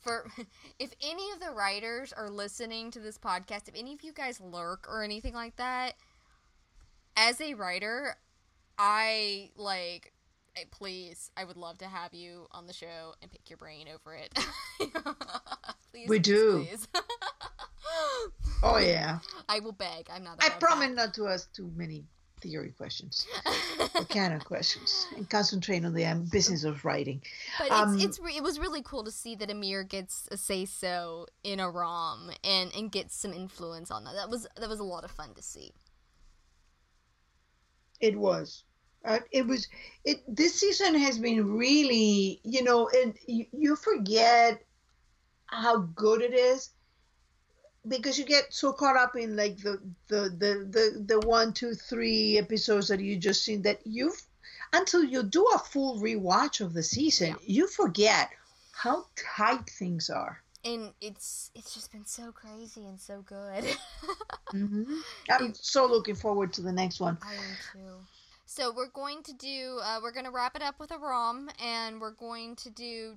[0.00, 0.26] for
[0.78, 4.40] if any of the writers are listening to this podcast, if any of you guys
[4.40, 5.94] lurk or anything like that,
[7.16, 8.16] as a writer,
[8.78, 10.12] I like
[10.70, 14.14] please, I would love to have you on the show and pick your brain over
[14.14, 14.36] it.
[15.90, 16.66] please, we do.
[16.68, 16.88] Please.
[18.62, 19.18] oh yeah.
[19.48, 20.08] I will beg.
[20.12, 20.42] I'm not.
[20.42, 20.94] I promise that.
[20.94, 22.04] not to ask too many
[22.40, 23.26] theory questions,
[24.08, 27.22] canon questions, and concentrate on the um, business of writing.
[27.58, 30.64] But um, it's, it's it was really cool to see that Amir gets a say
[30.64, 34.14] so in Aram and and gets some influence on that.
[34.14, 35.72] That was that was a lot of fun to see.
[38.00, 38.64] It was.
[39.04, 39.66] Uh, it was
[40.04, 44.62] it this season has been really you know and you, you forget
[45.46, 46.70] how good it is
[47.88, 51.74] because you get so caught up in like the the the the, the one two
[51.74, 54.22] three episodes that you just seen that you've
[54.72, 57.36] until you do a full rewatch of the season yeah.
[57.42, 58.28] you forget
[58.72, 59.06] how
[59.36, 63.64] tight things are and it's it's just been so crazy and so good
[64.54, 64.94] mm-hmm.
[65.30, 67.96] i'm it, so looking forward to the next one i am too
[68.50, 72.00] so we're going to do uh, we're going to wrap it up with Aram and
[72.00, 73.16] we're going to do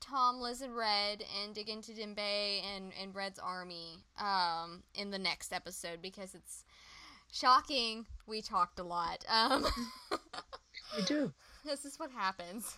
[0.00, 5.18] Tom, Liz, and Red and dig into Dembe and, and Red's army um, in the
[5.18, 6.64] next episode because it's
[7.30, 8.06] shocking.
[8.26, 9.24] We talked a lot.
[9.28, 9.66] Um,
[10.96, 11.32] we do.
[11.64, 12.76] This is what happens.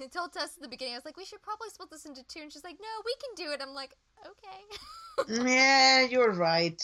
[0.00, 2.22] I told Tess at the beginning, I was like, we should probably split this into
[2.28, 2.42] two.
[2.42, 3.60] And she's like, no, we can do it.
[3.60, 5.42] I'm like, okay.
[5.50, 6.80] yeah, you're right.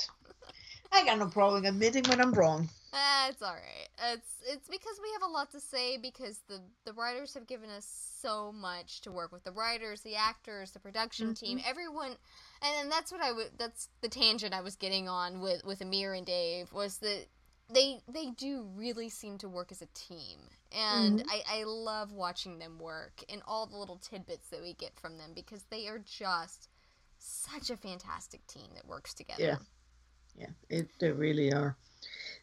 [0.92, 2.68] I got no problem admitting when I'm wrong.
[2.92, 3.88] Uh, it's all right.
[4.12, 7.70] It's it's because we have a lot to say because the the writers have given
[7.70, 7.86] us
[8.20, 9.44] so much to work with.
[9.44, 11.46] The writers, the actors, the production mm-hmm.
[11.46, 12.16] team, everyone,
[12.62, 13.50] and, and that's what I would.
[13.56, 17.26] That's the tangent I was getting on with with Amir and Dave was that
[17.72, 20.40] they they do really seem to work as a team,
[20.72, 21.30] and mm-hmm.
[21.30, 25.18] I I love watching them work and all the little tidbits that we get from
[25.18, 26.68] them because they are just
[27.18, 29.42] such a fantastic team that works together.
[29.44, 29.56] Yeah,
[30.40, 31.76] yeah, it, they really are.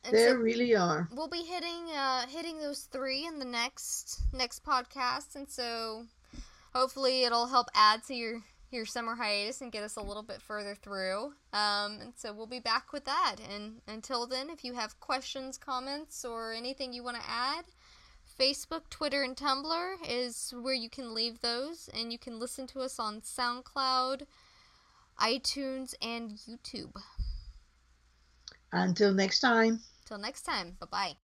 [0.04, 1.10] And there so really are.
[1.12, 6.06] We'll be hitting uh, hitting those three in the next next podcast, and so
[6.74, 10.42] hopefully it'll help add to your your summer hiatus and get us a little bit
[10.42, 11.34] further through.
[11.54, 13.38] Um, and so we'll be back with that.
[13.52, 17.66] And until then, if you have questions, comments, or anything you want to add,
[18.40, 22.82] Facebook, Twitter, and Tumblr is where you can leave those, and you can listen to
[22.82, 24.24] us on SoundCloud,
[25.20, 26.92] iTunes, and YouTube.
[28.72, 29.82] Until next time.
[30.06, 31.18] Till next time, bye bye.